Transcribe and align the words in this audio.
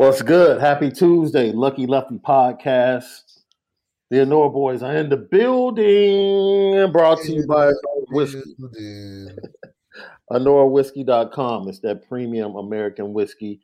What's 0.00 0.22
good? 0.22 0.62
Happy 0.62 0.90
Tuesday, 0.90 1.52
Lucky 1.52 1.86
Lefty 1.86 2.16
Podcast. 2.16 3.42
The 4.08 4.16
Anora 4.16 4.50
Boys 4.50 4.82
are 4.82 4.96
in 4.96 5.10
the 5.10 5.18
building. 5.18 6.90
Brought 6.90 7.20
to 7.20 7.30
you 7.30 7.46
by 7.46 7.70
Whiskey. 8.08 8.40
AnoraWhiskey.com. 10.32 11.68
It's 11.68 11.80
that 11.80 12.08
premium 12.08 12.56
American 12.56 13.12
whiskey. 13.12 13.60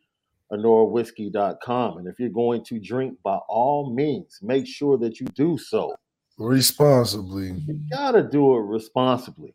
AnoraWhiskey.com. 0.52 1.96
And 1.96 2.06
if 2.06 2.20
you're 2.20 2.28
going 2.28 2.62
to 2.64 2.78
drink, 2.80 3.16
by 3.24 3.36
all 3.48 3.94
means, 3.94 4.38
make 4.42 4.66
sure 4.66 4.98
that 4.98 5.18
you 5.18 5.28
do 5.28 5.56
so 5.56 5.94
responsibly. 6.36 7.52
You 7.66 7.80
gotta 7.90 8.22
do 8.22 8.56
it 8.56 8.60
responsibly. 8.60 9.54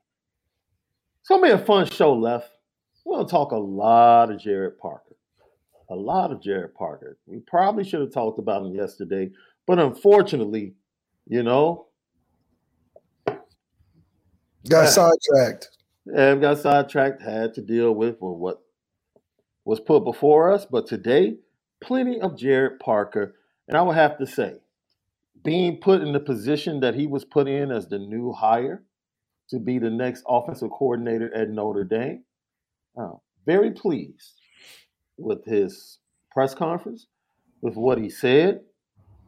It's 1.20 1.30
gonna 1.30 1.44
be 1.44 1.52
a 1.52 1.64
fun 1.64 1.88
show, 1.92 2.16
left. 2.16 2.50
We're 3.06 3.18
gonna 3.18 3.30
talk 3.30 3.52
a 3.52 3.56
lot 3.56 4.32
of 4.32 4.40
Gerad 4.40 4.80
Parker 4.80 5.11
a 5.92 5.95
lot 5.95 6.31
of 6.31 6.39
Gerad 6.39 6.73
Parker. 6.73 7.17
We 7.25 7.39
probably 7.39 7.84
should 7.84 8.00
have 8.00 8.14
talked 8.14 8.39
about 8.39 8.66
him 8.66 8.73
yesterday, 8.73 9.30
but 9.67 9.78
unfortunately, 9.78 10.73
you 11.28 11.44
know, 11.44 11.88
got 14.70 14.88
sidetracked. 14.88 15.70
Yeah, 16.06 16.36
got 16.36 16.59
sidetracked. 16.59 17.22
Had 17.22 17.53
to 17.56 17.61
deal 17.61 17.94
with 17.94 18.16
what 18.20 18.61
was 19.66 19.81
put 19.81 20.06
before 20.06 20.52
us. 20.52 20.66
But 20.66 20.88
today, 20.88 21.36
plenty 21.81 22.22
of 22.22 22.38
Gerad 22.38 22.80
Parker, 22.80 23.36
and 23.67 23.77
I 23.77 23.82
would 23.82 23.95
have 23.95 24.17
to 24.20 24.26
say, 24.26 24.55
being 25.43 25.77
put 25.77 26.02
in 26.02 26.14
the 26.14 26.20
position 26.21 26.80
that 26.80 26.95
he 26.95 27.05
was 27.05 27.26
put 27.26 27.49
in 27.49 27.70
as 27.70 27.87
the 27.87 27.99
new 27.99 28.32
hire 28.32 28.83
to 29.49 29.60
be 29.60 29.77
the 29.77 29.89
next 29.89 30.23
offensive 30.26 30.70
coordinator 30.71 31.33
at 31.36 31.49
Notre 31.49 31.83
Dame, 31.83 32.23
uh, 32.98 33.14
very 33.45 33.71
pleased 33.71 34.41
with 35.21 35.45
his 35.45 35.99
press 36.32 36.54
conference, 36.54 37.08
with 37.61 37.76
what 37.76 37.98
he 37.98 38.09
said, 38.09 38.61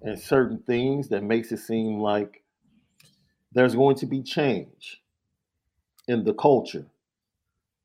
and 0.01 0.19
certain 0.19 0.59
things 0.59 1.09
that 1.09 1.23
makes 1.23 1.51
it 1.51 1.59
seem 1.59 1.99
like 1.99 2.43
there's 3.53 3.75
going 3.75 3.95
to 3.97 4.05
be 4.05 4.21
change 4.21 5.01
in 6.07 6.23
the 6.23 6.33
culture 6.33 6.85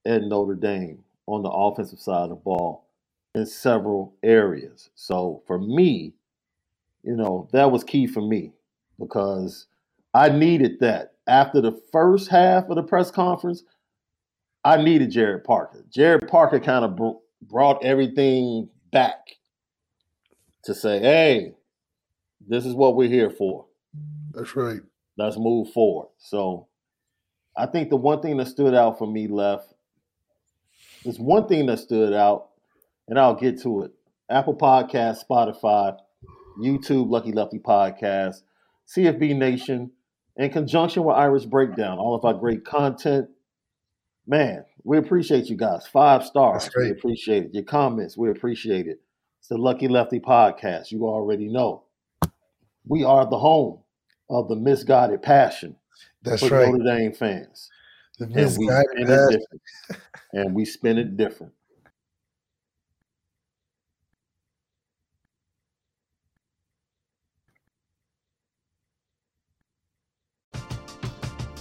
at 0.06 0.22
Notre 0.22 0.54
Dame 0.54 1.04
on 1.26 1.42
the 1.42 1.50
offensive 1.50 2.00
side 2.00 2.24
of 2.24 2.30
the 2.30 2.34
ball 2.36 2.86
in 3.34 3.46
several 3.46 4.14
areas. 4.22 4.90
So 4.94 5.42
for 5.46 5.58
me, 5.58 6.14
you 7.02 7.14
know, 7.14 7.48
that 7.52 7.70
was 7.70 7.84
key 7.84 8.06
for 8.06 8.20
me 8.20 8.52
because 8.98 9.66
I 10.14 10.30
needed 10.30 10.80
that. 10.80 11.12
After 11.26 11.60
the 11.60 11.78
first 11.92 12.30
half 12.30 12.68
of 12.70 12.76
the 12.76 12.82
press 12.82 13.10
conference, 13.10 13.62
I 14.64 14.82
needed 14.82 15.10
Gerad 15.12 15.44
Parker. 15.44 15.84
Gerad 15.94 16.26
Parker 16.28 16.58
kind 16.58 16.84
of 16.84 16.96
brought 17.42 17.84
everything 17.84 18.68
back 18.92 19.36
to 20.64 20.74
say, 20.74 20.98
hey, 21.00 21.54
this 22.46 22.64
is 22.66 22.74
what 22.74 22.96
we're 22.96 23.08
here 23.08 23.30
for. 23.30 23.66
That's 24.32 24.54
right. 24.56 24.80
Let's 25.16 25.36
move 25.36 25.70
forward. 25.70 26.08
So 26.18 26.68
I 27.56 27.66
think 27.66 27.90
the 27.90 27.96
one 27.96 28.22
thing 28.22 28.36
that 28.36 28.48
stood 28.48 28.74
out 28.74 28.98
for 28.98 29.06
me 29.06 29.26
left 29.26 29.74
is 31.04 31.18
one 31.18 31.48
thing 31.48 31.66
that 31.66 31.78
stood 31.78 32.12
out, 32.12 32.50
and 33.08 33.18
I'll 33.18 33.34
get 33.34 33.60
to 33.62 33.82
it. 33.82 33.92
Apple 34.30 34.56
Podcast, 34.56 35.24
Spotify, 35.28 35.96
YouTube, 36.60 37.10
Lucky 37.10 37.32
Lefty 37.32 37.58
Podcast, 37.58 38.42
CFB 38.94 39.36
Nation, 39.36 39.90
in 40.36 40.50
conjunction 40.50 41.04
with 41.04 41.16
Irish 41.16 41.44
Breakdown, 41.44 41.98
all 41.98 42.14
of 42.14 42.24
our 42.24 42.34
great 42.34 42.64
content. 42.64 43.28
Man, 44.28 44.62
we 44.84 44.98
appreciate 44.98 45.46
you 45.46 45.56
guys. 45.56 45.86
Five 45.86 46.22
stars. 46.22 46.68
We 46.76 46.90
appreciate 46.90 47.44
it. 47.44 47.54
Your 47.54 47.64
comments, 47.64 48.18
we 48.18 48.30
appreciate 48.30 48.86
it. 48.86 49.00
It's 49.38 49.48
the 49.48 49.56
Lucky 49.56 49.88
Lefty 49.88 50.20
podcast. 50.20 50.92
You 50.92 51.04
already 51.04 51.48
know. 51.48 51.84
We 52.86 53.04
are 53.04 53.24
the 53.24 53.38
home 53.38 53.78
of 54.28 54.48
the 54.48 54.56
misguided 54.56 55.22
passion. 55.22 55.76
That's 56.22 56.46
for 56.46 56.54
right. 56.54 56.68
Notre 56.70 56.84
Dame 56.84 57.14
fans. 57.14 57.70
The 58.18 58.26
misguided 58.26 58.98
and 58.98 59.04
we 59.04 59.06
spin 59.06 59.28
it 59.28 59.36
different. 59.38 60.02
and 60.34 60.54
we 60.54 60.64
spin 60.66 60.98
it 60.98 61.16
different. 61.16 61.52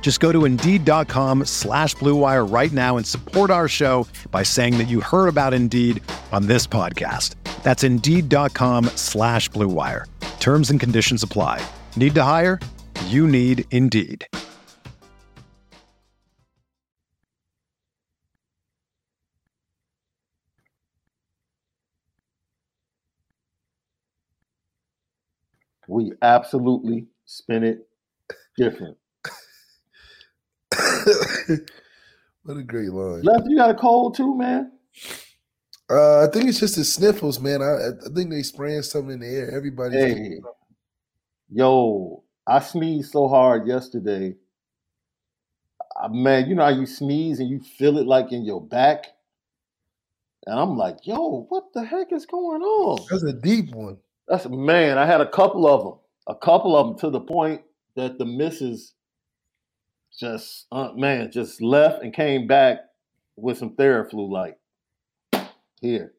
Just 0.00 0.18
go 0.18 0.32
to 0.32 0.44
Indeed.com 0.44 1.44
slash 1.44 1.94
BlueWire 1.96 2.52
right 2.52 2.72
now 2.72 2.96
and 2.96 3.06
support 3.06 3.52
our 3.52 3.68
show 3.68 4.08
by 4.32 4.42
saying 4.42 4.78
that 4.78 4.88
you 4.88 5.00
heard 5.00 5.28
about 5.28 5.54
Indeed 5.54 6.02
on 6.32 6.46
this 6.46 6.66
podcast. 6.66 7.36
That's 7.62 7.84
Indeed.com 7.84 8.86
slash 8.96 9.48
BlueWire. 9.50 10.06
Terms 10.40 10.70
and 10.70 10.80
conditions 10.80 11.22
apply. 11.22 11.64
Need 11.94 12.16
to 12.16 12.22
hire? 12.24 12.58
You 13.06 13.28
need 13.28 13.66
Indeed. 13.70 14.26
We 25.88 26.12
absolutely 26.22 27.08
spin 27.26 27.64
it 27.64 27.88
different. 28.56 28.96
what 32.42 32.56
a 32.56 32.62
great 32.62 32.90
line. 32.90 33.22
Left, 33.22 33.46
you 33.48 33.56
got 33.56 33.70
a 33.70 33.74
cold 33.74 34.16
too, 34.16 34.36
man. 34.36 34.72
Uh, 35.90 36.24
I 36.24 36.30
think 36.30 36.48
it's 36.48 36.60
just 36.60 36.76
the 36.76 36.84
sniffles, 36.84 37.40
man. 37.40 37.62
I, 37.62 37.88
I 37.88 38.14
think 38.14 38.30
they 38.30 38.42
spraying 38.42 38.82
something 38.82 39.14
in 39.14 39.20
the 39.20 39.26
air. 39.26 39.50
Everybody. 39.50 39.96
Hey, 39.96 40.40
yo, 41.50 42.22
I 42.46 42.60
sneezed 42.60 43.10
so 43.10 43.26
hard 43.26 43.66
yesterday. 43.66 44.36
Uh, 46.00 46.08
man, 46.08 46.48
you 46.48 46.54
know 46.54 46.62
how 46.62 46.70
you 46.70 46.86
sneeze 46.86 47.40
and 47.40 47.48
you 47.50 47.60
feel 47.60 47.98
it 47.98 48.06
like 48.06 48.30
in 48.30 48.44
your 48.44 48.60
back, 48.60 49.06
and 50.46 50.58
I'm 50.58 50.76
like, 50.76 50.98
yo, 51.02 51.46
what 51.48 51.72
the 51.74 51.84
heck 51.84 52.12
is 52.12 52.24
going 52.24 52.62
on? 52.62 53.06
That's 53.10 53.24
a 53.24 53.32
deep 53.32 53.74
one. 53.74 53.98
That's 54.28 54.48
man. 54.48 54.96
I 54.96 55.06
had 55.06 55.20
a 55.20 55.28
couple 55.28 55.66
of 55.66 55.82
them, 55.82 55.98
a 56.28 56.36
couple 56.36 56.76
of 56.76 56.86
them 56.86 56.98
to 57.00 57.10
the 57.10 57.20
point 57.20 57.62
that 57.96 58.18
the 58.18 58.24
missus 58.24 58.94
just, 60.20 60.66
uh, 60.72 60.92
man, 60.94 61.32
just 61.32 61.62
left 61.62 62.02
and 62.04 62.12
came 62.14 62.46
back 62.46 62.78
with 63.36 63.58
some 63.58 63.74
Theraflu, 63.76 64.28
like 64.30 64.60
here. 65.80 66.14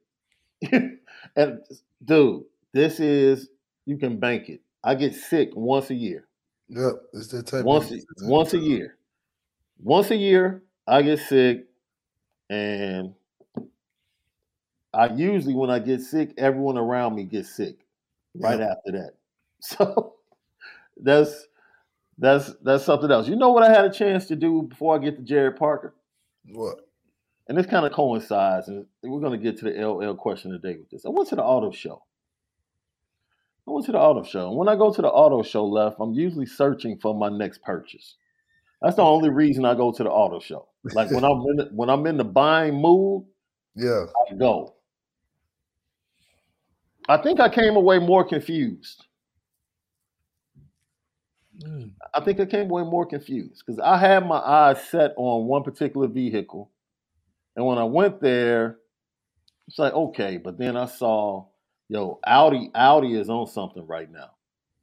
and 1.35 1.61
dude, 2.03 2.45
this 2.73 2.99
is 2.99 3.49
you 3.85 3.97
can 3.97 4.19
bank 4.19 4.49
it. 4.49 4.61
I 4.83 4.95
get 4.95 5.15
sick 5.15 5.49
once 5.55 5.89
a 5.89 5.95
year. 5.95 6.27
Yep, 6.69 6.93
it's 7.13 7.27
that 7.29 7.47
type. 7.47 7.65
Once 7.65 7.91
of, 7.91 7.99
once 8.23 8.53
a 8.53 8.57
year. 8.59 8.97
Once 9.79 10.11
a 10.11 10.15
year, 10.15 10.63
I 10.87 11.01
get 11.01 11.19
sick, 11.19 11.67
and 12.49 13.15
I 14.93 15.07
usually 15.13 15.55
when 15.55 15.69
I 15.69 15.79
get 15.79 16.01
sick, 16.01 16.33
everyone 16.37 16.77
around 16.77 17.15
me 17.15 17.23
gets 17.23 17.49
sick 17.49 17.85
right 18.39 18.59
Yep. 18.59 18.61
after 18.61 18.91
that. 18.93 19.13
So 19.63 20.15
that's 20.97 21.47
that's 22.21 22.53
that's 22.61 22.85
something 22.85 23.11
else. 23.11 23.27
You 23.27 23.35
know 23.35 23.49
what 23.51 23.63
I 23.63 23.73
had 23.73 23.83
a 23.83 23.91
chance 23.91 24.27
to 24.27 24.35
do 24.35 24.61
before 24.61 24.95
I 24.95 24.99
get 24.99 25.17
to 25.17 25.23
Gerad 25.23 25.57
Parker? 25.57 25.95
What? 26.45 26.77
And 27.47 27.57
this 27.57 27.65
kind 27.65 27.85
of 27.85 27.91
coincides, 27.91 28.67
and 28.67 28.85
we're 29.03 29.19
going 29.19 29.37
to 29.37 29.43
get 29.43 29.57
to 29.59 29.65
the 29.65 29.85
LL 29.85 30.13
question 30.13 30.51
today 30.51 30.77
with 30.77 30.89
this. 30.91 31.03
I 31.05 31.09
went 31.09 31.27
to 31.29 31.35
the 31.35 31.43
auto 31.43 31.71
show. 31.71 32.03
I 33.67 33.71
went 33.71 33.87
to 33.87 33.91
the 33.91 33.97
auto 33.97 34.23
show. 34.23 34.49
And 34.49 34.57
when 34.57 34.69
I 34.69 34.75
go 34.75 34.93
to 34.93 35.01
the 35.01 35.09
auto 35.09 35.41
show 35.43 35.65
left, 35.65 35.97
I'm 35.99 36.13
usually 36.13 36.45
searching 36.45 36.99
for 36.99 37.13
my 37.15 37.29
next 37.29 37.63
purchase. 37.63 38.15
That's 38.81 38.95
the 38.95 39.03
only 39.03 39.29
reason 39.29 39.65
I 39.65 39.73
go 39.75 39.91
to 39.91 40.03
the 40.03 40.09
auto 40.09 40.39
show. 40.39 40.67
Like 40.93 41.11
when 41.11 41.23
I'm 41.25 41.41
in 41.49 41.55
the, 41.57 41.69
when 41.73 41.89
I'm 41.89 42.05
in 42.07 42.17
the 42.17 42.23
buying 42.23 42.75
mood, 42.75 43.25
Yeah. 43.75 44.05
I 44.29 44.35
go. 44.35 44.75
I 47.09 47.17
think 47.17 47.39
I 47.39 47.49
came 47.49 47.75
away 47.75 47.99
more 47.99 48.23
confused. 48.23 49.05
Mm. 51.63 51.91
I 52.13 52.19
think 52.21 52.39
I 52.39 52.45
came 52.45 52.69
away 52.69 52.83
more 52.83 53.05
confused 53.05 53.63
because 53.65 53.79
I 53.79 53.97
had 53.97 54.25
my 54.25 54.39
eyes 54.39 54.83
set 54.89 55.13
on 55.17 55.45
one 55.47 55.63
particular 55.63 56.07
vehicle. 56.07 56.69
And 57.55 57.65
when 57.65 57.77
I 57.77 57.83
went 57.83 58.21
there, 58.21 58.77
it's 59.67 59.79
like, 59.79 59.93
okay, 59.93 60.37
but 60.37 60.57
then 60.57 60.75
I 60.75 60.85
saw, 60.85 61.45
yo, 61.89 62.19
Audi, 62.25 62.71
Audi 62.75 63.15
is 63.19 63.29
on 63.29 63.47
something 63.47 63.85
right 63.85 64.11
now. 64.11 64.31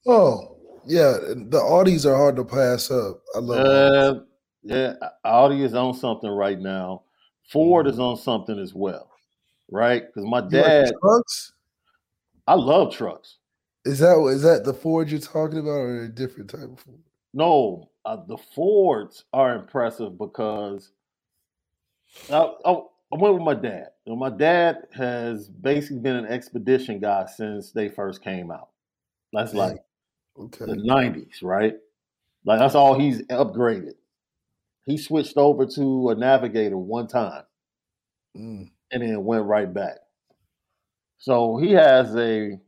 Oh, 0.07 0.57
yeah. 0.87 1.13
The 1.13 1.61
Audis 1.61 2.07
are 2.07 2.17
hard 2.17 2.37
to 2.37 2.45
pass 2.45 2.91
up. 2.91 3.21
I 3.35 3.39
love. 3.39 3.67
Audis. 3.67 4.17
Uh, 4.17 4.25
yeah, 4.63 4.95
Audi 5.25 5.63
is 5.63 5.75
on 5.75 5.95
something 5.95 6.31
right 6.31 6.59
now. 6.59 7.03
Ford 7.51 7.87
is 7.87 7.99
on 7.99 8.17
something 8.17 8.59
as 8.59 8.75
well, 8.75 9.11
right? 9.71 10.05
Because 10.07 10.29
my 10.29 10.41
You 10.41 10.45
like 10.45 10.51
dad, 10.51 10.93
trucks? 11.01 11.53
I 12.47 12.55
love 12.55 12.93
trucks. 12.95 13.39
Is 13.89 14.01
that 14.01 14.19
is 14.33 14.43
that 14.43 14.65
the 14.65 14.75
Ford 14.75 15.11
you're 15.11 15.19
talking 15.19 15.59
about, 15.61 15.71
or 15.81 16.03
a 16.03 16.09
different 16.09 16.51
type 16.51 16.65
of 16.65 16.79
Ford? 16.81 17.01
No, 17.33 17.91
uh, 18.05 18.19
the 18.27 18.37
Fords 18.37 19.25
are 19.33 19.57
impressive 19.57 20.19
because 20.19 20.93
I, 22.31 22.37
I, 22.65 22.73
I 22.73 23.17
went 23.17 23.35
with 23.35 23.43
my 23.43 23.55
dad. 23.55 23.89
My 24.07 24.31
dad 24.31 24.87
has 24.95 25.49
basically 25.49 26.01
been 26.01 26.17
an 26.17 26.27
expedition 26.27 26.99
guy 27.01 27.27
since 27.27 27.73
they 27.73 27.89
first 27.89 28.23
came 28.23 28.51
out. 28.51 28.69
That's 29.33 29.55
like 29.55 29.77
Okay. 30.39 30.67
the 30.67 30.77
90s, 30.77 31.43
right? 31.43 31.75
Like 32.45 32.59
that's 32.59 32.75
all 32.75 32.99
he's 32.99 33.23
upgraded. 33.23 33.95
He 34.87 34.99
switched 34.99 35.37
over 35.37 35.67
to 35.67 36.11
a 36.11 36.15
Navigator 36.15 36.79
one 36.79 37.09
time 37.09 37.45
Mm. 38.37 38.71
and 38.93 39.03
then 39.03 39.25
went 39.25 39.47
right 39.47 39.73
back. 39.73 39.99
So 41.19 41.59
he 41.59 41.73
has 41.73 42.15
a 42.17 42.59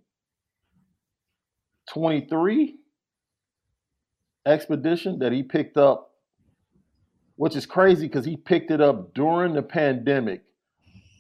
23 1.90 2.76
expedition 4.46 5.18
that 5.18 5.32
he 5.32 5.42
picked 5.42 5.76
up, 5.76 6.12
which 7.36 7.56
is 7.56 7.66
crazy 7.66 8.06
because 8.06 8.24
he 8.24 8.36
picked 8.36 8.70
it 8.70 8.80
up 8.80 9.12
during 9.14 9.54
the 9.54 9.62
pandemic 9.62 10.42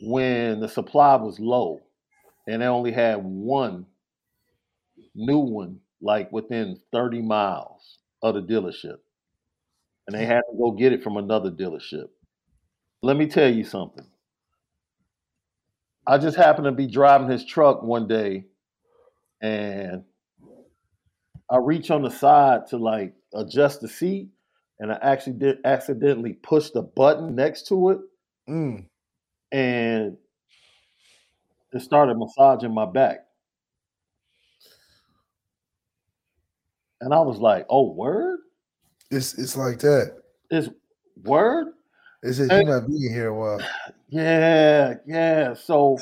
when 0.02 0.60
the 0.60 0.68
supply 0.68 1.16
was 1.16 1.38
low 1.38 1.80
and 2.46 2.62
they 2.62 2.66
only 2.66 2.92
had 2.92 3.16
one 3.22 3.86
new 5.14 5.38
one 5.38 5.80
like 6.00 6.30
within 6.32 6.80
30 6.92 7.22
miles 7.22 7.98
of 8.22 8.34
the 8.34 8.42
dealership. 8.42 8.96
And 10.06 10.18
they 10.18 10.24
had 10.24 10.40
to 10.50 10.56
go 10.58 10.72
get 10.72 10.92
it 10.92 11.02
from 11.02 11.16
another 11.16 11.50
dealership. 11.50 12.08
Let 13.02 13.16
me 13.16 13.26
tell 13.26 13.52
you 13.52 13.64
something. 13.64 14.06
I 16.06 16.18
just 16.18 16.36
happened 16.36 16.64
to 16.64 16.72
be 16.72 16.86
driving 16.86 17.28
his 17.28 17.44
truck 17.44 17.82
one 17.82 18.08
day 18.08 18.46
and 19.40 20.04
I 21.50 21.56
reach 21.58 21.90
on 21.90 22.02
the 22.02 22.10
side 22.10 22.66
to 22.68 22.76
like 22.76 23.12
adjust 23.34 23.80
the 23.80 23.88
seat 23.88 24.28
and 24.78 24.92
I 24.92 24.98
actually 25.02 25.34
did 25.34 25.58
accidentally 25.64 26.34
push 26.34 26.70
the 26.70 26.82
button 26.82 27.34
next 27.34 27.66
to 27.68 27.90
it 27.90 27.98
Mm. 28.48 28.86
and 29.52 30.16
it 31.72 31.80
started 31.82 32.16
massaging 32.16 32.74
my 32.74 32.86
back. 32.86 33.26
And 37.00 37.14
I 37.14 37.20
was 37.20 37.38
like, 37.38 37.64
oh, 37.70 37.92
word? 37.92 38.40
It's 39.10 39.34
it's 39.38 39.56
like 39.56 39.78
that. 39.80 40.16
It's 40.50 40.68
word? 41.24 41.68
It's 42.22 42.38
just 42.38 42.50
Hey. 42.50 42.62
you're 42.64 42.80
not 42.80 42.88
being 42.88 43.12
here 43.12 43.28
a 43.28 43.34
while. 43.38 43.60
Yeah, 44.12 44.94
yeah. 45.06 45.54
So, 45.54 45.96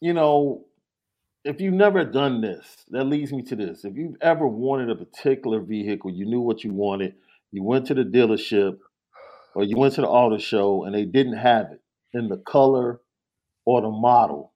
you 0.00 0.12
know, 0.12 0.66
if 1.44 1.60
you've 1.60 1.74
never 1.74 2.04
done 2.04 2.40
this, 2.40 2.84
that 2.90 3.04
leads 3.04 3.32
me 3.32 3.42
to 3.42 3.56
this. 3.56 3.84
If 3.84 3.96
you've 3.96 4.16
ever 4.20 4.46
wanted 4.46 4.90
a 4.90 4.94
particular 4.94 5.60
vehicle, 5.60 6.10
you 6.10 6.26
knew 6.26 6.40
what 6.40 6.64
you 6.64 6.72
wanted, 6.72 7.14
you 7.52 7.62
went 7.62 7.86
to 7.86 7.94
the 7.94 8.04
dealership 8.04 8.78
or 9.54 9.64
you 9.64 9.76
went 9.76 9.94
to 9.94 10.02
the 10.02 10.08
auto 10.08 10.38
show 10.38 10.84
and 10.84 10.94
they 10.94 11.04
didn't 11.04 11.36
have 11.38 11.72
it 11.72 11.80
in 12.12 12.28
the 12.28 12.38
color 12.38 13.00
or 13.64 13.80
the 13.82 13.90
model 13.90 14.52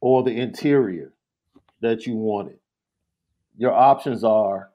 or 0.00 0.22
the 0.22 0.32
interior 0.32 1.12
that 1.80 2.06
you 2.06 2.14
wanted. 2.14 2.58
Your 3.56 3.72
options 3.72 4.24
are 4.24 4.70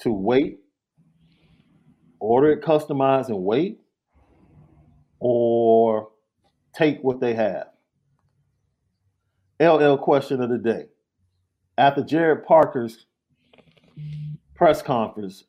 to 0.00 0.10
wait, 0.10 0.58
order 2.20 2.52
it 2.52 2.62
customized 2.62 3.28
and 3.28 3.42
wait, 3.44 3.80
or 5.20 6.10
take 6.74 7.02
what 7.02 7.20
they 7.20 7.34
have. 7.34 7.68
LL 9.60 9.96
question 9.96 10.42
of 10.42 10.50
the 10.50 10.58
day. 10.58 10.86
After 11.78 12.02
Gerad 12.02 12.44
Parker's 12.44 13.06
press 14.54 14.82
conference, 14.82 15.44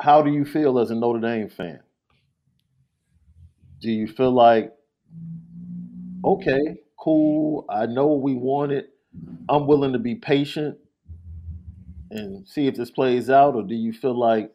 how 0.00 0.22
do 0.22 0.30
you 0.30 0.44
feel 0.44 0.78
as 0.78 0.90
a 0.90 0.94
Notre 0.94 1.20
Dame 1.20 1.48
fan? 1.48 1.80
Do 3.80 3.90
you 3.90 4.06
feel 4.08 4.32
like, 4.32 4.72
okay, 6.24 6.78
cool, 6.98 7.64
I 7.68 7.86
know 7.86 8.14
we 8.14 8.34
wanted. 8.34 8.86
I'm 9.48 9.66
willing 9.66 9.92
to 9.92 9.98
be 9.98 10.14
patient 10.16 10.78
and 12.10 12.46
see 12.46 12.66
if 12.66 12.74
this 12.74 12.90
plays 12.90 13.30
out, 13.30 13.54
or 13.54 13.62
do 13.62 13.74
you 13.74 13.92
feel 13.92 14.18
like 14.18 14.52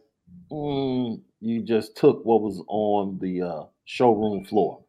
mm, 0.51 1.21
you 1.39 1.61
just 1.61 1.95
took 1.95 2.23
what 2.25 2.41
was 2.41 2.63
on 2.67 3.19
the 3.21 3.41
uh, 3.41 3.63
showroom 3.85 4.45
floor? 4.45 4.83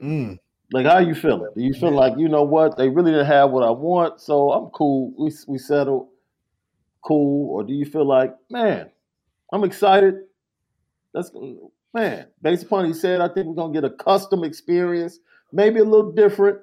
Mm. 0.00 0.38
Like, 0.72 0.86
how 0.86 0.98
you 0.98 1.14
feeling? 1.14 1.50
Do 1.54 1.62
you 1.62 1.72
feel 1.74 1.92
like 1.92 2.18
you 2.18 2.28
know 2.28 2.42
what 2.42 2.76
they 2.76 2.88
really 2.88 3.12
didn't 3.12 3.26
have 3.26 3.50
what 3.50 3.62
I 3.62 3.70
want, 3.70 4.20
so 4.20 4.50
I'm 4.52 4.70
cool. 4.70 5.12
We 5.18 5.32
we 5.46 5.58
settled, 5.58 6.08
cool, 7.02 7.50
or 7.54 7.62
do 7.62 7.72
you 7.72 7.84
feel 7.84 8.04
like, 8.04 8.34
man, 8.50 8.90
I'm 9.52 9.62
excited. 9.64 10.22
That's 11.14 11.30
man. 11.94 12.26
Based 12.42 12.64
upon 12.64 12.80
what 12.80 12.88
he 12.88 12.94
said, 12.94 13.20
I 13.20 13.28
think 13.28 13.46
we're 13.46 13.54
gonna 13.54 13.72
get 13.72 13.84
a 13.84 13.90
custom 13.90 14.42
experience, 14.42 15.20
maybe 15.52 15.78
a 15.80 15.84
little 15.84 16.10
different, 16.12 16.58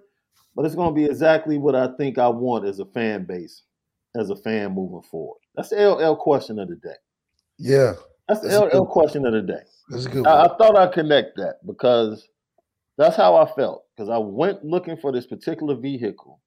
but 0.55 0.65
it's 0.65 0.75
gonna 0.75 0.93
be 0.93 1.05
exactly 1.05 1.57
what 1.57 1.75
I 1.75 1.87
think 1.95 2.17
I 2.17 2.27
want 2.27 2.65
as 2.65 2.79
a 2.79 2.85
fan 2.85 3.23
base, 3.23 3.63
as 4.15 4.29
a 4.29 4.35
fan 4.35 4.73
moving 4.73 5.01
forward. 5.01 5.39
That's 5.55 5.69
the 5.69 5.77
LL 5.89 6.15
question 6.17 6.59
of 6.59 6.67
the 6.67 6.75
day. 6.75 6.95
Yeah, 7.57 7.93
That's 8.27 8.41
the 8.41 8.49
That's 8.49 8.75
LL 8.75 8.83
question 8.85 9.25
of 9.25 9.31
the 9.33 9.41
day. 9.41 9.61
that's 9.87 10.05
a 10.07 10.09
good 10.09 10.27
I. 10.27 10.43
I 10.45 10.57
thought 10.57 10.77
I'd 10.77 10.91
connect 10.91 11.37
that 11.37 11.65
because 11.65 12.27
that's 12.97 13.15
how 13.15 13.35
I 13.35 13.45
felt. 13.53 13.85
Because 13.95 14.09
I 14.09 14.17
went 14.17 14.63
looking 14.63 14.97
for 14.97 15.11
this 15.11 15.27
particular 15.27 15.75
vehicle 15.75 16.39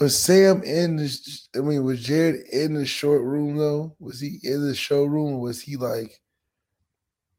Was 0.00 0.18
Sam 0.18 0.62
in 0.62 0.96
the? 0.96 1.38
I 1.54 1.60
mean, 1.60 1.84
was 1.84 2.06
Gerad 2.06 2.48
in 2.52 2.74
the 2.74 2.84
short 2.84 3.22
room 3.22 3.56
though? 3.56 3.94
Was 3.98 4.20
he 4.20 4.38
in 4.42 4.66
the 4.66 4.74
showroom? 4.74 5.34
Or 5.34 5.40
was 5.40 5.60
he 5.62 5.76
like 5.76 6.20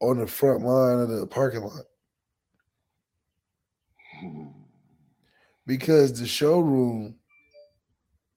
on 0.00 0.18
the 0.18 0.26
front 0.26 0.62
line 0.64 1.00
of 1.00 1.08
the 1.08 1.26
parking 1.26 1.62
lot? 1.62 1.84
Because 5.66 6.18
the 6.18 6.26
showroom 6.26 7.14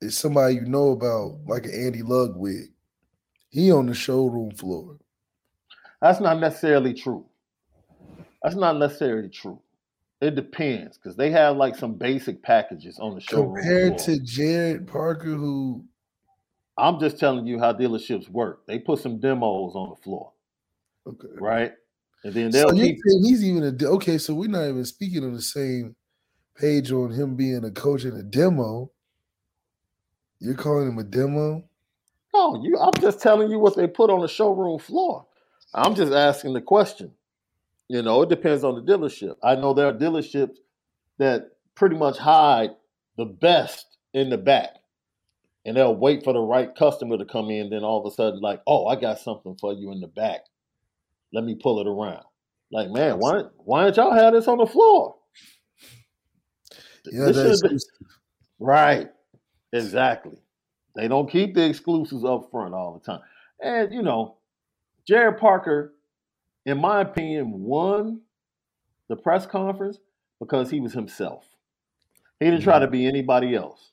is 0.02 0.18
somebody 0.18 0.56
you 0.56 0.66
know 0.66 0.92
about, 0.92 1.40
like 1.48 1.66
an 1.66 1.74
Andy 1.74 2.02
Ludwig. 2.02 2.74
He 3.50 3.72
on 3.72 3.86
the 3.86 3.94
showroom 3.94 4.52
floor. 4.52 4.98
That's 6.02 6.20
not 6.20 6.40
necessarily 6.40 6.94
true. 6.94 7.26
That's 8.44 8.56
not 8.56 8.78
necessarily 8.78 9.30
true. 9.30 9.62
It 10.22 10.36
depends 10.36 10.98
because 10.98 11.16
they 11.16 11.32
have 11.32 11.58
like 11.58 11.76
some 11.76 11.96
basic 11.96 12.44
packages 12.44 13.00
on 13.00 13.16
the 13.16 13.22
showroom. 13.22 13.56
Compared 13.56 13.98
to 14.00 14.20
Gerad 14.20 14.88
Parker, 14.88 15.34
who 15.34 15.84
I'm 16.78 17.00
just 17.00 17.20
telling 17.20 17.48
you 17.48 17.60
how 17.60 17.74
dealerships 17.74 18.30
work. 18.30 18.66
They 18.68 18.78
put 18.78 19.00
some 19.00 19.20
demos 19.20 19.74
on 19.76 19.90
the 19.90 19.96
floor, 19.96 20.32
okay, 21.08 21.28
right? 21.40 21.72
And 22.24 22.34
then 22.36 22.52
they'll 22.52 22.70
so 22.70 22.76
keep. 22.76 22.98
he's 23.04 23.44
even 23.44 23.64
a 23.64 23.72
de- 23.72 23.88
okay. 23.88 24.20
So 24.20 24.36
we're 24.36 24.48
not 24.48 24.68
even 24.68 24.86
speaking 24.86 25.24
on 25.24 25.34
the 25.34 25.42
same 25.42 25.96
page 26.56 26.92
on 26.92 27.12
him 27.12 27.36
being 27.36 27.64
a 27.66 27.72
coach 27.72 28.06
in 28.06 28.16
a 28.16 28.24
demo. 28.24 28.92
You're 30.40 30.54
calling 30.54 30.88
him 30.88 31.00
a 31.00 31.04
demo? 31.04 31.64
No, 32.34 32.62
you. 32.64 32.78
I'm 32.80 33.00
just 33.02 33.22
telling 33.22 33.50
you 33.50 33.60
what 33.60 33.76
they 33.76 33.88
put 33.88 34.12
on 34.12 34.22
the 34.22 34.28
showroom 34.28 34.80
floor. 34.80 35.26
I'm 35.74 35.96
just 35.96 36.14
asking 36.14 36.54
the 36.54 36.62
question. 36.62 37.12
You 37.92 38.02
know, 38.02 38.22
it 38.22 38.30
depends 38.30 38.64
on 38.64 38.76
the 38.76 38.82
dealership. 38.82 39.36
I 39.44 39.56
know 39.56 39.74
there 39.74 39.88
are 39.88 39.94
dealerships 39.94 40.56
that 41.18 41.50
pretty 41.76 41.98
much 41.98 42.18
hide 42.18 42.70
the 43.18 43.26
best 43.26 43.98
in 44.14 44.30
the 44.30 44.38
back, 44.38 44.70
and 45.66 45.76
they'll 45.76 45.94
wait 45.94 46.24
for 46.24 46.32
the 46.32 46.40
right 46.40 46.74
customer 46.74 47.18
to 47.18 47.26
come 47.26 47.50
in. 47.50 47.70
Then 47.70 47.84
all 47.84 48.00
of 48.00 48.10
a 48.10 48.16
sudden, 48.16 48.40
like, 48.40 48.62
oh, 48.66 48.88
I 48.88 48.96
got 48.96 49.20
something 49.20 49.58
for 49.60 49.74
you 49.74 49.92
in 49.92 50.00
the 50.00 50.08
back. 50.08 50.40
Let 51.34 51.44
me 51.44 51.56
pull 51.62 51.82
it 51.82 51.88
around. 51.88 52.24
Like, 52.72 52.90
man, 52.92 53.20
why 53.20 53.42
why 53.58 53.84
don't 53.84 53.98
y'all 53.98 54.14
have 54.14 54.32
this 54.36 54.48
on 54.48 54.60
the 54.60 54.66
floor? 54.66 55.18
Yeah, 57.12 57.26
This 57.26 57.62
been- 57.62 57.78
Right. 58.58 59.10
Exactly. 59.74 60.38
They 60.96 61.10
don't 61.10 61.30
keep 61.30 61.56
the 61.56 61.66
exclusives 61.66 62.24
up 62.24 62.52
front 62.52 62.74
all 62.74 62.94
the 62.94 63.00
time. 63.12 63.22
And, 63.62 63.94
you 63.94 64.02
know, 64.02 64.38
Gerad 65.10 65.40
Parker, 65.40 65.94
in 66.66 66.80
my 66.80 67.02
opinion, 67.02 67.52
won 67.54 68.22
the 69.10 69.16
press 69.18 69.46
conference 69.46 70.00
because 70.40 70.72
he 70.72 70.80
was 70.80 70.94
himself. 70.94 71.46
He 72.40 72.48
didn't 72.48 72.64
try 72.64 72.80
to 72.80 72.88
be 72.88 73.08
anybody 73.08 73.56
else. 73.56 73.92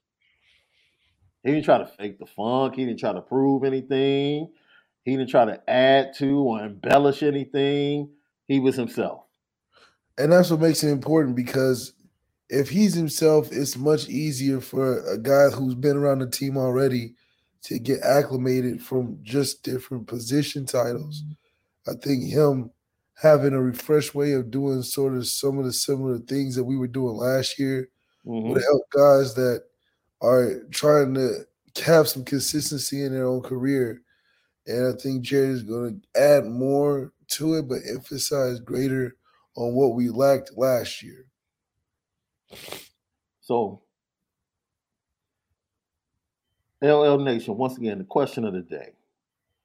He 1.45 1.53
didn't 1.53 1.65
try 1.67 1.79
to 1.79 1.87
fake 1.87 2.19
the 2.19 2.27
funk. 2.27 2.77
He 2.77 2.87
didn't 2.87 3.01
try 3.01 3.13
to 3.13 3.23
prove 3.23 3.65
anything. 3.65 4.51
He 5.05 5.17
didn't 5.17 5.31
try 5.31 5.47
to 5.47 5.71
add 5.71 6.15
to 6.19 6.41
or 6.41 6.65
embellish 6.65 7.23
anything. 7.23 8.11
He 8.49 8.61
was 8.61 8.77
himself. 8.77 9.25
and 10.19 10.33
that's 10.33 10.51
what 10.51 10.61
makes 10.61 10.83
it 10.85 10.91
important 10.91 11.37
because 11.37 11.93
if 12.49 12.71
he's 12.71 12.95
himself, 12.95 13.51
it's 13.53 13.77
much 13.77 14.09
easier 14.09 14.61
for 14.61 15.01
a 15.07 15.19
guy 15.19 15.51
who's 15.51 15.75
been 15.75 15.97
around 15.97 16.21
the 16.21 16.31
team 16.31 16.57
already 16.57 17.15
to 17.65 17.79
get 17.79 18.03
acclimated 18.03 18.83
from 18.83 19.19
just 19.23 19.63
different 19.63 20.07
position 20.07 20.67
titles. 20.67 21.23
I 21.89 21.95
think 21.95 22.25
him 22.25 22.71
having 23.15 23.53
a 23.55 23.63
refreshed 23.63 24.15
way 24.15 24.33
of 24.33 24.51
doing 24.51 24.83
sort 24.83 25.15
of 25.17 25.27
some 25.27 25.59
of 25.59 25.65
the 25.65 25.73
similar 25.73 26.19
things 26.19 26.55
that 26.57 26.65
we 26.65 26.77
were 26.77 26.89
doing 26.89 27.17
last 27.17 27.59
year 27.59 27.91
Mhm. 28.25 28.55
would 28.55 28.63
help 28.63 28.83
guys 28.91 29.35
that 29.35 29.65
are 30.23 30.65
trying 30.71 31.15
to 31.15 31.47
have 31.85 32.09
some 32.09 32.25
consistency 32.25 33.03
in 33.03 33.13
their 33.13 33.27
own 33.27 33.43
career. 33.43 34.03
And 34.67 34.89
I 34.89 34.93
think 34.99 35.25
Gerad 35.25 35.51
is 35.51 35.65
going 35.65 36.03
to 36.15 36.21
add 36.21 36.47
more 36.47 37.13
to 37.29 37.55
it, 37.57 37.69
but 37.69 37.81
emphasize 37.89 38.61
greater 38.61 39.17
on 39.57 39.75
what 39.75 39.95
we 39.95 40.11
lacked 40.11 40.57
last 40.57 41.03
year. 41.03 41.27
So, 43.41 43.83
LL 46.83 47.19
Nation, 47.19 47.57
once 47.57 47.77
again, 47.79 47.99
the 47.99 48.05
question 48.05 48.45
of 48.45 48.53
the 48.53 48.63
day. 48.63 48.98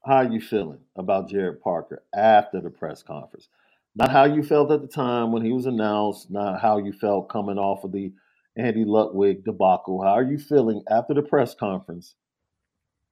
How 0.06 0.16
are 0.18 0.32
you 0.32 0.42
feeling 0.42 0.80
about 0.98 1.30
Gerad 1.30 1.62
Parker 1.62 2.04
after 2.14 2.60
the 2.60 2.70
press 2.70 3.02
conference? 3.02 3.48
Not 3.96 4.12
how 4.12 4.26
you 4.26 4.44
felt 4.44 4.72
at 4.72 4.82
the 4.82 4.88
time 4.88 5.32
when 5.32 5.46
he 5.46 5.54
was 5.54 5.66
announced, 5.66 6.30
not 6.30 6.60
how 6.62 6.78
you 6.78 6.92
felt 6.92 7.30
coming 7.30 7.58
off 7.58 7.86
of 7.86 7.94
the 7.94 8.12
Andy 8.58 8.84
Ludwig 8.84 9.46
debacle. 9.46 10.02
How 10.02 10.14
are 10.14 10.24
you 10.24 10.38
feeling 10.38 10.84
after 10.90 11.14
the 11.14 11.22
press 11.22 11.56
conference 11.56 12.16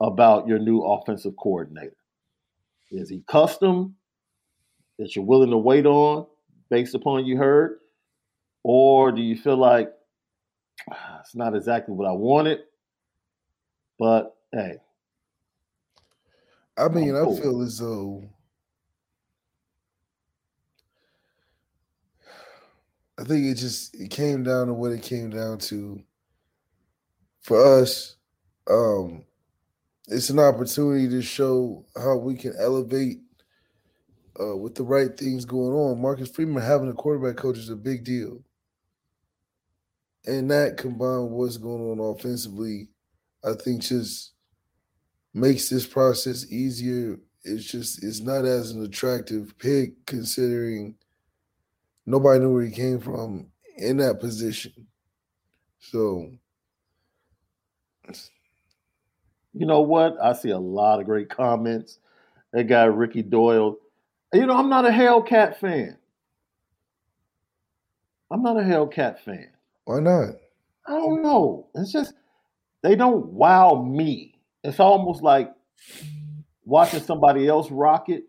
about 0.02 0.48
your 0.48 0.60
new 0.60 0.82
offensive 0.82 1.36
coordinator? 1.38 1.96
Is 2.92 3.10
he 3.10 3.24
custom 3.26 3.96
that 5.00 5.16
you're 5.16 5.24
willing 5.24 5.52
to 5.52 5.58
wait 5.58 5.86
on 5.86 6.28
based 6.70 6.94
upon 6.94 7.26
you 7.26 7.38
heard? 7.38 7.80
Or 8.64 9.14
do 9.14 9.22
you 9.22 9.38
feel 9.38 9.58
like 9.58 9.94
"Ah, 10.92 11.20
it's 11.22 11.36
not 11.36 11.56
exactly 11.56 11.96
what 11.96 12.08
I 12.08 12.12
wanted, 12.12 12.60
but 13.98 14.36
hey, 14.52 14.78
I 16.82 16.88
mean, 16.88 17.16
I 17.16 17.24
feel 17.40 17.62
as 17.62 17.78
though 17.78 18.24
I 23.20 23.24
think 23.24 23.46
it 23.46 23.56
just 23.56 23.94
it 23.94 24.10
came 24.10 24.44
down 24.44 24.66
to 24.68 24.74
what 24.74 24.92
it 24.92 25.04
came 25.04 25.30
down 25.30 25.60
to 25.60 26.02
for 27.42 27.82
us. 27.82 28.16
Um, 28.68 29.24
it's 30.08 30.32
an 30.32 30.40
opportunity 30.40 31.08
to 31.10 31.22
show 31.22 31.86
how 31.96 32.18
we 32.18 32.36
can 32.36 32.54
elevate 32.60 33.20
uh, 34.40 34.58
with 34.58 34.74
the 34.74 34.84
right 34.84 35.16
things 35.16 35.46
going 35.46 35.74
on. 35.74 36.02
Marcus 36.02 36.30
Freeman 36.30 36.64
having 36.64 36.90
a 36.90 36.94
quarterback 36.94 37.38
coach 37.38 37.58
is 37.58 37.70
a 37.70 37.76
big 37.76 38.04
deal. 38.04 38.42
And 40.26 40.50
that 40.50 40.78
combined 40.78 41.26
with 41.26 41.32
what's 41.34 41.58
going 41.58 42.00
on 42.00 42.16
offensively, 42.16 42.90
I 43.44 43.54
think 43.54 43.84
just 43.84 44.34
makes 45.34 45.70
this 45.70 45.86
process 45.86 46.52
easier. 46.52 47.20
It's 47.44 47.66
just 47.66 48.04
it's 48.04 48.22
not 48.22 48.46
as 48.46 48.72
an 48.72 48.84
attractive 48.84 49.58
pick 49.58 50.06
considering 50.06 50.96
nobody 52.06 52.40
knew 52.40 52.54
where 52.54 52.64
he 52.64 52.72
came 52.72 53.00
from 53.00 53.48
in 53.78 53.98
that 53.98 54.20
position. 54.20 54.88
So 55.80 56.32
you 59.54 59.66
know 59.66 59.82
what? 59.82 60.18
I 60.22 60.34
see 60.34 60.52
a 60.52 60.60
lot 60.60 61.00
of 61.00 61.06
great 61.06 61.30
comments. 61.30 62.00
That 62.54 62.66
guy 62.66 62.86
Ricky 62.86 63.22
Doyle. 63.22 63.78
You 64.34 64.46
know, 64.46 64.56
I'm 64.56 64.70
not 64.70 64.86
a 64.86 64.90
Hellcat 64.90 65.58
fan. 65.58 65.98
I'm 68.30 68.44
not 68.44 68.58
a 68.58 68.62
Hellcat 68.62 69.20
fan. 69.20 69.50
why 69.86 70.00
not? 70.00 70.36
I 70.88 70.92
don't 70.92 71.22
know. 71.22 71.68
It's 71.76 71.92
just 71.92 72.14
they 72.82 72.96
don't 72.96 73.26
wow 73.28 73.84
me. 73.84 74.31
It's 74.64 74.80
almost 74.80 75.24
like 75.24 75.54
watching 76.66 77.02
somebody 77.02 77.48
else 77.48 77.72
rock 77.72 78.10
it, 78.10 78.26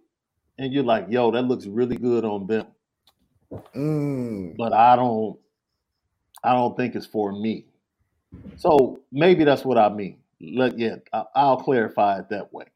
and 0.59 0.73
you're 0.73 0.85
like, 0.85 1.07
"Yo, 1.11 1.31
that 1.31 1.43
looks 1.43 1.67
really 1.67 1.97
good 1.97 2.25
on 2.25 2.47
them." 2.47 2.67
Mm, 3.75 4.57
but 4.57 4.73
I 4.73 4.97
don't 4.97 5.39
I 6.43 6.53
don't 6.55 6.77
think 6.77 6.95
it's 6.95 7.07
for 7.07 7.33
me. 7.33 7.67
So 8.57 9.01
maybe 9.11 9.45
that's 9.45 9.65
what 9.65 9.79
I 9.79 9.89
mean. 9.89 10.19
Let 10.41 10.79
yeah, 10.79 10.97
I, 11.13 11.25
I'll 11.35 11.59
clarify 11.59 12.19
it 12.21 12.29
that 12.31 12.53
way. 12.53 12.67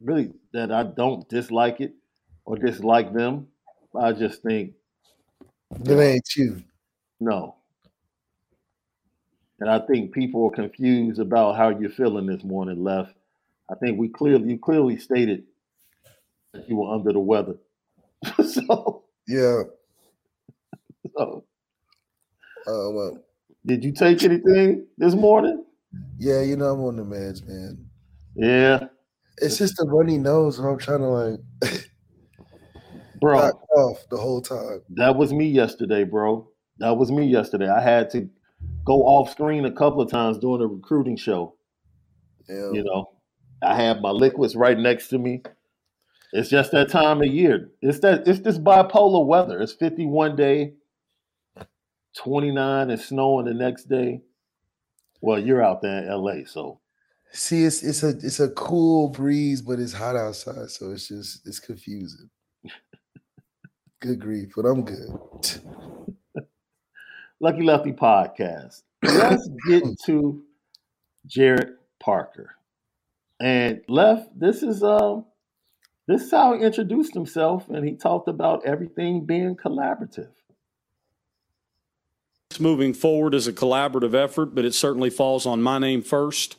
Really, 0.00 0.32
that 0.52 0.72
I 0.72 0.84
don't 0.84 1.28
dislike 1.28 1.80
it 1.80 1.94
or 2.44 2.56
dislike 2.56 3.12
them. 3.12 3.48
I 3.94 4.12
just 4.12 4.42
think 4.42 4.74
that 5.70 6.00
ain't 6.00 6.36
you. 6.36 6.62
no. 7.20 7.55
And 9.60 9.70
I 9.70 9.80
think 9.86 10.12
people 10.12 10.46
are 10.46 10.54
confused 10.54 11.18
about 11.20 11.56
how 11.56 11.70
you're 11.70 11.90
feeling 11.90 12.26
this 12.26 12.44
morning, 12.44 12.84
left. 12.84 13.14
I 13.70 13.74
think 13.76 13.98
we 13.98 14.08
clearly 14.08 14.50
you 14.50 14.58
clearly 14.58 14.98
stated 14.98 15.44
that 16.52 16.68
you 16.68 16.76
were 16.76 16.94
under 16.94 17.12
the 17.12 17.20
weather. 17.20 17.56
so, 18.44 19.04
Yeah. 19.26 19.64
so 21.16 21.44
Uh, 22.66 22.90
well, 22.90 23.24
did 23.64 23.84
you 23.84 23.92
take 23.92 24.22
anything 24.22 24.86
this 24.98 25.14
morning? 25.14 25.64
yeah, 26.18 26.42
you 26.42 26.56
know 26.56 26.66
I'm 26.72 26.80
on 26.80 26.96
the 26.96 27.02
meds, 27.02 27.46
man. 27.46 27.88
Yeah, 28.34 28.88
It's 29.38 29.56
just 29.58 29.78
a 29.80 29.84
runny 29.86 30.18
nose, 30.18 30.58
and 30.58 30.68
I'm 30.68 30.78
trying 30.78 31.00
to 31.00 31.06
like 31.08 31.40
bro. 33.20 33.50
off 33.76 34.08
the 34.10 34.16
whole 34.16 34.40
time. 34.42 34.82
That 34.90 35.16
was 35.16 35.32
me 35.32 35.46
yesterday, 35.48 36.04
bro. 36.04 36.48
That 36.78 36.96
was 36.96 37.10
me 37.10 37.26
yesterday. 37.26 37.68
I 37.68 37.80
had 37.80 38.10
to 38.10 38.28
go 38.86 39.02
off 39.02 39.30
screen 39.30 39.66
a 39.66 39.72
couple 39.72 40.00
of 40.00 40.10
times 40.10 40.38
during 40.38 40.60
the 40.60 40.66
recruiting 40.66 41.16
show. 41.16 41.56
Yeah. 42.48 42.70
You 42.72 42.84
know, 42.84 43.10
I 43.62 43.74
have 43.74 44.00
my 44.00 44.10
liquids 44.10 44.56
right 44.56 44.78
next 44.78 45.08
to 45.08 45.18
me. 45.18 45.42
It's 46.32 46.48
just 46.48 46.72
that 46.72 46.88
time 46.88 47.20
of 47.20 47.26
year. 47.26 47.70
It's 47.82 48.00
that 48.00 48.26
it's 48.26 48.40
this 48.40 48.58
bipolar 48.58 49.26
weather. 49.26 49.60
It's 49.60 49.72
51 49.72 50.36
day, 50.36 50.74
29 52.16 52.90
and 52.90 53.00
snowing 53.00 53.46
the 53.46 53.54
next 53.54 53.88
day. 53.88 54.22
Well, 55.20 55.38
you're 55.38 55.62
out 55.62 55.82
there 55.82 56.02
in 56.02 56.08
LA, 56.08 56.44
so 56.46 56.80
see, 57.32 57.64
it's 57.64 57.82
it's 57.82 58.02
a 58.02 58.10
it's 58.10 58.40
a 58.40 58.50
cool 58.50 59.08
breeze, 59.08 59.62
but 59.62 59.78
it's 59.78 59.92
hot 59.92 60.16
outside, 60.16 60.70
so 60.70 60.92
it's 60.92 61.08
just 61.08 61.46
it's 61.46 61.58
confusing. 61.58 62.30
good 64.00 64.20
grief, 64.20 64.52
but 64.54 64.66
I'm 64.66 64.84
good. 64.84 65.10
Lucky 67.40 67.62
Lefty 67.62 67.92
podcast. 67.92 68.82
Let's 69.02 69.48
get 69.68 69.84
to 70.06 70.42
Gerad 71.28 71.74
Parker. 72.00 72.56
And 73.38 73.82
left, 73.88 74.38
this 74.38 74.62
is 74.62 74.82
um 74.82 75.26
this 76.08 76.22
is 76.22 76.30
how 76.30 76.54
he 76.54 76.64
introduced 76.64 77.14
himself, 77.14 77.68
and 77.68 77.86
he 77.86 77.94
talked 77.94 78.28
about 78.28 78.64
everything 78.64 79.26
being 79.26 79.56
collaborative. 79.56 80.30
It's 82.50 82.60
Moving 82.60 82.94
forward 82.94 83.34
as 83.34 83.46
a 83.46 83.52
collaborative 83.52 84.14
effort, 84.14 84.54
but 84.54 84.64
it 84.64 84.72
certainly 84.72 85.10
falls 85.10 85.46
on 85.46 85.62
my 85.62 85.78
name 85.78 86.02
first. 86.02 86.56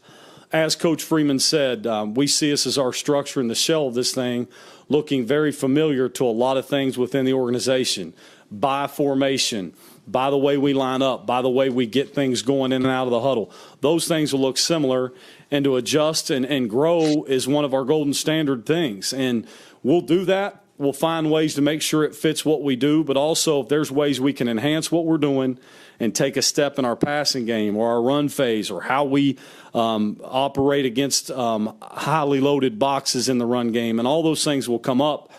As 0.51 0.75
Coach 0.75 1.03
Freeman 1.03 1.39
said, 1.39 1.88
um, 1.88 2.13
we 2.13 2.27
see 2.27 2.51
this 2.51 2.65
as 2.67 2.77
our 2.77 2.93
structure 2.93 3.41
in 3.41 3.48
the 3.48 3.55
shell 3.55 3.88
of 3.88 3.96
this 3.96 4.13
thing, 4.13 4.48
looking 4.88 5.25
very 5.25 5.51
familiar 5.51 6.07
to 6.10 6.25
a 6.25 6.27
lot 6.27 6.55
of 6.55 6.65
things 6.65 6.98
within 6.98 7.25
the 7.25 7.34
organization 7.34 8.13
by 8.51 8.88
formation, 8.88 9.74
by 10.08 10.30
the 10.30 10.38
way 10.38 10.58
we 10.58 10.74
line 10.74 11.01
up, 11.01 11.25
by 11.25 11.42
the 11.42 11.50
way 11.50 11.70
we 11.70 11.86
get 11.86 12.13
things 12.13 12.42
going 12.42 12.72
in 12.72 12.84
and 12.84 12.92
out 12.92 13.06
of 13.06 13.12
the 13.12 13.22
huddle. 13.22 13.51
Those 13.82 14.08
things 14.08 14.32
will 14.32 14.42
look 14.42 14.58
similar, 14.58 15.13
and 15.51 15.66
to 15.66 15.75
adjust 15.75 16.30
and, 16.30 16.46
and 16.46 16.70
grow 16.70 17.24
is 17.24 17.48
one 17.48 17.66
of 17.66 17.74
our 17.74 17.84
golden 17.84 18.13
standard 18.13 18.66
things. 18.66 19.13
And 19.13 19.48
we'll 19.84 20.01
do 20.01 20.25
that. 20.25 20.63
We'll 20.77 20.94
find 20.94 21.32
ways 21.32 21.56
to 21.56 21.62
make 21.62 21.82
sure 21.82 22.04
it 22.04 22.16
fits 22.16 22.46
what 22.46 22.62
we 22.62 22.75
do, 22.75 23.04
but 23.04 23.18
also 23.18 23.62
if 23.63 23.68
there's 23.68 23.92
ways 23.92 24.22
we 24.22 24.32
can 24.32 24.48
enhance 24.48 24.92
what 24.92 25.06
we're 25.06 25.18
doing 25.18 25.58
and 26.00 26.13
take 26.13 26.38
a 26.38 26.42
step 26.44 26.77
in 26.77 26.86
our 26.86 26.96
passing 26.96 27.46
game 27.46 27.75
or 27.75 27.89
our 27.89 28.01
run 28.01 28.30
phase 28.30 28.70
or 28.70 28.82
how 28.82 29.04
we 29.04 29.39
um, 29.74 30.22
operate 30.24 30.86
against 30.86 31.32
um, 31.32 31.75
highly 31.82 32.39
loaded 32.39 32.77
boxes 32.77 33.27
in 33.27 33.39
the 33.39 33.46
run 33.46 33.72
game, 33.72 33.98
and 33.98 34.08
all 34.08 34.22
those 34.22 34.44
things 34.44 34.70
will 34.70 34.80
come 34.80 35.01
up. 35.01 35.32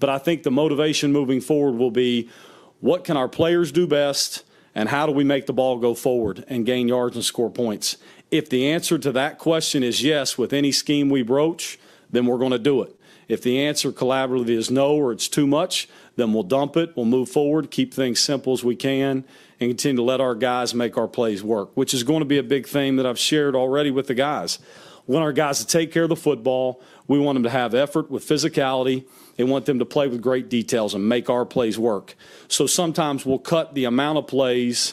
But 0.00 0.10
I 0.10 0.18
think 0.18 0.42
the 0.42 0.50
motivation 0.50 1.12
moving 1.12 1.40
forward 1.40 1.76
will 1.76 1.92
be 1.92 2.28
what 2.80 3.04
can 3.04 3.16
our 3.16 3.28
players 3.28 3.72
do 3.72 3.86
best, 3.86 4.44
and 4.74 4.88
how 4.88 5.06
do 5.06 5.12
we 5.12 5.24
make 5.24 5.46
the 5.46 5.52
ball 5.52 5.78
go 5.78 5.94
forward 5.94 6.44
and 6.48 6.66
gain 6.66 6.88
yards 6.88 7.16
and 7.16 7.24
score 7.24 7.50
points? 7.50 7.96
If 8.30 8.48
the 8.48 8.68
answer 8.68 8.98
to 8.98 9.12
that 9.12 9.38
question 9.38 9.82
is 9.82 10.02
yes 10.02 10.38
with 10.38 10.52
any 10.52 10.72
scheme 10.72 11.10
we 11.10 11.22
broach, 11.22 11.78
then 12.10 12.26
we're 12.26 12.38
going 12.38 12.52
to 12.52 12.58
do 12.58 12.82
it. 12.82 12.94
If 13.28 13.42
the 13.42 13.60
answer 13.60 13.92
collaboratively 13.92 14.50
is 14.50 14.70
no 14.70 14.94
or 14.94 15.12
it's 15.12 15.28
too 15.28 15.46
much, 15.46 15.88
then 16.16 16.32
we'll 16.32 16.42
dump 16.42 16.76
it, 16.76 16.96
we'll 16.96 17.06
move 17.06 17.28
forward, 17.28 17.70
keep 17.70 17.94
things 17.94 18.18
simple 18.18 18.52
as 18.52 18.64
we 18.64 18.74
can, 18.76 19.24
and 19.60 19.70
continue 19.70 19.96
to 19.96 20.02
let 20.02 20.20
our 20.20 20.34
guys 20.34 20.74
make 20.74 20.96
our 20.96 21.06
plays 21.06 21.42
work, 21.42 21.70
which 21.74 21.94
is 21.94 22.02
going 22.02 22.20
to 22.20 22.24
be 22.26 22.38
a 22.38 22.42
big 22.42 22.66
theme 22.66 22.96
that 22.96 23.06
I've 23.06 23.18
shared 23.18 23.54
already 23.54 23.90
with 23.90 24.06
the 24.06 24.14
guys. 24.14 24.58
We 25.06 25.14
want 25.14 25.24
our 25.24 25.32
guys 25.32 25.58
to 25.60 25.66
take 25.66 25.92
care 25.92 26.04
of 26.04 26.08
the 26.08 26.16
football. 26.16 26.82
We 27.06 27.18
want 27.18 27.36
them 27.36 27.42
to 27.44 27.50
have 27.50 27.74
effort 27.74 28.10
with 28.10 28.26
physicality 28.26 29.06
they 29.40 29.44
want 29.44 29.64
them 29.64 29.78
to 29.78 29.86
play 29.86 30.06
with 30.06 30.20
great 30.20 30.50
details 30.50 30.92
and 30.92 31.08
make 31.08 31.30
our 31.30 31.46
plays 31.46 31.78
work. 31.78 32.14
So 32.46 32.66
sometimes 32.66 33.24
we'll 33.24 33.38
cut 33.38 33.72
the 33.72 33.86
amount 33.86 34.18
of 34.18 34.26
plays 34.26 34.92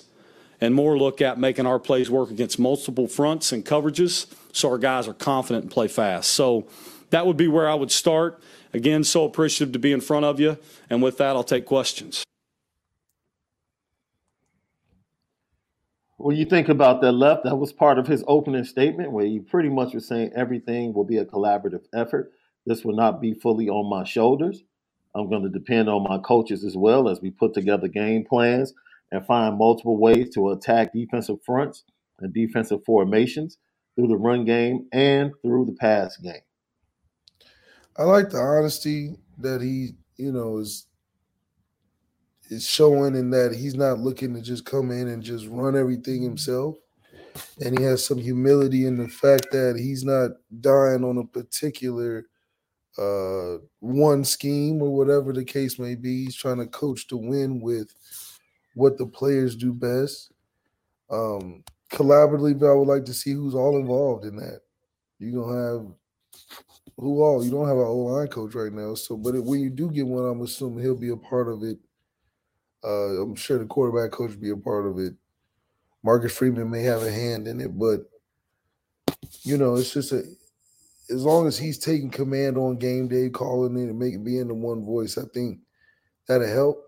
and 0.62 0.74
more 0.74 0.98
look 0.98 1.22
at 1.22 1.38
making 1.38 1.66
our 1.66 1.80
plays 1.80 2.10
work 2.10 2.32
against 2.32 2.58
multiple 2.58 3.10
fronts 3.10 3.52
and 3.52 3.66
coverages 3.66 4.26
so 4.54 4.72
our 4.72 4.78
guys 4.78 5.06
are 5.06 5.14
confident 5.14 5.66
and 5.66 5.72
play 5.72 5.90
fast. 5.90 6.30
So 6.30 6.66
that 7.10 7.28
would 7.28 7.36
be 7.36 7.50
where 7.50 7.68
I 7.68 7.74
would 7.74 7.92
start. 7.92 8.42
Again, 8.74 9.04
so 9.04 9.26
appreciative 9.26 9.74
to 9.74 9.80
be 9.80 9.92
in 9.92 10.00
front 10.00 10.24
of 10.24 10.40
you. 10.40 10.58
And 10.90 11.04
with 11.04 11.18
that, 11.18 11.36
I'll 11.36 11.44
take 11.44 11.66
questions. 11.66 12.24
When 16.16 16.38
you 16.38 16.46
think 16.46 16.70
about 16.70 17.02
that 17.02 17.12
left, 17.12 17.44
that 17.44 17.58
was 17.58 17.74
part 17.74 18.00
of 18.00 18.08
his 18.08 18.24
opening 18.28 18.64
statement 18.64 19.12
where 19.12 19.26
he 19.26 19.42
pretty 19.42 19.68
much 19.68 19.94
was 19.94 20.08
saying 20.08 20.32
everything 20.34 20.94
will 20.94 21.04
be 21.04 21.18
a 21.18 21.26
collaborative 21.26 21.84
effort. 21.94 22.32
This 22.68 22.84
will 22.84 22.98
not 22.98 23.22
be 23.22 23.34
fully 23.34 23.70
on 23.70 23.90
my 23.90 24.04
shoulders. 24.04 24.62
I'm 25.16 25.30
going 25.30 25.42
to 25.42 25.50
depend 25.50 25.88
on 25.88 26.04
my 26.04 26.18
coaches 26.18 26.66
as 26.66 26.76
well 26.76 27.08
as 27.08 27.22
we 27.22 27.32
put 27.32 27.54
together 27.54 27.88
game 27.88 28.26
plans 28.26 28.74
and 29.14 29.26
find 29.26 29.58
multiple 29.58 29.98
ways 29.98 30.34
to 30.36 30.52
attack 30.52 30.92
defensive 30.92 31.38
fronts 31.46 31.86
and 32.20 32.34
defensive 32.34 32.84
formations 32.86 33.58
through 33.96 34.10
the 34.10 34.18
run 34.18 34.44
game 34.44 34.86
and 34.92 35.32
through 35.42 35.66
the 35.66 35.78
pass 35.80 36.18
game. 36.18 36.42
I 37.98 38.04
like 38.04 38.32
the 38.32 38.40
honesty 38.40 39.16
that 39.38 39.62
he, 39.62 39.92
you 40.18 40.34
know, 40.34 40.58
is 40.58 40.88
is 42.50 42.68
showing 42.68 43.16
in 43.16 43.30
that 43.30 43.56
he's 43.56 43.76
not 43.76 44.00
looking 44.00 44.34
to 44.34 44.42
just 44.42 44.66
come 44.66 44.92
in 44.92 45.08
and 45.08 45.24
just 45.24 45.48
run 45.48 45.78
everything 45.78 46.22
himself. 46.22 46.76
And 47.64 47.78
he 47.78 47.84
has 47.86 48.06
some 48.06 48.18
humility 48.18 48.86
in 48.86 48.98
the 48.98 49.08
fact 49.08 49.48
that 49.52 49.78
he's 49.78 50.04
not 50.04 50.32
dying 50.60 51.04
on 51.04 51.18
a 51.18 51.26
particular 51.26 52.26
uh, 52.98 53.58
one 53.80 54.24
scheme 54.24 54.82
or 54.82 54.96
whatever 54.96 55.34
the 55.34 55.44
case 55.44 55.78
may 55.78 55.96
be. 55.96 56.26
He's 56.26 56.36
trying 56.36 56.58
to 56.58 56.68
coach 56.68 57.08
to 57.08 57.18
win 57.18 57.62
with 57.62 57.94
what 58.76 58.98
the 58.98 59.06
players 59.06 59.56
do 59.56 59.74
best. 59.74 60.32
Um, 61.10 61.64
collaboratively, 61.92 62.70
I 62.70 62.74
would 62.74 62.88
like 62.88 63.06
to 63.06 63.14
see 63.14 63.32
who's 63.32 63.56
all 63.56 63.78
involved 63.78 64.26
in 64.26 64.36
that. 64.38 64.62
You're 65.20 65.44
gonna 65.44 65.74
have 65.74 65.88
who 66.98 67.22
all? 67.22 67.44
You 67.44 67.52
don't 67.52 67.68
have 67.68 67.78
an 67.78 67.84
O 67.84 67.96
line 67.98 68.28
coach 68.28 68.56
right 68.56 68.74
now, 68.74 68.96
so 68.96 69.16
but 69.16 69.36
when 69.44 69.60
you 69.60 69.70
do 69.70 69.90
get 69.90 70.08
one, 70.08 70.26
I'm 70.26 70.42
assuming 70.42 70.84
he'll 70.84 70.96
be 70.96 71.10
a 71.10 71.18
part 71.18 71.48
of 71.48 71.64
it. 71.64 71.78
Uh, 72.84 73.22
I'm 73.22 73.36
sure 73.36 73.60
the 73.60 73.66
quarterback 73.66 74.12
coach 74.12 74.32
will 74.32 74.42
be 74.42 74.50
a 74.50 74.58
part 74.58 74.86
of 74.86 75.00
it. 75.00 75.14
Marcus 76.04 76.36
Freeman 76.36 76.70
may 76.70 76.84
have 76.84 77.04
a 77.04 77.12
hand 77.12 77.48
in 77.48 77.60
it, 77.60 77.78
but 77.78 78.02
you 79.44 79.58
know, 79.58 79.76
it's 79.76 79.94
just 79.94 80.12
a 80.12 80.24
as 81.10 81.24
long 81.24 81.48
as 81.48 81.58
he's 81.58 81.78
taking 81.78 82.10
command 82.10 82.58
on 82.58 82.78
game 82.78 83.08
day, 83.08 83.30
calling 83.30 83.78
it 83.78 83.90
and 83.90 84.00
making 84.00 84.24
being 84.24 84.48
the 84.48 84.54
one 84.54 84.86
voice, 84.86 85.18
I 85.18 85.24
think 85.34 85.60
that'll 86.28 86.48
help. 86.48 86.84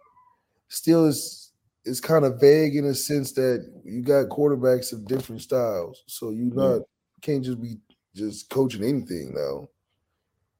Still, 0.67 1.05
is 1.07 1.51
it's 1.85 1.99
kind 1.99 2.25
of 2.25 2.39
vague 2.39 2.75
in 2.75 2.85
a 2.85 2.93
sense 2.93 3.31
that 3.33 3.71
you 3.83 4.01
got 4.01 4.29
quarterbacks 4.29 4.91
of 4.93 5.07
different 5.07 5.41
styles, 5.41 6.03
so 6.07 6.31
you 6.31 6.51
not 6.53 6.81
can't 7.21 7.43
just 7.43 7.61
be 7.61 7.77
just 8.15 8.49
coaching 8.49 8.83
anything 8.83 9.33
now. 9.33 9.67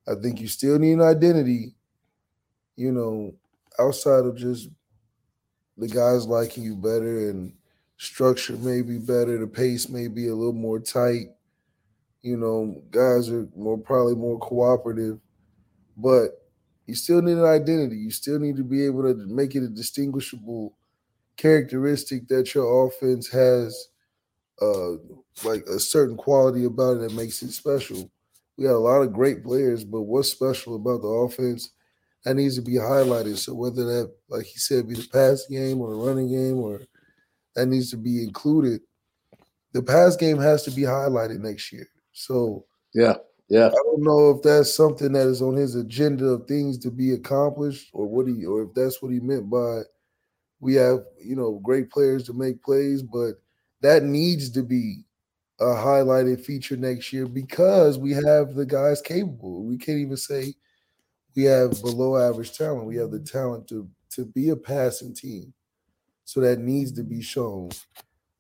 I 0.08 0.20
think 0.20 0.40
you 0.40 0.48
still 0.48 0.80
need 0.80 0.94
an 0.94 1.02
identity, 1.02 1.76
you 2.76 2.92
know, 2.92 3.34
outside 3.78 4.26
of 4.26 4.38
just 4.38 4.70
the 5.78 5.88
guys 5.88 6.26
liking 6.26 6.64
you 6.64 6.76
better 6.76 7.30
and 7.30 7.54
structure 7.98 8.58
may 8.58 8.82
be 8.82 8.98
better, 8.98 9.38
the 9.38 9.48
pace 9.48 9.90
may 9.90 10.08
be 10.08 10.28
a 10.28 10.36
little 10.36 10.54
more 10.54 10.80
tight 10.80 11.28
you 12.22 12.38
know, 12.38 12.82
guys 12.92 13.30
are 13.30 13.48
more 13.56 13.78
probably 13.78 14.16
more 14.16 14.40
cooperative, 14.40 15.20
but 15.98 16.32
you 16.86 16.96
still 16.96 17.22
need 17.22 17.38
an 17.38 17.46
identity. 17.46 17.98
You 17.98 18.12
still 18.12 18.40
need 18.40 18.58
to 18.58 18.64
be 18.64 18.86
able 18.86 19.04
to 19.04 19.16
make 19.28 19.56
it 19.56 19.64
a 19.64 19.70
distinguishable 19.70 20.76
characteristic 21.38 22.28
that 22.28 22.54
your 22.54 22.88
offense 22.88 23.30
has 23.30 23.88
uh 24.62 24.96
like 25.46 25.64
a 25.68 25.80
certain 25.80 26.18
quality 26.18 26.66
about 26.66 26.98
it 26.98 27.02
that 27.02 27.14
makes 27.14 27.42
it 27.42 27.52
special. 27.52 28.12
We 28.58 28.66
got 28.66 28.74
a 28.74 28.78
lot 28.78 29.02
of 29.02 29.14
great 29.14 29.42
players, 29.44 29.86
but 29.86 30.02
what's 30.02 30.30
special 30.30 30.76
about 30.76 31.02
the 31.02 31.08
offense 31.08 31.72
that 32.26 32.36
needs 32.36 32.56
to 32.56 32.62
be 32.62 32.74
highlighted. 32.74 33.38
So 33.38 33.54
whether 33.54 33.86
that, 33.86 34.14
like 34.28 34.46
he 34.46 34.58
said, 34.60 34.90
be 34.90 34.96
the 34.96 35.08
pass 35.08 35.46
game 35.50 35.80
or 35.80 35.92
the 35.92 35.96
running 35.96 36.30
game 36.30 36.58
or 36.58 36.82
that 37.56 37.68
needs 37.68 37.90
to 37.92 37.98
be 37.98 38.22
included, 38.24 38.82
the 39.72 39.82
pass 39.82 40.18
game 40.18 40.40
has 40.40 40.64
to 40.64 40.72
be 40.72 40.82
highlighted 40.82 41.40
next 41.40 41.72
year. 41.72 41.88
So 42.20 42.66
yeah, 42.94 43.16
yeah. 43.48 43.68
I 43.68 43.82
don't 43.86 44.04
know 44.04 44.32
if 44.32 44.42
that's 44.42 44.74
something 44.74 45.14
that 45.14 45.28
is 45.28 45.42
on 45.42 45.56
his 45.56 45.76
agenda 45.76 46.26
of 46.26 46.48
things 46.48 46.78
to 46.80 46.92
be 46.92 47.14
accomplished, 47.14 47.90
or 47.94 48.08
what 48.08 48.28
he, 48.28 48.46
or 48.46 48.64
if 48.64 48.74
that's 48.74 49.02
what 49.02 49.14
he 49.14 49.20
meant 49.22 49.50
by 49.50 49.82
we 50.60 50.74
have 50.76 51.00
you 51.24 51.38
know 51.38 51.62
great 51.64 51.90
players 51.90 52.24
to 52.24 52.34
make 52.34 52.62
plays, 52.62 53.02
but 53.02 53.36
that 53.82 54.04
needs 54.04 54.50
to 54.50 54.64
be 54.64 55.06
a 55.62 55.66
highlighted 55.66 56.44
feature 56.44 56.76
next 56.76 57.14
year 57.14 57.26
because 57.26 57.98
we 57.98 58.12
have 58.12 58.56
the 58.56 58.66
guys 58.66 59.02
capable. 59.02 59.64
We 59.64 59.78
can't 59.78 60.00
even 60.00 60.18
say 60.18 60.54
we 61.36 61.44
have 61.46 61.82
below 61.82 62.18
average 62.18 62.58
talent. 62.58 62.86
We 62.86 62.98
have 62.98 63.12
the 63.12 63.20
talent 63.20 63.68
to 63.70 63.90
to 64.12 64.26
be 64.26 64.50
a 64.50 64.58
passing 64.58 65.14
team. 65.14 65.54
So 66.26 66.42
that 66.42 66.60
needs 66.60 66.92
to 66.94 67.04
be 67.04 67.22
shown. 67.22 67.70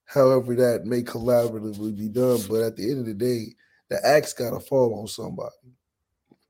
However, 0.05 0.55
that 0.55 0.85
may 0.85 1.03
collaboratively 1.03 1.97
be 1.97 2.09
done. 2.09 2.39
But 2.49 2.61
at 2.61 2.75
the 2.75 2.89
end 2.89 2.99
of 2.99 3.05
the 3.05 3.13
day, 3.13 3.55
the 3.89 4.05
axe 4.05 4.33
got 4.33 4.51
to 4.51 4.59
fall 4.59 4.99
on 4.99 5.07
somebody. 5.07 5.55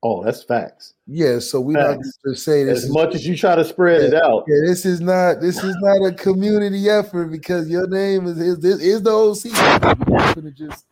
Oh, 0.02 0.24
that's 0.24 0.42
facts. 0.42 0.94
Yeah, 1.06 1.40
so 1.40 1.60
we 1.60 1.74
not 1.74 1.98
to 2.24 2.34
say 2.34 2.64
this 2.64 2.84
as 2.84 2.90
much 2.90 3.14
as 3.14 3.26
you 3.26 3.36
try 3.36 3.54
to 3.54 3.64
spread 3.64 4.00
yeah, 4.00 4.08
it 4.08 4.14
out. 4.14 4.44
Yeah, 4.48 4.66
this 4.66 4.86
is 4.86 5.00
not 5.00 5.42
this 5.42 5.62
is 5.62 5.76
not 5.80 6.06
a 6.06 6.14
community 6.14 6.88
effort 6.88 7.26
because 7.26 7.68
your 7.68 7.86
name 7.86 8.26
is 8.26 8.38
is, 8.38 8.64
is 8.64 9.02
the 9.02 9.10
OC. 9.10 9.44
You're 9.44 10.16
not 10.16 10.34
gonna 10.34 10.50
just 10.52 10.86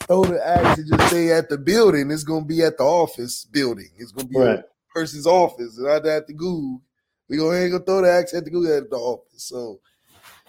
throw 0.00 0.24
the 0.24 0.44
axe 0.44 0.78
and 0.78 0.88
just 0.88 1.08
stay 1.08 1.30
at 1.30 1.48
the 1.48 1.56
building. 1.56 2.10
It's 2.10 2.24
gonna 2.24 2.44
be 2.44 2.62
at 2.62 2.78
the 2.78 2.84
office 2.84 3.44
building. 3.44 3.90
It's 3.96 4.10
gonna 4.10 4.28
be 4.28 4.38
right. 4.38 4.58
a 4.58 4.64
person's 4.92 5.26
office, 5.26 5.78
and 5.78 5.86
not 5.86 6.04
at 6.06 6.26
the 6.26 6.32
Google. 6.32 6.82
We 7.28 7.36
gonna 7.36 7.56
ain't 7.58 7.70
gonna 7.70 7.84
throw 7.84 8.02
the 8.02 8.10
axe 8.10 8.34
at 8.34 8.44
the 8.44 8.50
Google 8.50 8.76
at 8.76 8.90
the 8.90 8.96
office. 8.96 9.44
So, 9.44 9.78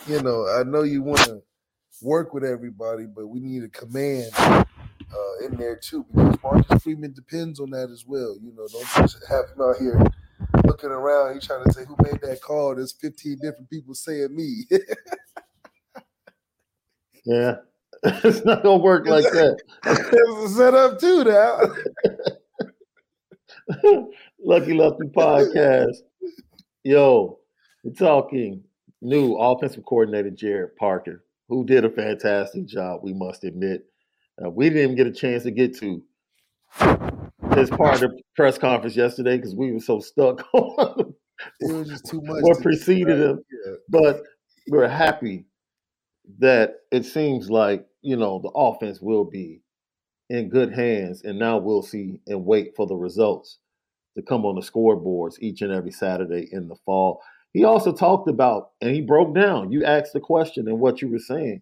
you 0.08 0.20
know, 0.24 0.48
I 0.48 0.64
know 0.64 0.82
you 0.82 1.04
wanna 1.04 1.42
work 2.02 2.34
with 2.34 2.44
everybody, 2.44 3.06
but 3.06 3.28
we 3.28 3.40
need 3.40 3.64
a 3.64 3.70
command 3.70 4.32
uh, 5.14 5.46
in 5.46 5.58
there 5.58 5.76
too 5.76 6.06
because 6.14 6.38
Marcus 6.44 6.84
Freeman 6.84 7.14
depends 7.14 7.60
on 7.60 7.70
that 7.72 7.90
as 7.92 8.06
well. 8.06 8.38
You 8.42 8.54
know, 8.56 8.68
don't 8.72 8.88
just 9.08 9.26
have 9.28 9.46
him 9.50 9.62
out 9.62 9.78
here 9.78 10.02
looking 10.66 10.90
around. 10.90 11.34
He's 11.34 11.48
trying 11.48 11.64
to 11.64 11.74
say 11.74 11.86
who 11.86 11.96
made 12.04 12.22
that 12.22 12.42
call. 12.42 12.76
There's 12.76 12.94
15 12.94 13.40
different 13.42 13.70
people 13.70 13.94
saying 13.94 14.36
me. 14.36 14.66
yeah. 17.26 17.56
it's 18.04 18.46
not 18.46 18.64
gonna 18.64 18.78
work 18.78 19.06
like 19.08 19.26
that. 19.26 19.60
it's 19.86 20.52
a 20.52 20.56
setup 20.56 21.00
too 21.00 21.26
now. 21.26 21.60
Lucky 24.40 24.74
Lefty 24.74 25.08
podcast. 25.08 25.98
Yo, 26.84 27.40
we're 27.84 27.94
talking 27.94 28.64
new 29.02 29.36
offensive 29.36 29.84
coordinator 29.86 30.30
Gerad 30.30 30.76
Parker, 30.78 31.26
who 31.50 31.66
did 31.66 31.84
a 31.84 31.90
fantastic 31.90 32.66
job, 32.66 33.02
we 33.04 33.14
must 33.14 33.44
admit. 33.44 33.89
Uh, 34.44 34.50
we 34.50 34.70
didn't 34.70 34.84
even 34.84 34.96
get 34.96 35.08
a 35.08 35.12
chance 35.12 35.44
to 35.44 35.52
get 35.52 35.78
to 35.78 36.02
this 37.56 37.70
part 37.70 38.02
of 38.02 38.12
the 38.12 38.22
press 38.36 38.58
conference 38.58 38.96
yesterday 38.96 39.38
because 39.38 39.56
we 39.56 39.72
were 39.72 39.80
so 39.80 40.00
stuck 40.00 40.46
on 40.54 41.14
it 41.60 41.74
was 41.74 41.88
just 41.88 42.06
too 42.06 42.22
much. 42.22 42.42
What 42.42 42.62
preceded 42.62 43.20
him. 43.20 43.44
But 43.88 44.24
we're 44.68 44.88
happy 44.88 45.46
that 46.40 46.76
it 46.92 47.06
seems 47.06 47.50
like, 47.50 47.86
you 48.02 48.16
know, 48.16 48.40
the 48.40 48.50
offense 48.50 49.02
will 49.02 49.26
be 49.26 49.62
in 50.30 50.50
good 50.50 50.74
hands. 50.74 51.24
And 51.24 51.40
now 51.40 51.58
we'll 51.58 51.82
see 51.82 52.20
and 52.28 52.46
wait 52.46 52.76
for 52.76 52.88
the 52.88 52.96
results 52.96 53.60
to 54.16 54.24
come 54.24 54.46
on 54.46 54.56
the 54.56 54.62
scoreboards 54.62 55.40
each 55.40 55.62
and 55.62 55.72
every 55.72 55.92
Saturday 55.92 56.48
in 56.52 56.68
the 56.68 56.76
fall. 56.86 57.22
He 57.54 57.64
also 57.64 57.92
talked 57.92 58.30
about, 58.30 58.72
and 58.80 58.94
he 58.94 59.02
broke 59.02 59.34
down. 59.34 59.72
You 59.72 59.84
asked 59.84 60.14
the 60.14 60.20
question 60.20 60.68
and 60.68 60.80
what 60.80 61.02
you 61.02 61.08
were 61.08 61.20
saying. 61.20 61.62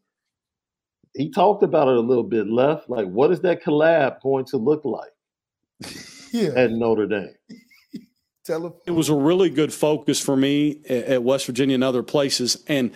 He 1.17 1.31
talked 1.31 1.63
about 1.63 1.87
it 1.87 1.95
a 1.95 2.01
little 2.01 2.23
bit 2.23 2.47
left. 2.47 2.89
Like, 2.89 3.07
what 3.07 3.31
is 3.31 3.41
that 3.41 3.63
collab 3.63 4.21
going 4.21 4.45
to 4.45 4.57
look 4.57 4.85
like 4.85 5.11
yeah. 6.31 6.49
at 6.55 6.71
Notre 6.71 7.07
Dame? 7.07 7.33
Tell 8.45 8.67
him. 8.67 8.73
It 8.85 8.91
was 8.91 9.09
a 9.09 9.15
really 9.15 9.49
good 9.49 9.73
focus 9.73 10.21
for 10.21 10.37
me 10.37 10.81
at 10.87 11.23
West 11.23 11.47
Virginia 11.47 11.75
and 11.75 11.83
other 11.83 12.03
places. 12.03 12.63
And 12.67 12.91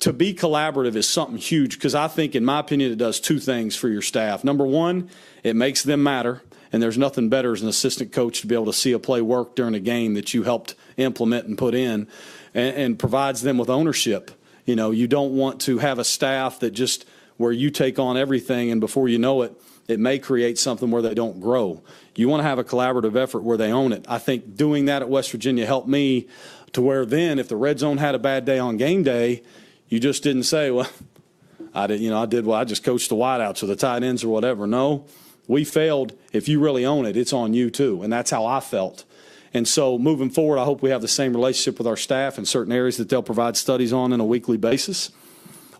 to 0.00 0.12
be 0.12 0.34
collaborative 0.34 0.96
is 0.96 1.08
something 1.08 1.36
huge 1.36 1.74
because 1.74 1.94
I 1.94 2.08
think, 2.08 2.34
in 2.34 2.44
my 2.44 2.60
opinion, 2.60 2.92
it 2.92 2.96
does 2.96 3.20
two 3.20 3.38
things 3.38 3.76
for 3.76 3.88
your 3.88 4.02
staff. 4.02 4.44
Number 4.44 4.66
one, 4.66 5.10
it 5.42 5.56
makes 5.56 5.82
them 5.82 6.02
matter. 6.02 6.42
And 6.72 6.82
there's 6.82 6.98
nothing 6.98 7.28
better 7.28 7.52
as 7.52 7.62
an 7.62 7.68
assistant 7.68 8.12
coach 8.12 8.40
to 8.40 8.48
be 8.48 8.54
able 8.54 8.66
to 8.66 8.72
see 8.72 8.92
a 8.92 8.98
play 8.98 9.20
work 9.20 9.54
during 9.54 9.74
a 9.74 9.80
game 9.80 10.14
that 10.14 10.34
you 10.34 10.42
helped 10.42 10.74
implement 10.96 11.46
and 11.46 11.56
put 11.56 11.74
in 11.74 12.08
and, 12.52 12.76
and 12.76 12.98
provides 12.98 13.42
them 13.42 13.58
with 13.58 13.70
ownership. 13.70 14.30
You 14.64 14.74
know, 14.74 14.90
you 14.90 15.06
don't 15.06 15.36
want 15.36 15.60
to 15.62 15.78
have 15.78 15.98
a 15.98 16.04
staff 16.04 16.60
that 16.60 16.72
just 16.72 17.04
where 17.36 17.52
you 17.52 17.70
take 17.70 17.98
on 17.98 18.16
everything 18.16 18.70
and 18.70 18.80
before 18.80 19.08
you 19.08 19.18
know 19.18 19.42
it, 19.42 19.60
it 19.88 20.00
may 20.00 20.18
create 20.18 20.58
something 20.58 20.90
where 20.90 21.02
they 21.02 21.14
don't 21.14 21.40
grow. 21.40 21.82
You 22.14 22.28
want 22.28 22.40
to 22.40 22.44
have 22.44 22.58
a 22.58 22.64
collaborative 22.64 23.16
effort 23.16 23.42
where 23.42 23.56
they 23.56 23.72
own 23.72 23.92
it. 23.92 24.04
I 24.08 24.18
think 24.18 24.56
doing 24.56 24.86
that 24.86 25.02
at 25.02 25.08
West 25.08 25.30
Virginia 25.30 25.66
helped 25.66 25.88
me 25.88 26.28
to 26.72 26.80
where 26.80 27.04
then 27.04 27.38
if 27.38 27.48
the 27.48 27.56
red 27.56 27.78
zone 27.78 27.98
had 27.98 28.14
a 28.14 28.18
bad 28.18 28.44
day 28.44 28.58
on 28.58 28.76
game 28.76 29.02
day, 29.02 29.42
you 29.88 30.00
just 30.00 30.22
didn't 30.22 30.44
say, 30.44 30.70
well, 30.70 30.88
I 31.74 31.86
did, 31.86 32.00
you 32.00 32.10
know, 32.10 32.22
I 32.22 32.26
did 32.26 32.46
well, 32.46 32.58
I 32.58 32.64
just 32.64 32.84
coached 32.84 33.08
the 33.08 33.16
wideouts 33.16 33.62
or 33.62 33.66
the 33.66 33.76
tight 33.76 34.02
ends 34.02 34.22
or 34.22 34.28
whatever. 34.28 34.66
No, 34.66 35.06
we 35.46 35.64
failed. 35.64 36.16
If 36.32 36.48
you 36.48 36.60
really 36.60 36.84
own 36.86 37.04
it, 37.04 37.16
it's 37.16 37.32
on 37.32 37.52
you 37.52 37.70
too. 37.70 38.02
And 38.02 38.12
that's 38.12 38.30
how 38.30 38.46
I 38.46 38.60
felt. 38.60 39.04
And 39.52 39.68
so 39.68 39.98
moving 39.98 40.30
forward, 40.30 40.58
I 40.58 40.64
hope 40.64 40.82
we 40.82 40.90
have 40.90 41.02
the 41.02 41.08
same 41.08 41.32
relationship 41.32 41.78
with 41.78 41.86
our 41.86 41.96
staff 41.96 42.38
in 42.38 42.44
certain 42.44 42.72
areas 42.72 42.96
that 42.96 43.08
they'll 43.08 43.22
provide 43.22 43.56
studies 43.56 43.92
on 43.92 44.12
on 44.12 44.20
a 44.20 44.24
weekly 44.24 44.56
basis. 44.56 45.10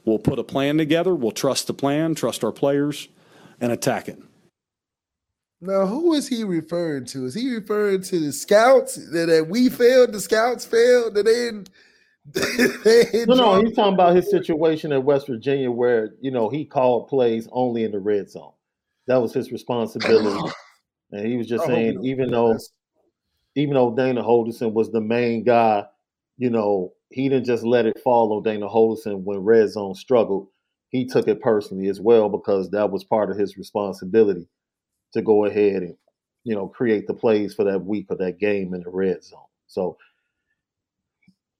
We'll 0.04 0.18
put 0.18 0.38
a 0.38 0.44
plan 0.44 0.78
together. 0.78 1.14
We'll 1.14 1.32
trust 1.32 1.66
the 1.66 1.74
plan, 1.74 2.14
trust 2.14 2.44
our 2.44 2.52
players, 2.52 3.08
and 3.60 3.72
attack 3.72 4.08
it. 4.08 4.22
Now, 5.60 5.86
who 5.86 6.12
is 6.12 6.28
he 6.28 6.44
referring 6.44 7.06
to? 7.06 7.24
Is 7.24 7.34
he 7.34 7.54
referring 7.54 8.02
to 8.02 8.20
the 8.20 8.32
scouts 8.32 8.96
that, 8.96 9.26
that 9.26 9.48
we 9.48 9.70
failed, 9.70 10.12
the 10.12 10.20
scouts 10.20 10.66
failed, 10.66 11.14
that 11.14 11.24
they 11.24 11.32
didn't 11.32 11.70
no, 13.28 13.34
no, 13.34 13.60
he's 13.60 13.74
talking 13.76 13.92
about 13.92 14.16
his 14.16 14.30
situation 14.30 14.92
at 14.92 15.04
West 15.04 15.26
Virginia 15.26 15.70
where, 15.70 16.14
you 16.22 16.30
know, 16.30 16.48
he 16.48 16.64
called 16.64 17.08
plays 17.08 17.46
only 17.52 17.84
in 17.84 17.92
the 17.92 17.98
red 17.98 18.30
zone. 18.30 18.52
That 19.06 19.18
was 19.18 19.34
his 19.34 19.52
responsibility. 19.52 20.50
and 21.12 21.26
he 21.26 21.36
was 21.36 21.46
just 21.46 21.66
saying, 21.66 22.02
even 22.02 22.30
though 22.30 22.56
even 23.56 23.74
though 23.74 23.94
Dana 23.94 24.22
Holgorsen 24.22 24.72
was 24.72 24.90
the 24.90 25.02
main 25.02 25.44
guy, 25.44 25.84
you 26.38 26.48
know, 26.48 26.93
he 27.10 27.28
didn't 27.28 27.46
just 27.46 27.64
let 27.64 27.86
it 27.86 28.00
fall 28.02 28.32
on 28.32 28.42
Dana 28.42 28.68
Holgorsen 28.68 29.22
when 29.22 29.38
red 29.38 29.70
zone 29.70 29.94
struggled. 29.94 30.48
He 30.88 31.06
took 31.06 31.28
it 31.28 31.40
personally 31.40 31.88
as 31.88 32.00
well 32.00 32.28
because 32.28 32.70
that 32.70 32.90
was 32.90 33.04
part 33.04 33.30
of 33.30 33.36
his 33.36 33.56
responsibility 33.56 34.48
to 35.12 35.22
go 35.22 35.44
ahead 35.44 35.82
and, 35.82 35.96
you 36.44 36.54
know, 36.54 36.68
create 36.68 37.06
the 37.06 37.14
plays 37.14 37.54
for 37.54 37.64
that 37.64 37.84
week 37.84 38.06
or 38.10 38.16
that 38.16 38.38
game 38.38 38.74
in 38.74 38.82
the 38.82 38.90
red 38.90 39.22
zone. 39.24 39.40
So 39.66 39.96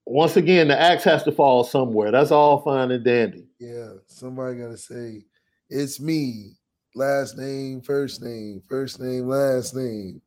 once 0.05 0.37
again, 0.37 0.67
the 0.67 0.79
axe 0.79 1.03
has 1.03 1.23
to 1.23 1.31
fall 1.31 1.63
somewhere. 1.63 2.11
That's 2.11 2.31
all 2.31 2.61
fine 2.61 2.91
and 2.91 3.03
dandy. 3.03 3.47
Yeah, 3.59 3.93
somebody 4.07 4.59
got 4.59 4.69
to 4.69 4.77
say, 4.77 5.25
it's 5.69 5.99
me 5.99 6.53
last 6.95 7.37
name, 7.37 7.81
first 7.81 8.21
name, 8.21 8.61
first 8.67 8.99
name, 8.99 9.27
last 9.27 9.75
name. 9.75 10.21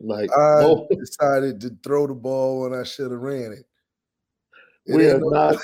Like 0.00 0.30
I 0.30 0.62
oh. 0.62 0.86
decided 0.90 1.60
to 1.62 1.76
throw 1.82 2.06
the 2.06 2.14
ball 2.14 2.62
when 2.62 2.78
I 2.78 2.84
should 2.84 3.10
have 3.10 3.20
ran 3.20 3.52
it. 3.52 3.64
It 4.86 4.96
we 4.96 5.10
are 5.10 5.18
no- 5.18 5.28
not 5.28 5.56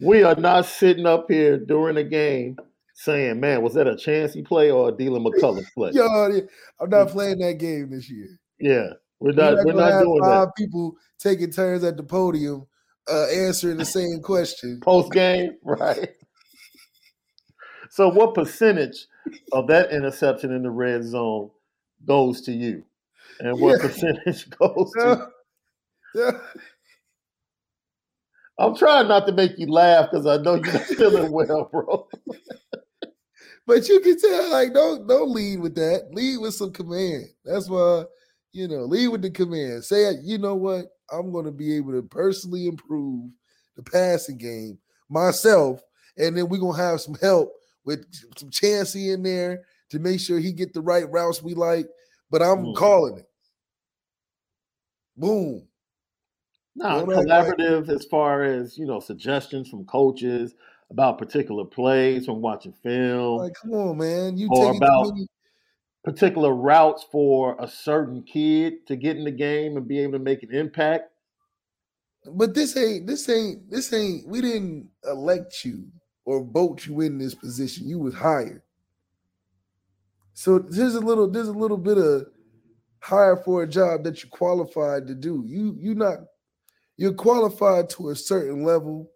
we 0.00 0.22
are 0.22 0.34
not 0.34 0.66
sitting 0.66 1.06
up 1.06 1.26
here 1.30 1.58
during 1.58 1.96
a 1.96 2.04
game 2.04 2.56
saying, 2.94 3.40
"Man, 3.40 3.62
was 3.62 3.74
that 3.74 3.86
a 3.86 3.92
Chansi 3.92 4.44
play 4.44 4.70
or 4.70 4.88
a 4.88 4.92
Deland 4.92 5.24
McCullough 5.24 5.64
play?" 5.74 5.90
Yo, 5.94 6.06
I'm 6.80 6.90
not 6.90 7.08
playing 7.08 7.38
that 7.38 7.58
game 7.58 7.90
this 7.90 8.10
year. 8.10 8.28
Yeah, 8.58 8.90
we're 9.20 9.32
not. 9.32 9.64
We're 9.64 9.72
not, 9.72 9.74
we're 9.74 9.90
not 9.90 10.02
doing 10.02 10.22
five 10.22 10.46
that. 10.46 10.56
People 10.56 10.96
taking 11.18 11.50
turns 11.50 11.84
at 11.84 11.96
the 11.96 12.02
podium, 12.02 12.66
uh, 13.10 13.26
answering 13.28 13.76
the 13.76 13.84
same 13.84 14.20
question 14.22 14.80
post 14.82 15.12
game, 15.12 15.56
right? 15.62 16.10
So, 17.90 18.08
what 18.08 18.34
percentage 18.34 19.06
of 19.52 19.68
that 19.68 19.90
interception 19.90 20.52
in 20.52 20.62
the 20.62 20.70
red 20.70 21.04
zone 21.04 21.50
goes 22.04 22.42
to 22.42 22.52
you, 22.52 22.84
and 23.40 23.58
what 23.60 23.80
yeah. 23.80 23.86
percentage 23.86 24.50
goes 24.58 24.92
yeah. 24.98 25.14
to? 25.14 25.28
Yeah. 26.14 26.30
I'm 28.58 28.74
trying 28.74 29.08
not 29.08 29.26
to 29.26 29.32
make 29.32 29.58
you 29.58 29.66
laugh 29.66 30.08
because 30.10 30.26
I 30.26 30.38
know 30.38 30.54
you're 30.54 30.72
not 30.72 30.82
feeling 30.86 31.30
well, 31.30 31.68
bro. 31.70 32.08
but 33.66 33.88
you 33.88 34.00
can 34.00 34.18
tell, 34.18 34.50
like, 34.50 34.72
don't 34.72 35.06
don't 35.06 35.30
lead 35.30 35.60
with 35.60 35.74
that. 35.74 36.08
Lead 36.12 36.38
with 36.38 36.54
some 36.54 36.72
command. 36.72 37.24
That's 37.44 37.68
why, 37.68 38.04
you 38.52 38.68
know, 38.68 38.84
lead 38.84 39.08
with 39.08 39.22
the 39.22 39.30
command. 39.30 39.84
Say, 39.84 40.12
you 40.22 40.38
know 40.38 40.54
what? 40.54 40.86
I'm 41.12 41.32
going 41.32 41.44
to 41.44 41.52
be 41.52 41.76
able 41.76 41.92
to 41.92 42.02
personally 42.02 42.66
improve 42.66 43.30
the 43.76 43.82
passing 43.82 44.38
game 44.38 44.78
myself, 45.08 45.80
and 46.16 46.36
then 46.36 46.48
we're 46.48 46.60
gonna 46.60 46.76
have 46.76 47.00
some 47.00 47.14
help 47.20 47.52
with 47.84 48.04
some 48.36 48.50
Chansi 48.50 49.14
in 49.14 49.22
there 49.22 49.62
to 49.90 49.98
make 49.98 50.18
sure 50.18 50.38
he 50.38 50.52
get 50.52 50.72
the 50.72 50.80
right 50.80 51.08
routes 51.10 51.42
we 51.42 51.54
like. 51.54 51.86
But 52.30 52.42
I'm 52.42 52.64
mm. 52.64 52.76
calling 52.76 53.18
it. 53.18 53.28
Boom. 55.16 55.66
No, 56.76 57.06
collaborative 57.06 57.88
as 57.88 58.04
far 58.04 58.42
as 58.44 58.76
you 58.76 58.84
know, 58.84 59.00
suggestions 59.00 59.68
from 59.68 59.86
coaches 59.86 60.54
about 60.90 61.18
particular 61.18 61.64
plays 61.64 62.26
from 62.26 62.42
watching 62.42 62.74
film. 62.82 63.38
Like, 63.38 63.54
come 63.54 63.72
on, 63.72 63.98
man. 63.98 64.36
You 64.36 64.48
or 64.50 64.76
about 64.76 65.10
particular 66.04 66.54
routes 66.54 67.04
for 67.10 67.56
a 67.58 67.66
certain 67.66 68.22
kid 68.22 68.86
to 68.86 68.94
get 68.94 69.16
in 69.16 69.24
the 69.24 69.30
game 69.30 69.76
and 69.76 69.88
be 69.88 69.98
able 69.98 70.12
to 70.12 70.18
make 70.18 70.42
an 70.42 70.54
impact. 70.54 71.10
But 72.26 72.54
this 72.54 72.76
ain't 72.76 73.06
this 73.06 73.28
ain't 73.28 73.70
this 73.70 73.92
ain't 73.92 74.26
we 74.28 74.40
didn't 74.40 74.90
elect 75.04 75.64
you 75.64 75.86
or 76.24 76.44
vote 76.44 76.86
you 76.86 77.00
in 77.00 77.18
this 77.18 77.34
position. 77.34 77.88
You 77.88 78.00
was 78.00 78.14
hired. 78.14 78.62
So 80.34 80.58
there's 80.58 80.94
a 80.94 81.00
little 81.00 81.30
there's 81.30 81.48
a 81.48 81.52
little 81.52 81.78
bit 81.78 81.96
of 81.96 82.26
hire 83.00 83.36
for 83.36 83.62
a 83.62 83.68
job 83.68 84.04
that 84.04 84.22
you 84.22 84.28
qualified 84.28 85.06
to 85.06 85.14
do. 85.14 85.42
You 85.46 85.74
you 85.78 85.94
not 85.94 86.18
you're 86.96 87.14
qualified 87.14 87.90
to 87.90 88.10
a 88.10 88.16
certain 88.16 88.64
level 88.64 89.10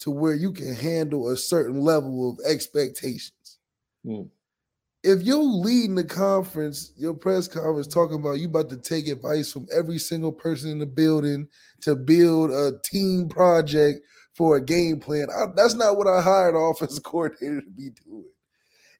to 0.00 0.10
where 0.10 0.34
you 0.34 0.52
can 0.52 0.74
handle 0.74 1.30
a 1.30 1.36
certain 1.36 1.80
level 1.80 2.30
of 2.30 2.38
expectations. 2.46 3.58
Mm. 4.04 4.28
If 5.02 5.22
you're 5.22 5.38
leading 5.38 5.94
the 5.94 6.04
conference, 6.04 6.92
your 6.96 7.14
press 7.14 7.46
conference 7.46 7.86
talking 7.86 8.16
about 8.16 8.40
you 8.40 8.48
about 8.48 8.68
to 8.70 8.76
take 8.76 9.08
advice 9.08 9.52
from 9.52 9.66
every 9.72 9.98
single 9.98 10.32
person 10.32 10.70
in 10.70 10.78
the 10.78 10.86
building 10.86 11.48
to 11.82 11.94
build 11.94 12.50
a 12.50 12.72
team 12.82 13.28
project 13.28 14.00
for 14.34 14.56
a 14.56 14.64
game 14.64 14.98
plan. 14.98 15.28
I, 15.34 15.46
that's 15.54 15.74
not 15.74 15.96
what 15.96 16.08
I 16.08 16.20
hired 16.20 16.54
offensive 16.56 17.02
coordinator 17.04 17.62
to 17.62 17.70
be 17.70 17.90
doing. 18.04 18.24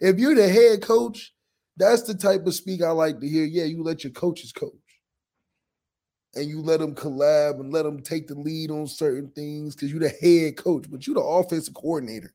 If 0.01 0.19
you're 0.19 0.35
the 0.35 0.49
head 0.49 0.83
coach, 0.83 1.33
that's 1.77 2.03
the 2.03 2.15
type 2.15 2.47
of 2.47 2.55
speak 2.55 2.83
I 2.83 2.91
like 2.91 3.21
to 3.21 3.29
hear. 3.29 3.45
Yeah, 3.45 3.65
you 3.65 3.83
let 3.83 4.05
your 4.05 4.13
coaches 4.13 4.53
coach. 4.53 4.73
And 6.37 6.49
you 6.49 6.61
let 6.61 6.81
them 6.81 6.95
collab 6.95 7.61
and 7.61 7.73
let 7.73 7.85
them 7.85 8.01
take 8.01 8.29
the 8.29 8.35
lead 8.35 8.71
on 8.71 8.87
certain 8.87 9.31
things 9.31 9.75
because 9.75 9.91
you're 9.91 10.01
the 10.01 10.11
head 10.11 10.57
coach, 10.57 10.85
but 10.89 11.07
you're 11.07 11.15
the 11.15 11.23
offensive 11.23 11.75
coordinator. 11.75 12.33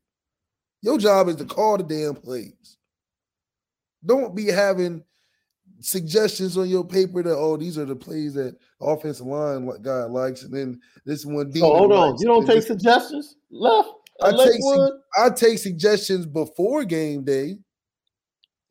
Your 0.82 0.98
job 0.98 1.28
is 1.28 1.36
to 1.36 1.44
call 1.44 1.78
the 1.78 1.84
damn 1.84 2.16
plays. 2.16 2.76
Don't 4.04 4.34
be 4.34 4.46
having 4.46 5.04
suggestions 5.80 6.56
on 6.56 6.68
your 6.68 6.84
paper 6.84 7.22
that 7.22 7.36
oh 7.36 7.56
these 7.56 7.78
are 7.78 7.84
the 7.84 7.96
plays 7.96 8.34
that 8.34 8.56
offensive 8.80 9.26
line 9.26 9.68
guy 9.82 10.04
likes, 10.04 10.42
and 10.42 10.52
then 10.52 10.80
this 11.04 11.24
one. 11.24 11.52
So 11.52 11.66
hold 11.66 11.92
on, 11.92 12.16
you 12.18 12.26
don't 12.26 12.46
take 12.46 12.62
suggestions 12.62 13.36
left. 13.50 13.88
I 14.22 14.30
take 14.30 14.60
su- 14.60 15.00
I 15.16 15.30
take 15.30 15.58
suggestions 15.58 16.26
before 16.26 16.84
game 16.84 17.24
day. 17.24 17.58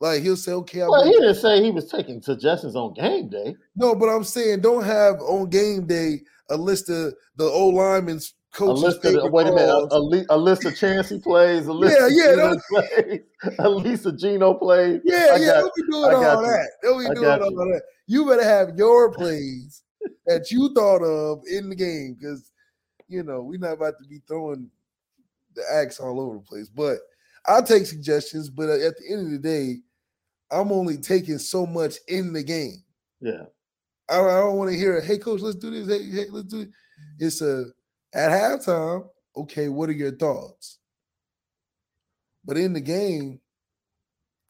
Like 0.01 0.23
he'll 0.23 0.35
say, 0.35 0.53
okay. 0.53 0.79
Well, 0.79 1.05
he 1.05 1.11
didn't 1.11 1.35
say 1.35 1.63
he 1.63 1.69
was 1.69 1.87
taking 1.87 2.23
suggestions 2.23 2.75
on 2.75 2.95
game 2.95 3.29
day. 3.29 3.55
No, 3.75 3.93
but 3.93 4.09
I'm 4.09 4.23
saying 4.23 4.61
don't 4.61 4.83
have 4.83 5.21
on 5.21 5.47
game 5.47 5.85
day 5.85 6.21
a 6.49 6.57
list 6.57 6.89
of 6.89 7.13
the 7.35 7.43
old 7.43 7.75
linemen's 7.75 8.33
coaches. 8.51 8.81
A 8.81 8.85
list 8.87 9.05
of, 9.05 9.31
wait 9.31 9.45
a 9.45 9.51
minute, 9.51 9.69
a, 9.69 9.95
a, 9.95 10.25
a, 10.35 10.37
list 10.37 10.65
of 10.65 10.73
Chansi 10.73 11.21
plays, 11.21 11.67
a 11.67 11.73
list 11.73 11.97
yeah, 11.99 12.35
yeah, 12.35 12.53
plays, 12.67 13.19
a 13.59 13.69
list 13.69 14.07
of 14.07 14.17
Gino 14.17 14.55
plays. 14.55 15.01
Yeah, 15.05 15.37
yeah, 15.37 15.61
don't 15.61 15.75
be 15.75 15.83
doing 15.91 16.15
all 16.15 16.41
you. 16.41 16.49
that. 16.49 16.69
Don't 16.81 16.99
be 16.99 17.15
doing 17.15 17.41
all 17.41 17.51
you. 17.51 17.73
that. 17.73 17.83
You 18.07 18.25
better 18.25 18.43
have 18.43 18.69
your 18.75 19.11
plays 19.11 19.83
that 20.25 20.49
you 20.49 20.73
thought 20.73 21.03
of 21.03 21.43
in 21.45 21.69
the 21.69 21.75
game 21.75 22.17
because 22.19 22.51
you 23.07 23.21
know 23.21 23.43
we're 23.43 23.59
not 23.59 23.73
about 23.73 23.99
to 24.01 24.09
be 24.09 24.19
throwing 24.27 24.67
the 25.53 25.61
axe 25.71 25.99
all 25.99 26.19
over 26.19 26.37
the 26.37 26.43
place. 26.43 26.69
But 26.69 26.97
I'll 27.45 27.61
take 27.61 27.85
suggestions. 27.85 28.49
But 28.49 28.69
at 28.69 28.97
the 28.97 29.11
end 29.11 29.27
of 29.27 29.31
the 29.31 29.37
day, 29.37 29.77
I'm 30.51 30.71
only 30.71 30.97
taking 30.97 31.37
so 31.37 31.65
much 31.65 31.95
in 32.07 32.33
the 32.33 32.43
game. 32.43 32.83
Yeah. 33.21 33.43
I, 34.09 34.19
I 34.19 34.39
don't 34.39 34.57
want 34.57 34.71
to 34.71 34.77
hear, 34.77 34.99
hey, 35.01 35.17
coach, 35.17 35.41
let's 35.41 35.55
do 35.55 35.71
this. 35.71 35.87
Hey, 35.87 36.09
hey, 36.09 36.25
let's 36.29 36.47
do 36.47 36.61
it. 36.61 36.69
It's 37.19 37.41
a 37.41 37.65
at 38.13 38.31
halftime, 38.31 39.07
okay, 39.35 39.69
what 39.69 39.89
are 39.89 39.93
your 39.93 40.11
thoughts? 40.11 40.79
But 42.43 42.57
in 42.57 42.73
the 42.73 42.81
game, 42.81 43.39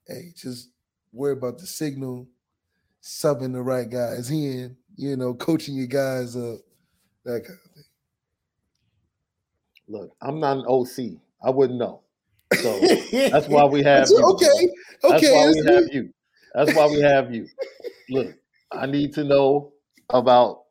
hey, 0.07 0.33
just 0.35 0.71
worry 1.11 1.33
about 1.33 1.59
the 1.59 1.67
signal, 1.67 2.27
subbing 3.03 3.53
the 3.53 3.61
right 3.61 3.89
guys 3.89 4.31
in, 4.31 4.75
you 4.95 5.15
know, 5.15 5.33
coaching 5.33 5.75
your 5.75 5.87
guys 5.87 6.35
up, 6.35 6.59
that 7.25 7.43
kind 7.45 7.59
of 7.65 7.71
thing. 7.71 7.83
Look, 9.87 10.15
I'm 10.21 10.39
not 10.39 10.57
an 10.57 10.65
OC. 10.67 11.19
I 11.43 11.49
wouldn't 11.49 11.77
know. 11.77 12.01
So 12.61 12.79
that's 13.29 13.47
why 13.47 13.65
we 13.65 13.83
have 13.83 14.07
you. 14.09 14.23
Okay. 14.23 14.69
That's 15.01 15.23
why 15.23 15.51
we 15.51 15.65
have 15.65 15.87
you. 15.91 16.13
That's 16.53 16.75
why 16.75 16.87
we 16.87 17.01
have 17.01 17.33
you. 17.33 17.47
Look, 18.09 18.33
I 18.71 18.85
need 18.85 19.13
to 19.13 19.23
know 19.23 19.73
about 20.09 20.63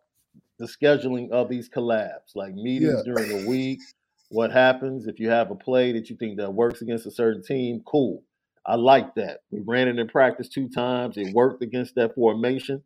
the 0.59 0.67
scheduling 0.67 1.31
of 1.31 1.49
these 1.49 1.69
collabs, 1.69 2.35
like 2.35 2.55
meetings 2.55 3.03
yeah. 3.05 3.15
during 3.15 3.29
the 3.29 3.49
week. 3.49 3.81
What 4.29 4.53
happens 4.53 5.07
if 5.07 5.19
you 5.19 5.31
have 5.31 5.51
a 5.51 5.55
play 5.55 5.93
that 5.93 6.09
you 6.11 6.17
think 6.17 6.39
that 6.39 6.53
works 6.53 6.83
against 6.83 7.07
a 7.07 7.11
certain 7.11 7.43
team? 7.43 7.83
Cool. 7.87 8.23
I 8.65 8.77
like 8.77 9.15
that. 9.15 9.41
We 9.51 9.61
ran 9.61 9.89
it 9.89 9.99
in 9.99 10.07
practice 10.07 10.49
two 10.49 10.69
times. 10.69 11.17
It 11.17 11.35
worked 11.35 11.63
against 11.63 11.95
that 11.97 12.15
formation. 12.15 12.83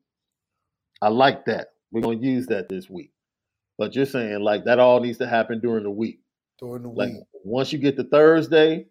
I 1.02 1.08
like 1.08 1.44
that. 1.46 1.68
We're 1.90 2.00
gonna 2.00 2.18
use 2.18 2.46
that 2.46 2.68
this 2.68 2.88
week. 2.88 3.10
But 3.76 3.94
you're 3.94 4.06
saying 4.06 4.40
like 4.40 4.64
that 4.64 4.78
all 4.78 5.00
needs 5.00 5.18
to 5.18 5.26
happen 5.26 5.60
during 5.60 5.82
the 5.82 5.90
week. 5.90 6.20
During 6.60 6.82
the 6.82 6.88
like, 6.88 7.10
week. 7.10 7.22
Once 7.42 7.72
you 7.72 7.78
get 7.78 7.96
to 7.96 8.04
Thursday, 8.04 8.86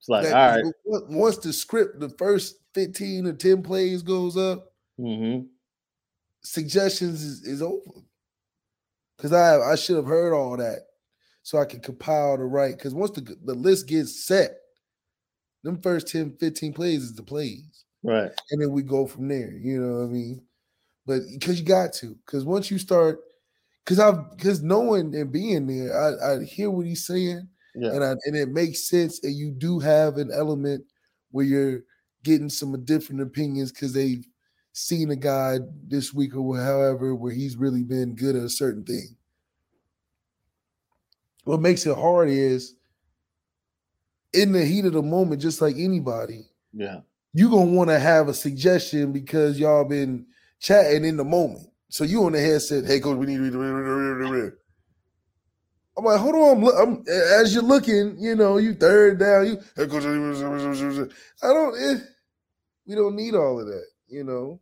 it's 0.00 0.08
like 0.08 0.24
that, 0.24 0.34
all 0.34 0.62
right. 0.62 1.02
Once 1.10 1.36
the 1.36 1.52
script, 1.52 2.00
the 2.00 2.08
first 2.08 2.56
15 2.74 3.26
or 3.26 3.32
10 3.34 3.62
plays 3.62 4.02
goes 4.02 4.36
up, 4.36 4.72
mm-hmm. 4.98 5.44
suggestions 6.42 7.22
is, 7.22 7.42
is 7.42 7.62
over. 7.62 7.82
Because 9.16 9.34
I 9.34 9.72
I 9.72 9.76
should 9.76 9.96
have 9.96 10.06
heard 10.06 10.32
all 10.32 10.56
that 10.56 10.86
so 11.42 11.58
I 11.58 11.66
can 11.66 11.80
compile 11.80 12.38
the 12.38 12.44
right. 12.44 12.74
Because 12.74 12.94
once 12.94 13.10
the, 13.10 13.36
the 13.44 13.54
list 13.54 13.88
gets 13.88 14.26
set, 14.26 14.52
them 15.62 15.80
first 15.82 16.08
10, 16.08 16.38
15 16.40 16.72
plays 16.72 17.02
is 17.02 17.14
the 17.14 17.22
plays. 17.22 17.84
Right. 18.02 18.30
And 18.50 18.62
then 18.62 18.72
we 18.72 18.82
go 18.82 19.06
from 19.06 19.28
there. 19.28 19.52
You 19.52 19.80
know 19.82 19.98
what 19.98 20.04
I 20.04 20.06
mean? 20.06 20.42
But 21.06 21.20
because 21.30 21.60
you 21.60 21.66
got 21.66 21.92
to. 21.94 22.16
Because 22.24 22.46
once 22.46 22.70
you 22.70 22.78
start, 22.78 23.20
because 23.84 23.98
I've 23.98 24.30
because 24.36 24.62
knowing 24.62 25.14
and 25.14 25.30
being 25.30 25.66
there, 25.66 25.94
I, 25.94 26.36
I 26.36 26.44
hear 26.44 26.70
what 26.70 26.86
he's 26.86 27.06
saying. 27.06 27.48
Yeah. 27.74 27.92
And 27.92 28.04
I, 28.04 28.14
and 28.24 28.36
it 28.36 28.48
makes 28.48 28.88
sense. 28.88 29.22
And 29.22 29.34
you 29.34 29.50
do 29.50 29.78
have 29.78 30.16
an 30.16 30.30
element 30.32 30.84
where 31.30 31.44
you're 31.44 31.82
getting 32.22 32.48
some 32.48 32.84
different 32.84 33.22
opinions 33.22 33.72
because 33.72 33.92
they've 33.92 34.24
seen 34.72 35.10
a 35.10 35.16
guy 35.16 35.58
this 35.86 36.12
week 36.12 36.36
or 36.36 36.56
however 36.58 37.14
where 37.14 37.32
he's 37.32 37.56
really 37.56 37.82
been 37.82 38.14
good 38.14 38.36
at 38.36 38.42
a 38.42 38.50
certain 38.50 38.84
thing. 38.84 39.16
What 41.44 41.60
makes 41.60 41.86
it 41.86 41.96
hard 41.96 42.28
is 42.28 42.74
in 44.32 44.52
the 44.52 44.64
heat 44.64 44.84
of 44.84 44.92
the 44.92 45.02
moment, 45.02 45.40
just 45.40 45.60
like 45.60 45.76
anybody. 45.76 46.46
Yeah. 46.72 47.00
You're 47.32 47.50
gonna 47.50 47.70
want 47.70 47.90
to 47.90 47.98
have 47.98 48.28
a 48.28 48.34
suggestion 48.34 49.12
because 49.12 49.58
y'all 49.58 49.84
been 49.84 50.26
chatting 50.60 51.04
in 51.04 51.16
the 51.16 51.24
moment. 51.24 51.68
So 51.88 52.04
you 52.04 52.24
on 52.24 52.32
the 52.32 52.40
headset, 52.40 52.84
hey 52.84 53.00
coach, 53.00 53.16
we 53.16 53.26
need 53.26 53.52
to 53.52 54.52
I'm 56.00 56.06
like, 56.06 56.18
hold 56.18 56.34
on, 56.34 56.64
I'm, 56.64 56.88
I'm, 56.88 57.04
as 57.08 57.52
you're 57.52 57.62
looking, 57.62 58.16
you 58.18 58.34
know, 58.34 58.56
you 58.56 58.72
third 58.72 59.18
down, 59.18 59.46
you 59.46 59.58
I 61.42 61.46
don't 61.52 61.78
eh, 61.78 61.98
we 62.86 62.94
don't 62.94 63.14
need 63.14 63.34
all 63.34 63.60
of 63.60 63.66
that, 63.66 63.84
you 64.08 64.24
know. 64.24 64.60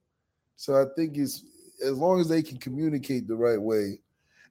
So 0.56 0.74
I 0.74 0.86
think 0.96 1.16
it's 1.16 1.44
as 1.84 1.96
long 1.96 2.20
as 2.20 2.28
they 2.28 2.42
can 2.42 2.58
communicate 2.58 3.28
the 3.28 3.36
right 3.36 3.60
way 3.60 4.00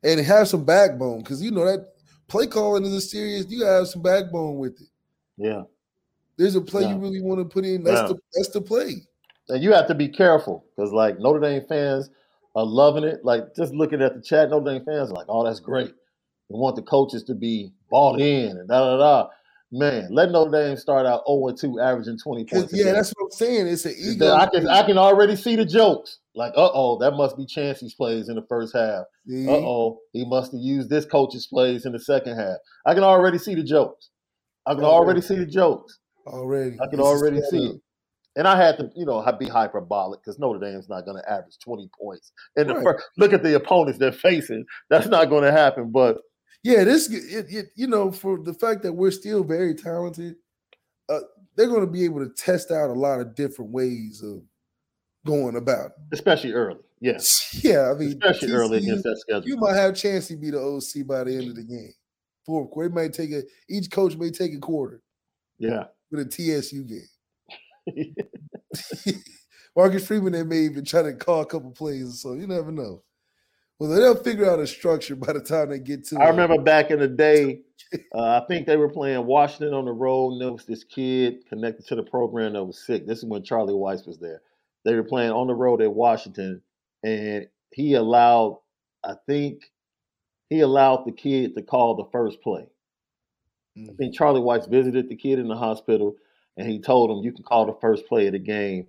and 0.02 0.22
have 0.22 0.48
some 0.48 0.64
backbone, 0.64 1.20
because 1.20 1.44
you 1.44 1.52
know 1.52 1.66
that 1.66 1.90
play 2.30 2.48
calling 2.48 2.86
is 2.86 2.94
a 2.94 3.02
serious, 3.02 3.46
you 3.50 3.60
gotta 3.60 3.80
have 3.80 3.88
some 3.90 4.02
backbone 4.02 4.58
with 4.58 4.80
it. 4.80 4.88
Yeah. 5.36 5.64
There's 6.38 6.56
a 6.56 6.62
play 6.62 6.84
yeah. 6.84 6.94
you 6.94 7.00
really 7.00 7.22
want 7.22 7.40
to 7.40 7.46
put 7.46 7.66
in. 7.66 7.84
That's 7.84 8.02
yeah. 8.02 8.08
the 8.08 8.20
that's 8.34 8.50
the 8.50 8.62
play. 8.62 8.94
And 9.50 9.62
you 9.62 9.74
have 9.74 9.88
to 9.88 9.96
be 9.96 10.08
careful 10.08 10.64
because 10.74 10.94
like 10.94 11.20
Notre 11.20 11.42
Dame 11.42 11.66
fans 11.68 12.10
are 12.56 12.66
loving 12.66 13.04
it. 13.04 13.26
Like 13.26 13.54
just 13.58 13.74
looking 13.74 14.02
at 14.02 14.16
the 14.16 14.22
chat, 14.22 14.52
Notre 14.52 14.72
Dame 14.72 14.86
fans 14.86 15.12
are 15.12 15.16
like, 15.16 15.28
oh, 15.28 15.44
that's 15.44 15.60
great. 15.60 15.94
We 16.50 16.60
want 16.60 16.76
the 16.76 16.82
coaches 16.82 17.24
to 17.24 17.36
be 17.36 17.72
bought 17.90 18.20
in 18.20 18.58
and 18.58 18.68
da 18.68 18.80
da 18.80 18.98
da. 18.98 19.30
Man, 19.70 20.08
let 20.12 20.32
Notre 20.32 20.52
Dame 20.52 20.78
start 20.78 21.06
out 21.06 21.24
0 21.28 21.54
2, 21.60 21.82
averaging 21.82 22.18
20 22.18 22.46
points. 22.46 22.74
Yeah, 22.74 22.94
that's 22.94 23.12
what 23.18 23.26
I'm 23.26 23.32
saying. 23.32 23.68
It's 23.68 23.86
an 23.86 23.96
ego. 24.00 24.34
I 24.34 24.48
can 24.48 24.66
I 24.68 24.86
can 24.86 24.98
already 24.98 25.36
see 25.36 25.58
the 25.58 25.66
jokes. 25.66 26.20
Like, 26.36 26.54
uh 26.56 26.70
oh, 26.74 26.98
that 27.00 27.12
must 27.12 27.36
be 27.36 27.46
Chansi's 27.46 27.94
plays 27.94 28.30
in 28.30 28.36
the 28.36 28.46
first 28.48 28.74
half. 28.74 29.04
Uh 29.30 29.52
oh, 29.52 30.00
he 30.14 30.24
must 30.24 30.54
have 30.54 30.62
used 30.62 30.90
this 30.90 31.04
coach's 31.04 31.48
plays 31.48 31.86
in 31.86 31.92
the 31.92 32.00
second 32.00 32.38
half. 32.38 32.58
I 32.86 32.94
can 32.94 33.04
already 33.04 33.38
see 33.38 33.56
the 33.56 33.64
jokes. 33.64 34.10
I 34.66 34.74
can 34.74 34.86
already 34.86 35.22
see 35.22 35.36
the 35.36 35.46
jokes. 35.46 36.00
Already. 36.26 36.78
I 36.82 36.88
can 36.88 37.00
already 37.00 37.42
see 37.50 37.66
it. 37.66 37.82
And 38.38 38.48
I 38.48 38.56
had 38.56 38.78
to, 38.78 38.92
you 38.96 39.06
know, 39.06 39.26
be 39.40 39.48
hyperbolic 39.48 40.22
because 40.22 40.38
Notre 40.38 40.60
Dame's 40.60 40.88
not 40.88 41.06
going 41.06 41.18
to 41.18 41.28
average 41.30 41.58
20 41.64 41.90
points. 42.00 42.32
And 42.56 42.70
right. 42.70 42.84
first, 42.84 43.06
look 43.18 43.34
at 43.34 43.42
the 43.42 43.56
opponents 43.56 43.98
they're 43.98 44.12
facing. 44.12 44.64
That's 44.92 45.08
not 45.08 45.30
going 45.30 45.44
to 45.44 45.52
happen. 45.52 45.92
But 45.92 46.20
yeah, 46.68 46.84
this, 46.84 47.10
it, 47.10 47.46
it, 47.50 47.68
you 47.76 47.88
know, 47.88 48.12
for 48.12 48.38
the 48.44 48.54
fact 48.54 48.84
that 48.84 48.92
we're 48.92 49.12
still 49.12 49.42
very 49.42 49.74
talented, 49.74 50.36
uh, 51.08 51.20
they're 51.56 51.70
going 51.70 51.86
to 51.86 51.88
be 51.88 52.04
able 52.04 52.20
to 52.20 52.30
test 52.34 52.72
out 52.72 52.90
a 52.90 52.94
lot 52.94 53.22
of 53.22 53.36
different 53.36 53.72
ways 53.72 54.22
of 54.22 54.42
going 55.26 55.56
about 55.56 55.92
it. 55.92 55.92
Especially 56.12 56.52
early. 56.52 56.82
Yes. 57.00 57.58
Yeah. 57.64 57.90
I 57.90 57.94
mean, 57.94 58.20
especially 58.22 58.50
TSU, 58.50 58.58
early 58.58 58.78
against 58.80 59.04
that 59.04 59.18
schedule. 59.18 59.48
You 59.48 59.56
might 59.56 59.76
have 59.76 59.94
Chansi 59.94 60.40
be 60.40 60.52
the 60.52 60.60
OC 60.60 61.08
by 61.08 61.24
the 61.24 61.38
end 61.38 61.48
of 61.48 61.56
the 61.56 61.64
game. 61.64 61.94
Fourth 62.46 62.70
quarter. 62.70 62.90
It 62.90 62.94
might 62.94 63.14
take 63.14 63.32
a, 63.32 63.44
each 63.70 63.90
coach 63.90 64.18
may 64.18 64.30
take 64.30 64.54
a 64.54 64.60
quarter. 64.60 65.02
Yeah. 65.60 65.86
With 66.12 66.28
a 66.28 66.62
TSU 66.62 66.84
game. 66.84 68.14
Marcus 69.76 70.06
Freeman, 70.06 70.34
they 70.34 70.44
may 70.44 70.64
even 70.64 70.84
try 70.84 71.02
to 71.02 71.14
call 71.14 71.42
a 71.42 71.46
couple 71.46 71.72
plays, 71.72 72.22
so 72.22 72.34
you 72.34 72.46
never 72.46 72.74
know. 72.74 73.04
Well, 73.80 73.90
they'll 73.90 74.24
figure 74.24 74.50
out 74.50 74.60
a 74.60 74.68
structure 74.68 75.16
by 75.16 75.34
the 75.34 75.40
time 75.40 75.70
they 75.70 75.80
get 75.80 76.06
to. 76.08 76.20
I 76.20 76.30
remember 76.30 76.62
back 76.62 76.90
in 76.90 77.00
the 77.00 77.08
day, 77.08 77.62
uh, 78.16 78.42
I 78.42 78.46
think 78.48 78.66
they 78.66 78.78
were 78.78 78.90
playing 78.90 79.26
Washington 79.26 79.74
on 79.74 79.86
the 79.86 79.92
road, 79.92 80.34
and 80.34 80.42
there 80.42 80.52
was 80.52 80.66
this 80.66 80.84
kid 80.84 81.48
connected 81.48 81.86
to 81.88 81.96
the 81.96 82.04
program 82.04 82.54
that 82.54 82.64
was 82.64 82.80
sick. 82.86 83.06
This 83.06 83.20
is 83.20 83.26
when 83.26 83.44
Charlie 83.44 83.74
Weis 83.74 84.08
was 84.08 84.18
there. 84.18 84.42
They 84.84 84.96
were 84.96 85.04
playing 85.04 85.32
on 85.32 85.48
the 85.48 85.54
road 85.54 85.82
at 85.82 85.94
Washington, 85.94 86.62
and 87.04 87.48
he 87.72 87.94
allowed, 87.94 88.60
I 89.04 89.14
think, 89.28 89.62
he 90.50 90.62
allowed 90.62 91.06
the 91.06 91.12
kid 91.12 91.56
to 91.56 91.62
call 91.62 91.96
the 91.96 92.10
first 92.12 92.42
play. 92.42 92.68
Mm-hmm. 93.78 93.92
I 93.92 93.94
think 93.96 94.14
mm. 94.14 94.18
Charlie 94.18 94.42
Weis 94.42 94.70
visited 94.70 95.10
the 95.10 95.16
kid 95.16 95.40
in 95.40 95.48
the 95.48 95.56
hospital 95.56 96.16
and 96.58 96.68
he 96.68 96.80
told 96.80 97.12
him 97.12 97.24
you 97.24 97.32
can 97.32 97.44
call 97.44 97.66
the 97.66 97.78
first 97.80 98.08
play 98.08 98.28
of 98.28 98.34
the 98.34 98.40
game. 98.40 98.88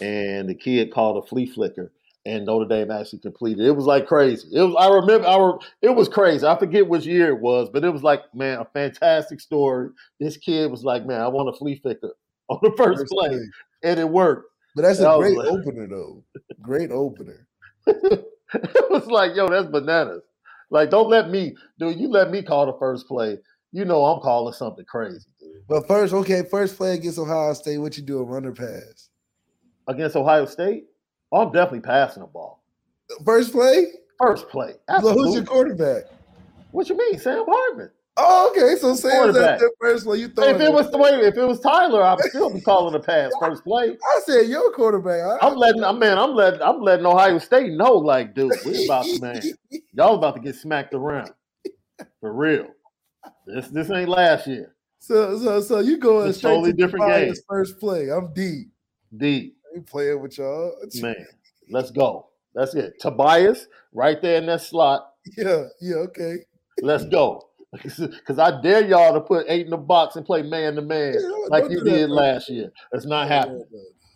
And 0.00 0.48
the 0.48 0.54
kid 0.54 0.92
called 0.92 1.22
a 1.22 1.26
flea 1.26 1.46
flicker, 1.46 1.92
and 2.26 2.44
Notre 2.44 2.68
Dame 2.68 2.90
actually 2.90 3.20
completed. 3.20 3.64
It 3.64 3.76
was 3.76 3.86
like 3.86 4.06
crazy. 4.06 4.48
It 4.52 4.62
was. 4.62 4.74
I 4.78 4.92
remember. 4.92 5.26
I 5.26 5.36
re, 5.36 5.52
it 5.82 5.94
was 5.94 6.08
crazy. 6.08 6.46
I 6.46 6.58
forget 6.58 6.88
which 6.88 7.06
year 7.06 7.28
it 7.28 7.40
was, 7.40 7.70
but 7.72 7.84
it 7.84 7.90
was 7.90 8.02
like 8.02 8.22
man, 8.34 8.58
a 8.58 8.64
fantastic 8.64 9.40
story. 9.40 9.90
This 10.20 10.36
kid 10.36 10.70
was 10.70 10.84
like, 10.84 11.06
man, 11.06 11.20
I 11.20 11.28
want 11.28 11.48
a 11.48 11.52
flea 11.52 11.78
flicker 11.80 12.14
on 12.48 12.58
the 12.62 12.72
first, 12.76 13.00
first 13.00 13.12
play, 13.12 13.28
play, 13.28 13.46
and 13.84 14.00
it 14.00 14.08
worked. 14.08 14.50
But 14.74 14.82
that's 14.82 14.98
and 14.98 15.08
a 15.08 15.16
great 15.16 15.38
like, 15.38 15.48
opener, 15.48 15.86
though. 15.86 16.24
Great 16.60 16.90
opener. 16.90 17.46
it 17.86 18.90
was 18.90 19.06
like, 19.06 19.34
yo, 19.34 19.48
that's 19.48 19.68
bananas. 19.68 20.22
Like, 20.68 20.90
don't 20.90 21.08
let 21.08 21.30
me, 21.30 21.56
dude. 21.78 21.98
You 21.98 22.08
let 22.08 22.30
me 22.30 22.42
call 22.42 22.66
the 22.66 22.76
first 22.78 23.06
play 23.06 23.38
you 23.72 23.84
know 23.84 24.06
I'm 24.06 24.20
calling 24.20 24.54
something 24.54 24.86
crazy, 24.86 25.28
dude. 25.38 25.66
But 25.68 25.86
first, 25.86 26.14
okay, 26.14 26.42
first 26.50 26.78
play 26.78 26.94
against 26.94 27.18
Ohio 27.18 27.52
State, 27.52 27.76
what 27.76 27.96
you 27.98 28.02
do? 28.02 28.18
A 28.20 28.24
runner 28.24 28.52
pass. 28.52 29.10
Against 29.86 30.16
Ohio 30.16 30.46
State, 30.46 30.84
I'm 31.40 31.52
definitely 31.52 31.80
passing 31.80 32.22
the 32.22 32.28
ball. 32.28 32.62
First 33.24 33.52
play? 33.52 33.86
First 34.18 34.48
play. 34.48 34.74
So 35.00 35.12
who's 35.12 35.34
your 35.34 35.44
quarterback? 35.44 36.04
what 36.76 36.88
you 36.88 36.96
mean, 36.96 37.18
Sam 37.18 37.44
Hartman? 37.48 37.90
Oh, 38.18 38.50
okay. 38.50 38.78
So 38.78 38.94
Sam's 38.94 39.36
at 39.36 39.58
the 39.58 39.70
first 39.80 40.04
play. 40.04 40.18
You 40.18 40.26
If 40.26 40.60
it 40.60 40.72
was 40.72 40.90
the 40.90 40.98
way, 40.98 41.10
if 41.10 41.36
it 41.36 41.44
was 41.44 41.60
Tyler, 41.60 42.02
I'd 42.02 42.20
still 42.20 42.50
be 42.50 42.60
calling 42.64 42.92
the 42.92 43.00
pass 43.00 43.32
first 43.40 43.64
play. 43.64 43.90
I 43.90 44.20
said 44.24 44.48
your 44.48 44.72
quarterback. 44.72 45.20
I, 45.20 45.46
I'm 45.46 45.56
letting, 45.56 45.84
I'm 45.84 45.98
man, 45.98 46.18
I'm 46.18 46.34
letting, 46.34 46.62
I'm 46.62 46.80
letting 46.80 47.04
Ohio 47.04 47.38
State 47.38 47.72
know, 47.72 47.92
like, 47.92 48.34
dude, 48.34 48.52
we 48.64 48.86
about 48.86 49.04
to, 49.04 49.20
man, 49.20 49.42
y'all 49.92 50.14
about 50.14 50.36
to 50.36 50.40
get 50.40 50.54
smacked 50.54 50.94
around 50.94 51.30
for 52.20 52.32
real. 52.32 52.68
This, 53.46 53.68
this 53.68 53.90
ain't 53.90 54.08
last 54.08 54.46
year. 54.46 54.74
So, 54.98 55.38
so, 55.38 55.60
so 55.60 55.80
you 55.80 55.98
going 55.98 56.28
It's 56.28 56.38
straight 56.38 56.52
totally 56.52 56.72
to 56.72 56.76
different 56.76 57.06
game. 57.06 57.34
First 57.48 57.78
play. 57.78 58.10
I'm 58.10 58.32
deep. 58.32 58.68
D, 59.16 59.24
I 59.24 59.34
ain't 59.38 59.54
playing 59.82 60.20
with 60.20 60.38
y'all. 60.38 60.72
man, 61.00 61.26
let's 61.70 61.90
go. 61.90 62.28
That's 62.54 62.74
it. 62.74 62.94
Tobias, 63.00 63.68
right 63.92 64.20
there 64.22 64.38
in 64.38 64.46
that 64.46 64.62
slot. 64.62 65.12
Yeah, 65.36 65.64
yeah, 65.80 65.96
okay. 65.96 66.36
Let's 66.82 67.04
go. 67.04 67.42
Because 67.72 68.38
I 68.38 68.62
dare 68.62 68.86
y'all 68.86 69.12
to 69.12 69.20
put 69.20 69.44
eight 69.48 69.66
in 69.66 69.70
the 69.70 69.76
box 69.76 70.16
and 70.16 70.24
play 70.24 70.40
man 70.42 70.76
to 70.76 70.82
man 70.82 71.14
like 71.48 71.64
you 71.64 71.80
do 71.80 71.84
that, 71.84 71.90
did 71.90 72.10
last 72.10 72.48
year. 72.48 72.70
It's 72.92 73.04
not 73.04 73.28
happening. 73.28 73.64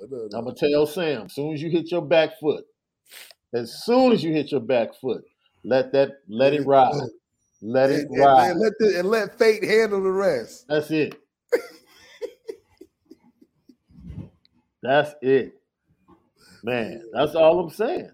I'm 0.00 0.44
going 0.44 0.54
to 0.54 0.70
tell 0.70 0.86
Sam. 0.86 1.22
As 1.26 1.34
soon 1.34 1.52
as 1.52 1.60
you 1.60 1.68
hit 1.68 1.90
your 1.90 2.00
back 2.00 2.38
foot, 2.40 2.64
as 3.52 3.82
soon 3.84 4.12
as 4.12 4.24
you 4.24 4.32
hit 4.32 4.50
your 4.50 4.60
back 4.60 4.94
foot, 4.98 5.24
let 5.64 5.92
that 5.92 6.12
let 6.28 6.54
it 6.54 6.64
ride. 6.66 6.94
Let 7.60 7.90
it 7.90 8.06
And, 8.06 8.10
and- 8.12 8.18
ride. 8.20 8.50
and 8.52 8.60
let 8.60 8.72
the, 8.78 8.98
and 9.00 9.08
let 9.10 9.38
fate 9.38 9.62
handle 9.64 10.02
the 10.02 10.10
rest. 10.12 10.64
That's 10.68 10.90
it. 10.90 11.16
That's 14.82 15.14
it. 15.22 15.60
Man, 16.62 17.02
that's 17.12 17.34
all 17.34 17.60
I'm 17.60 17.70
saying. 17.70 18.10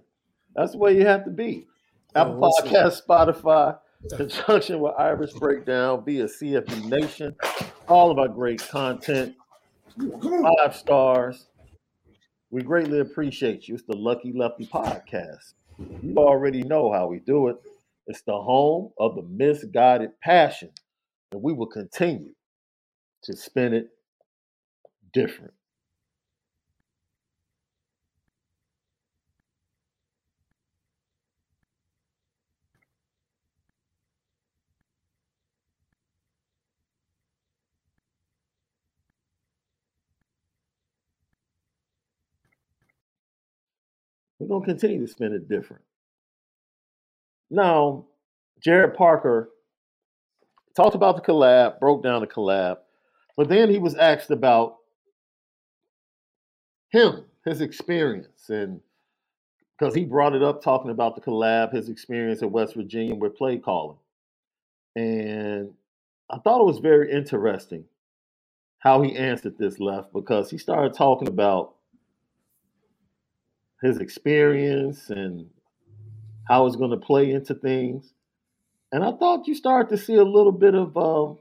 That's 0.55 0.73
the 0.73 0.79
way 0.79 0.97
you 0.97 1.07
have 1.07 1.25
to 1.25 1.31
be. 1.31 1.67
Apple 2.15 2.45
up? 2.45 2.65
Podcast, 2.65 3.03
Spotify, 3.07 3.79
conjunction 4.17 4.81
with 4.81 4.95
Irish 4.99 5.33
Breakdown 5.35 6.05
via 6.05 6.25
CFB 6.25 6.89
Nation. 6.89 7.37
All 7.89 8.11
of 8.11 8.19
our 8.19 8.29
great 8.29 8.67
content. 8.69 9.35
Five 9.99 10.77
stars. 10.77 11.47
We 12.51 12.63
greatly 12.63 13.01
appreciate 13.01 13.69
you. 13.69 13.75
It's 13.75 13.85
the 13.85 13.97
Lucky 13.97 14.33
Lefty 14.33 14.67
Podcast. 14.67 15.55
You 15.79 16.15
already 16.17 16.63
know 16.63 16.93
how 16.93 17.07
we 17.07 17.19
do 17.19 17.49
it. 17.49 17.57
It's 18.07 18.23
the 18.23 18.41
home 18.41 18.93
of 18.99 19.17
the 19.17 19.23
misguided 19.23 20.19
passion. 20.21 20.71
And 21.33 21.43
we 21.43 21.53
will 21.53 21.67
continue 21.67 22.35
to 23.25 23.37
spin 23.37 23.75
it 23.75 23.89
different. 25.13 25.53
We're 44.39 44.49
going 44.49 44.63
to 44.63 44.67
continue 44.67 45.01
to 45.01 45.11
spend 45.11 45.35
it 45.35 45.49
different. 45.49 45.83
Now, 47.51 48.07
Gerad 48.65 48.95
Parker 48.97 49.51
talked 50.75 50.95
about 50.95 51.17
the 51.17 51.23
collab, 51.23 51.81
broke 51.81 52.03
down 52.03 52.21
the 52.21 52.27
collab, 52.27 52.79
but 53.37 53.49
then 53.49 53.71
he 53.71 53.79
was 53.79 53.95
asked 53.95 54.31
about 54.31 54.77
him, 56.91 57.25
his 57.45 57.61
experience, 57.61 58.49
and 58.49 58.81
because 59.79 59.95
he 59.95 60.05
brought 60.05 60.35
it 60.35 60.43
up 60.43 60.63
talking 60.63 60.91
about 60.91 61.15
the 61.15 61.21
collab, 61.21 61.73
his 61.73 61.89
experience 61.89 62.43
at 62.43 62.51
West 62.51 62.75
Virginia 62.75 63.15
with 63.15 63.37
play 63.37 63.59
calling. 63.59 63.99
And 64.95 65.73
I 66.31 66.39
thought 66.39 66.61
it 66.61 66.67
was 66.67 66.79
very 66.79 67.13
interesting 67.13 67.85
how 68.79 69.03
he 69.03 69.17
answered 69.17 69.59
this 69.59 69.79
left 69.79 70.13
because 70.13 70.51
he 70.51 70.59
started 70.59 70.95
talking 70.95 71.29
about 71.29 71.76
his 73.83 73.99
experience 73.99 75.11
and 75.11 75.49
how 76.49 76.67
it's 76.67 76.77
going 76.77 76.91
to 76.91 76.97
play 76.97 77.31
into 77.31 77.55
things. 77.55 78.13
And 78.93 79.05
I 79.05 79.13
thought 79.13 79.47
you 79.47 79.55
started 79.55 79.95
to 79.95 80.03
see 80.03 80.15
a 80.15 80.25
little 80.25 80.53
bit 80.53 80.75
of 80.75 80.97
uh, 80.97 81.35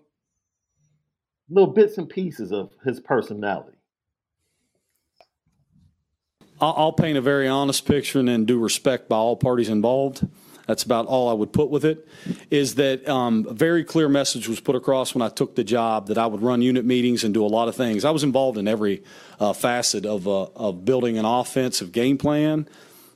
little 1.50 1.74
bits 1.74 1.98
and 1.98 2.10
pieces 2.10 2.52
of 2.52 2.72
his 2.84 3.00
personality. 3.00 3.78
I'll, 6.60 6.74
I'll 6.78 6.94
paint 6.94 7.18
a 7.18 7.22
very 7.22 7.48
honest 7.48 7.86
picture 7.86 8.20
and 8.20 8.28
then 8.28 8.46
do 8.46 8.58
respect 8.58 9.10
by 9.10 9.18
all 9.18 9.36
parties 9.36 9.70
involved. 9.70 10.28
That's 10.68 10.84
about 10.84 11.06
all 11.06 11.30
I 11.30 11.34
would 11.34 11.54
put 11.54 11.70
with 11.70 11.86
it. 11.86 12.08
Is 12.50 12.76
that 12.76 13.08
um, 13.08 13.46
a 13.50 13.54
very 13.54 13.84
clear 13.84 14.10
message 14.10 14.48
was 14.48 14.60
put 14.60 14.76
across 14.76 15.14
when 15.14 15.22
I 15.22 15.30
took 15.30 15.56
the 15.56 15.64
job 15.64 16.08
that 16.08 16.18
I 16.18 16.26
would 16.28 16.42
run 16.42 16.62
unit 16.62 16.86
meetings 16.86 17.24
and 17.24 17.34
do 17.34 17.46
a 17.46 17.48
lot 17.48 17.68
of 17.68 17.76
things. 17.76 18.06
I 18.06 18.12
was 18.12 18.24
involved 18.24 18.58
in 18.58 18.68
every 18.68 19.04
uh, 19.40 19.54
facet 19.54 20.06
of 20.06 20.28
uh, 20.28 20.44
of 20.56 20.86
building 20.86 21.18
an 21.18 21.26
offensive 21.26 21.92
game 21.92 22.18
plan, 22.18 22.68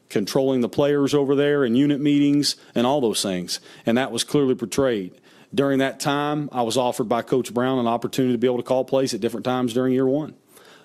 controlling 0.09 0.61
the 0.61 0.69
players 0.69 1.13
over 1.13 1.35
there 1.35 1.65
in 1.65 1.75
unit 1.75 1.99
meetings, 1.99 2.55
and 2.75 2.85
all 2.85 3.01
those 3.01 3.21
things. 3.21 3.59
And 3.85 3.97
that 3.97 4.11
was 4.11 4.23
clearly 4.23 4.55
portrayed. 4.55 5.13
During 5.53 5.79
that 5.79 5.99
time, 5.99 6.47
I 6.51 6.61
was 6.61 6.77
offered 6.77 7.09
by 7.09 7.23
Coach 7.23 7.51
Brown 7.53 7.79
an 7.79 7.87
opportunity 7.87 8.33
to 8.33 8.37
be 8.37 8.45
able 8.45 8.57
to 8.57 8.63
call 8.63 8.85
plays 8.85 9.15
at 9.15 9.21
different 9.21 9.45
times 9.45 9.73
during 9.73 9.93
year 9.93 10.05
one. 10.05 10.35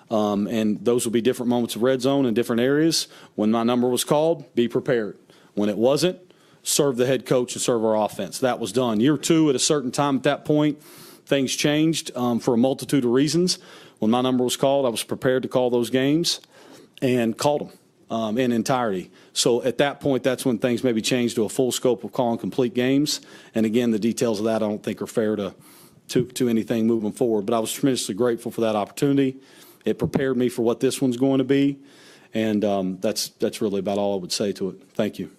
Um, 0.09 0.47
and 0.47 0.83
those 0.83 1.05
will 1.05 1.11
be 1.11 1.21
different 1.21 1.49
moments 1.49 1.75
of 1.75 1.83
red 1.83 2.01
zone 2.01 2.25
in 2.25 2.33
different 2.33 2.61
areas. 2.61 3.07
When 3.35 3.51
my 3.51 3.63
number 3.63 3.87
was 3.87 4.03
called, 4.03 4.53
be 4.55 4.67
prepared. 4.67 5.17
When 5.53 5.69
it 5.69 5.77
wasn't, 5.77 6.19
serve 6.65 6.97
the 6.97 7.05
head 7.05 7.25
coach 7.25 7.53
and 7.53 7.61
serve 7.61 7.85
our 7.85 7.95
offense. 7.95 8.39
That 8.39 8.59
was 8.59 8.71
done. 8.71 8.99
Year 8.99 9.17
two, 9.17 9.49
at 9.49 9.55
a 9.55 9.59
certain 9.59 9.91
time 9.91 10.17
at 10.17 10.23
that 10.23 10.45
point, 10.45 10.81
things 11.25 11.55
changed 11.55 12.11
um, 12.15 12.39
for 12.39 12.55
a 12.55 12.57
multitude 12.57 13.05
of 13.05 13.11
reasons. 13.11 13.59
When 13.99 14.11
my 14.11 14.21
number 14.21 14.43
was 14.43 14.57
called, 14.57 14.85
I 14.85 14.89
was 14.89 15.03
prepared 15.03 15.43
to 15.43 15.49
call 15.49 15.69
those 15.69 15.89
games 15.89 16.41
and 17.01 17.37
called 17.37 17.69
them 17.69 17.79
um, 18.09 18.37
in 18.37 18.51
entirety. 18.51 19.11
So 19.33 19.63
at 19.63 19.77
that 19.77 20.01
point, 20.01 20.23
that's 20.23 20.43
when 20.43 20.57
things 20.57 20.83
maybe 20.83 21.01
changed 21.01 21.35
to 21.35 21.45
a 21.45 21.49
full 21.49 21.71
scope 21.71 22.03
of 22.03 22.11
calling 22.11 22.39
complete 22.39 22.73
games. 22.73 23.21
And 23.53 23.65
again, 23.65 23.91
the 23.91 23.99
details 23.99 24.39
of 24.39 24.45
that 24.45 24.63
I 24.63 24.67
don't 24.67 24.83
think 24.83 25.01
are 25.01 25.07
fair 25.07 25.35
to, 25.35 25.53
to, 26.09 26.25
to 26.25 26.49
anything 26.49 26.87
moving 26.87 27.11
forward. 27.11 27.45
But 27.45 27.55
I 27.55 27.59
was 27.59 27.71
tremendously 27.71 28.15
grateful 28.15 28.51
for 28.51 28.61
that 28.61 28.75
opportunity. 28.75 29.37
It 29.85 29.99
prepared 29.99 30.35
me 30.35 30.49
for 30.49 30.63
what 30.63 30.79
this 30.79 30.99
one's 30.99 31.17
going 31.17 31.37
to 31.37 31.43
be. 31.43 31.77
And 32.33 32.65
um, 32.65 32.97
that's, 33.01 33.29
that's 33.29 33.61
really 33.61 33.79
about 33.79 33.99
all 33.99 34.17
I 34.17 34.21
would 34.21 34.31
say 34.31 34.51
to 34.53 34.69
it. 34.69 34.81
Thank 34.95 35.19
you. 35.19 35.31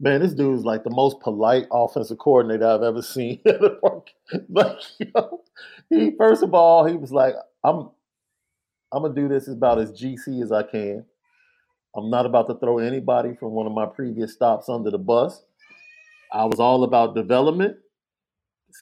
Man, 0.00 0.20
this 0.20 0.34
dude's 0.34 0.64
like 0.64 0.84
the 0.84 0.90
most 0.90 1.20
polite 1.20 1.66
offensive 1.72 2.18
coordinator 2.18 2.66
I've 2.66 2.82
ever 2.82 3.02
seen. 3.02 3.40
like, 4.48 4.82
you 4.98 5.10
know, 5.14 5.40
he 5.90 6.12
first 6.16 6.42
of 6.42 6.54
all, 6.54 6.84
he 6.86 6.94
was 6.94 7.10
like, 7.10 7.34
"I'm, 7.64 7.90
I'm 8.92 9.02
gonna 9.02 9.14
do 9.14 9.28
this 9.28 9.48
about 9.48 9.80
as 9.80 9.92
GC 9.92 10.42
as 10.42 10.52
I 10.52 10.62
can. 10.62 11.04
I'm 11.96 12.10
not 12.10 12.26
about 12.26 12.46
to 12.48 12.54
throw 12.54 12.78
anybody 12.78 13.34
from 13.34 13.52
one 13.52 13.66
of 13.66 13.72
my 13.72 13.86
previous 13.86 14.34
stops 14.34 14.68
under 14.68 14.90
the 14.90 14.98
bus. 14.98 15.42
I 16.32 16.44
was 16.44 16.60
all 16.60 16.84
about 16.84 17.16
development, 17.16 17.76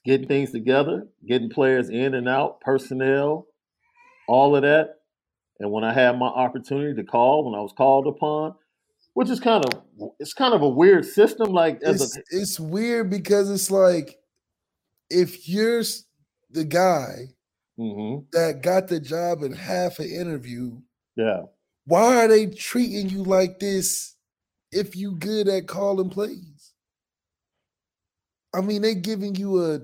getting 0.04 0.28
things 0.28 0.50
together, 0.50 1.06
getting 1.26 1.48
players 1.48 1.88
in 1.88 2.14
and 2.14 2.28
out, 2.28 2.60
personnel, 2.60 3.46
all 4.28 4.56
of 4.56 4.62
that. 4.62 4.96
And 5.60 5.70
when 5.70 5.84
I 5.84 5.94
had 5.94 6.18
my 6.18 6.26
opportunity 6.26 6.94
to 6.94 7.04
call, 7.04 7.50
when 7.50 7.58
I 7.58 7.62
was 7.62 7.72
called 7.76 8.06
upon, 8.06 8.54
which 9.16 9.30
is 9.30 9.40
kind 9.40 9.64
of 9.64 9.82
it's 10.20 10.34
kind 10.34 10.52
of 10.52 10.60
a 10.60 10.68
weird 10.68 11.02
system. 11.02 11.50
Like 11.50 11.82
as 11.82 12.02
It's 12.02 12.16
a, 12.18 12.20
it's 12.30 12.60
weird 12.60 13.08
because 13.08 13.50
it's 13.50 13.70
like 13.70 14.18
if 15.08 15.48
you're 15.48 15.82
the 16.50 16.64
guy 16.64 17.28
Mhm. 17.78 18.30
that 18.32 18.60
got 18.60 18.88
the 18.88 19.00
job 19.00 19.42
in 19.42 19.54
half 19.54 20.00
an 20.00 20.10
interview, 20.10 20.82
yeah, 21.16 21.44
why 21.86 22.24
are 22.24 22.28
they 22.28 22.44
treating 22.46 23.08
you 23.08 23.22
like 23.22 23.58
this 23.58 24.16
if 24.70 24.94
you 24.94 25.12
good 25.16 25.48
at 25.48 25.66
calling 25.66 26.10
plays? 26.10 26.74
I 28.52 28.60
mean, 28.60 28.82
they 28.82 28.94
giving 28.94 29.34
you 29.34 29.64
a 29.64 29.80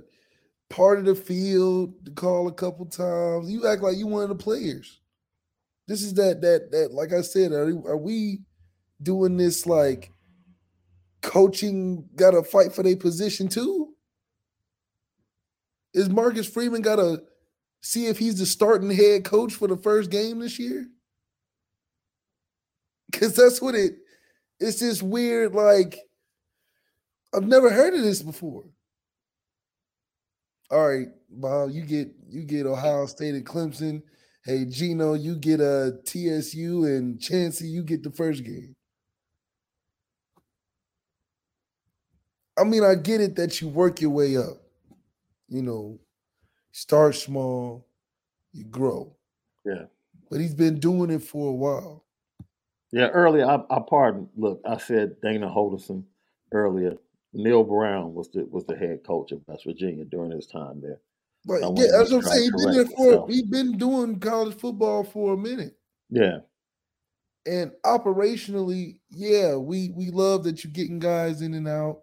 part 0.68 0.98
of 0.98 1.06
the 1.06 1.14
field 1.14 2.04
to 2.04 2.10
call 2.10 2.48
a 2.48 2.52
couple 2.52 2.84
times. 2.84 3.50
You 3.50 3.66
act 3.66 3.80
like 3.80 3.96
you 3.96 4.06
one 4.08 4.24
of 4.24 4.28
the 4.28 4.34
players. 4.34 5.00
This 5.88 6.02
is 6.02 6.12
that 6.14 6.42
that 6.42 6.70
that 6.72 6.92
like 6.92 7.14
I 7.14 7.22
said, 7.22 7.52
are, 7.52 7.68
are 7.88 7.96
we 7.96 8.44
doing 9.02 9.36
this 9.36 9.66
like 9.66 10.12
coaching 11.22 12.08
gotta 12.16 12.42
fight 12.42 12.72
for 12.72 12.82
their 12.82 12.96
position 12.96 13.48
too? 13.48 13.94
Is 15.94 16.08
Marcus 16.08 16.48
Freeman 16.48 16.82
gotta 16.82 17.22
see 17.80 18.06
if 18.06 18.18
he's 18.18 18.38
the 18.38 18.46
starting 18.46 18.90
head 18.90 19.24
coach 19.24 19.54
for 19.54 19.68
the 19.68 19.76
first 19.76 20.10
game 20.10 20.38
this 20.40 20.58
year? 20.58 20.86
Cause 23.12 23.36
that's 23.36 23.60
what 23.60 23.74
it 23.74 23.94
it's 24.62 24.80
this 24.80 25.02
weird, 25.02 25.54
like 25.54 25.98
I've 27.34 27.46
never 27.46 27.70
heard 27.70 27.94
of 27.94 28.02
this 28.02 28.22
before. 28.22 28.64
all 30.70 30.88
right, 30.88 31.08
Bob, 31.28 31.70
you 31.70 31.84
get 31.84 32.08
you 32.28 32.44
get 32.44 32.66
Ohio 32.66 33.06
State 33.06 33.34
and 33.34 33.44
Clemson. 33.46 34.02
Hey, 34.44 34.64
Gino, 34.64 35.14
you 35.14 35.36
get 35.36 35.60
uh, 35.60 35.90
a 35.90 35.92
TSU 36.04 36.84
and 36.84 37.18
Chansi, 37.18 37.70
you 37.70 37.82
get 37.82 38.02
the 38.02 38.10
first 38.10 38.44
game. 38.44 38.74
I 42.58 42.64
mean, 42.64 42.84
I 42.84 42.94
get 42.94 43.20
it 43.20 43.36
that 43.36 43.60
you 43.60 43.68
work 43.68 44.00
your 44.00 44.10
way 44.10 44.36
up. 44.36 44.58
You 45.48 45.62
know, 45.62 45.98
start 46.72 47.14
small, 47.14 47.86
you 48.52 48.64
grow. 48.64 49.14
Yeah. 49.64 49.84
But 50.30 50.40
he's 50.40 50.54
been 50.54 50.78
doing 50.78 51.10
it 51.10 51.22
for 51.22 51.50
a 51.50 51.54
while. 51.54 52.04
Yeah, 52.90 53.08
earlier 53.08 53.46
I, 53.46 53.62
I 53.70 53.80
pardon. 53.88 54.28
Look, 54.36 54.60
I 54.66 54.76
said 54.78 55.20
Dana 55.22 55.48
Holgorsen 55.48 56.04
earlier. 56.52 56.94
Neal 57.34 57.64
Brown 57.64 58.12
was 58.12 58.30
the 58.30 58.44
was 58.50 58.66
the 58.66 58.76
head 58.76 59.04
coach 59.06 59.32
of 59.32 59.40
West 59.46 59.64
Virginia 59.64 60.04
during 60.04 60.30
his 60.30 60.46
time 60.46 60.80
there. 60.82 61.00
But 61.46 61.60
yeah, 61.76 61.86
that's 61.90 62.10
what 62.10 62.24
I'm 62.24 62.30
saying. 62.30 62.50
He's 62.54 62.64
been 62.64 62.74
there 62.74 62.86
for 62.86 63.28
he's 63.28 63.42
been 63.46 63.78
doing 63.78 64.20
college 64.20 64.56
football 64.58 65.02
for 65.04 65.34
a 65.34 65.36
minute. 65.36 65.76
Yeah. 66.10 66.38
And 67.46 67.72
operationally, 67.84 69.00
yeah, 69.10 69.56
we 69.56 69.90
we 69.96 70.10
love 70.10 70.44
that 70.44 70.62
you're 70.62 70.72
getting 70.72 70.98
guys 70.98 71.40
in 71.40 71.54
and 71.54 71.66
out. 71.66 72.02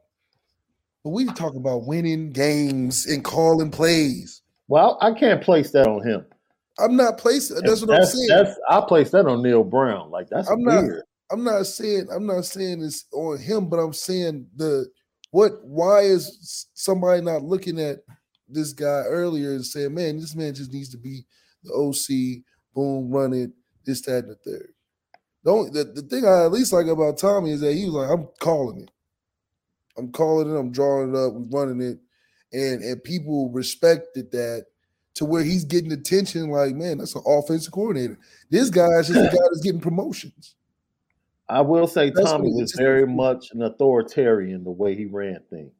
But 1.03 1.11
we 1.11 1.25
talk 1.25 1.55
about 1.55 1.85
winning 1.85 2.31
games 2.31 3.05
and 3.05 3.23
calling 3.23 3.71
plays. 3.71 4.41
Well, 4.67 4.97
I 5.01 5.13
can't 5.13 5.41
place 5.41 5.71
that 5.71 5.87
on 5.87 6.05
him. 6.05 6.25
I'm 6.77 6.95
not 6.95 7.17
placing. 7.17 7.57
That's 7.63 7.81
what 7.81 7.89
that's, 7.89 8.13
I'm 8.13 8.17
saying. 8.17 8.27
That's 8.29 8.59
I 8.69 8.81
place 8.81 9.11
that 9.11 9.25
on 9.25 9.41
Neal 9.41 9.63
Brown. 9.63 10.11
Like 10.11 10.29
that's 10.29 10.49
I'm 10.49 10.63
weird. 10.63 10.85
Not, 10.85 11.03
I'm 11.31 11.43
not 11.43 11.65
saying 11.65 12.07
I'm 12.13 12.25
not 12.25 12.45
saying 12.45 12.81
it's 12.83 13.05
on 13.13 13.37
him, 13.39 13.69
but 13.69 13.77
I'm 13.77 13.93
saying 13.93 14.47
the 14.55 14.87
what. 15.31 15.63
Why 15.63 16.01
is 16.01 16.67
somebody 16.73 17.21
not 17.21 17.43
looking 17.43 17.79
at 17.79 17.99
this 18.47 18.73
guy 18.73 19.03
earlier 19.07 19.51
and 19.51 19.65
saying, 19.65 19.93
"Man, 19.93 20.19
this 20.19 20.35
man 20.35 20.53
just 20.53 20.73
needs 20.73 20.89
to 20.89 20.97
be 20.97 21.25
the 21.63 21.73
OC, 21.73 22.43
boom, 22.73 23.11
run 23.11 23.33
it, 23.33 23.51
this, 23.85 24.01
that, 24.01 24.25
and 24.25 24.31
the 24.31 24.35
third. 24.35 24.73
The, 25.43 25.51
only, 25.51 25.69
the, 25.71 25.83
the 25.85 26.01
thing 26.03 26.25
I 26.25 26.45
at 26.45 26.51
least 26.51 26.73
like 26.73 26.87
about 26.87 27.17
Tommy 27.17 27.51
is 27.51 27.61
that 27.61 27.73
he 27.73 27.85
was 27.85 27.93
like, 27.93 28.09
"I'm 28.09 28.27
calling 28.39 28.81
it, 28.81 28.91
I'm 29.99 30.11
calling 30.11 30.53
it, 30.53 30.57
I'm 30.57 30.71
drawing 30.71 31.09
it 31.09 31.17
up, 31.17 31.33
we're 31.33 31.59
running 31.59 31.81
it," 31.81 31.99
and 32.53 32.83
and 32.83 33.03
people 33.03 33.49
respected 33.49 34.31
that 34.31 34.65
to 35.15 35.25
where 35.25 35.43
he's 35.43 35.65
getting 35.65 35.91
attention. 35.91 36.49
Like, 36.49 36.75
man, 36.75 36.97
that's 36.99 37.15
an 37.15 37.23
offensive 37.25 37.73
coordinator. 37.73 38.17
This 38.49 38.69
guy's 38.69 39.09
just 39.09 39.19
a 39.19 39.35
guy 39.35 39.43
that's 39.49 39.61
getting 39.61 39.81
promotions. 39.81 40.55
I 41.49 41.61
will 41.61 41.87
say 41.87 42.11
that's 42.11 42.29
Tommy 42.29 42.51
was 42.53 42.73
very 42.73 43.07
much 43.07 43.49
an 43.51 43.63
authoritarian 43.63 44.63
the 44.63 44.71
way 44.71 44.95
he 44.95 45.05
ran 45.05 45.41
things. 45.49 45.73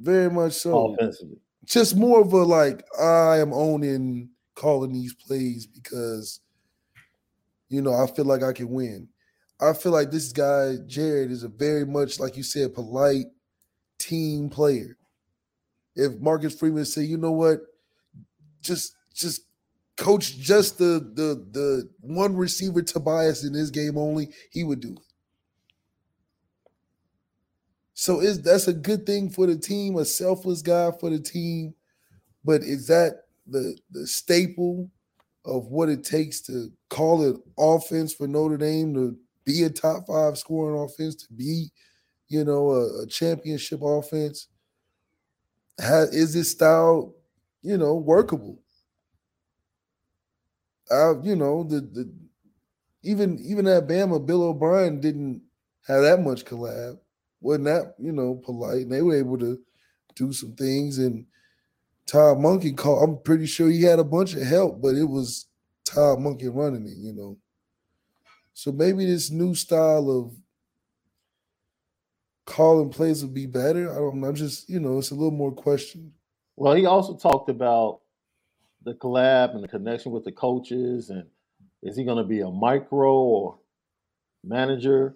Very 0.00 0.30
much 0.30 0.54
so. 0.54 0.94
Offensively. 0.94 1.36
Just 1.66 1.96
more 1.96 2.22
of 2.22 2.32
a 2.32 2.42
like, 2.42 2.82
I 2.98 3.38
am 3.38 3.52
owning 3.52 4.30
calling 4.54 4.92
these 4.92 5.14
plays 5.14 5.66
because 5.66 6.40
you 7.68 7.82
know 7.82 7.94
I 7.94 8.06
feel 8.06 8.24
like 8.24 8.42
I 8.42 8.52
can 8.52 8.70
win. 8.70 9.08
I 9.60 9.72
feel 9.74 9.92
like 9.92 10.10
this 10.10 10.32
guy, 10.32 10.76
Gerad, 10.86 11.30
is 11.30 11.42
a 11.42 11.48
very 11.48 11.84
much, 11.84 12.18
like 12.18 12.36
you 12.36 12.42
said, 12.42 12.74
polite 12.74 13.26
team 13.98 14.48
player. 14.48 14.96
If 15.94 16.18
Marcus 16.20 16.58
Freeman 16.58 16.86
say, 16.86 17.02
you 17.02 17.18
know 17.18 17.32
what, 17.32 17.60
just 18.62 18.94
just 19.14 19.42
coach 19.96 20.38
just 20.38 20.78
the 20.78 21.12
the 21.14 21.46
the 21.50 21.90
one 22.00 22.36
receiver 22.36 22.80
Tobias 22.80 23.44
in 23.44 23.52
this 23.52 23.70
game 23.70 23.98
only, 23.98 24.30
he 24.50 24.64
would 24.64 24.80
do 24.80 24.92
it. 24.92 25.10
So 27.92 28.20
is 28.20 28.40
that's 28.40 28.66
a 28.66 28.72
good 28.72 29.04
thing 29.04 29.28
for 29.28 29.46
the 29.46 29.58
team, 29.58 29.96
a 29.96 30.06
selfless 30.06 30.62
guy 30.62 30.90
for 30.98 31.10
the 31.10 31.20
team. 31.20 31.74
But 32.44 32.62
is 32.62 32.86
that 32.86 33.24
the 33.46 33.76
the 33.90 34.06
staple 34.06 34.90
of 35.44 35.66
what 35.66 35.88
it 35.88 36.04
takes 36.04 36.40
to 36.42 36.70
call 36.88 37.22
it 37.28 37.36
offense 37.58 38.14
for 38.14 38.26
Notre 38.26 38.56
Dame 38.56 38.94
to 38.94 39.18
be 39.44 39.62
a 39.62 39.70
top 39.70 40.06
five 40.06 40.38
scoring 40.38 40.80
offense, 40.80 41.14
to 41.16 41.32
be, 41.32 41.70
you 42.28 42.44
know, 42.44 42.70
a, 42.70 43.02
a 43.02 43.06
championship 43.06 43.80
offense? 43.82 44.48
How, 45.80 46.02
is 46.02 46.34
this 46.34 46.50
style 46.50 47.14
you 47.62 47.76
know, 47.76 47.94
workable. 47.94 48.58
Uh, 50.90 51.20
you 51.22 51.36
know, 51.36 51.62
the 51.62 51.80
the 51.80 52.12
even 53.02 53.38
even 53.40 53.66
at 53.66 53.86
Bama, 53.86 54.24
Bill 54.24 54.42
O'Brien 54.42 55.00
didn't 55.00 55.42
have 55.86 56.02
that 56.02 56.22
much 56.22 56.44
collab. 56.44 56.98
Wasn't 57.40 57.64
that, 57.66 57.94
you 57.98 58.12
know, 58.12 58.34
polite. 58.34 58.82
And 58.82 58.92
they 58.92 59.02
were 59.02 59.16
able 59.16 59.38
to 59.38 59.58
do 60.14 60.32
some 60.32 60.52
things. 60.52 60.98
And 60.98 61.26
Todd 62.06 62.38
Monken 62.38 62.76
called, 62.76 63.08
I'm 63.08 63.22
pretty 63.22 63.46
sure 63.46 63.70
he 63.70 63.82
had 63.82 63.98
a 63.98 64.04
bunch 64.04 64.34
of 64.34 64.42
help, 64.42 64.82
but 64.82 64.94
it 64.94 65.04
was 65.04 65.46
Todd 65.84 66.18
Monken 66.18 66.54
running 66.54 66.86
it, 66.86 66.98
you 66.98 67.14
know. 67.14 67.38
So 68.54 68.72
maybe 68.72 69.06
this 69.06 69.30
new 69.30 69.54
style 69.54 70.10
of 70.10 70.34
calling 72.46 72.90
plays 72.90 73.22
would 73.22 73.34
be 73.34 73.46
better. 73.46 73.90
I 73.90 73.94
don't 73.94 74.20
know. 74.20 74.28
I'm 74.28 74.34
just, 74.34 74.68
you 74.68 74.80
know, 74.80 74.98
it's 74.98 75.10
a 75.10 75.14
little 75.14 75.30
more 75.30 75.52
question. 75.52 76.12
Well, 76.56 76.74
he 76.74 76.84
also 76.84 77.16
talked 77.16 77.48
about 77.48 78.00
the 78.82 78.94
collab 78.94 79.54
and 79.54 79.62
the 79.62 79.68
connection 79.68 80.12
with 80.12 80.24
the 80.24 80.32
coaches, 80.32 81.10
and 81.10 81.24
is 81.82 81.96
he 81.96 82.04
going 82.04 82.18
to 82.18 82.24
be 82.24 82.40
a 82.40 82.50
micro 82.50 83.14
or 83.14 83.58
manager? 84.44 85.14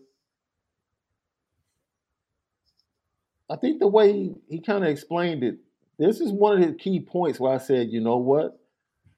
I 3.51 3.57
think 3.57 3.79
the 3.79 3.89
way 3.89 4.13
he, 4.13 4.35
he 4.49 4.61
kind 4.61 4.85
of 4.85 4.91
explained 4.91 5.45
it, 5.45 5.59
this 5.99 6.21
is 6.21 6.33
one 6.33 6.63
of 6.63 6.67
the 6.67 6.75
key 6.75 7.01
points 7.01 7.39
where 7.39 7.53
I 7.53 7.59
said, 7.59 7.91
you 7.91 8.01
know 8.01 8.17
what? 8.17 8.59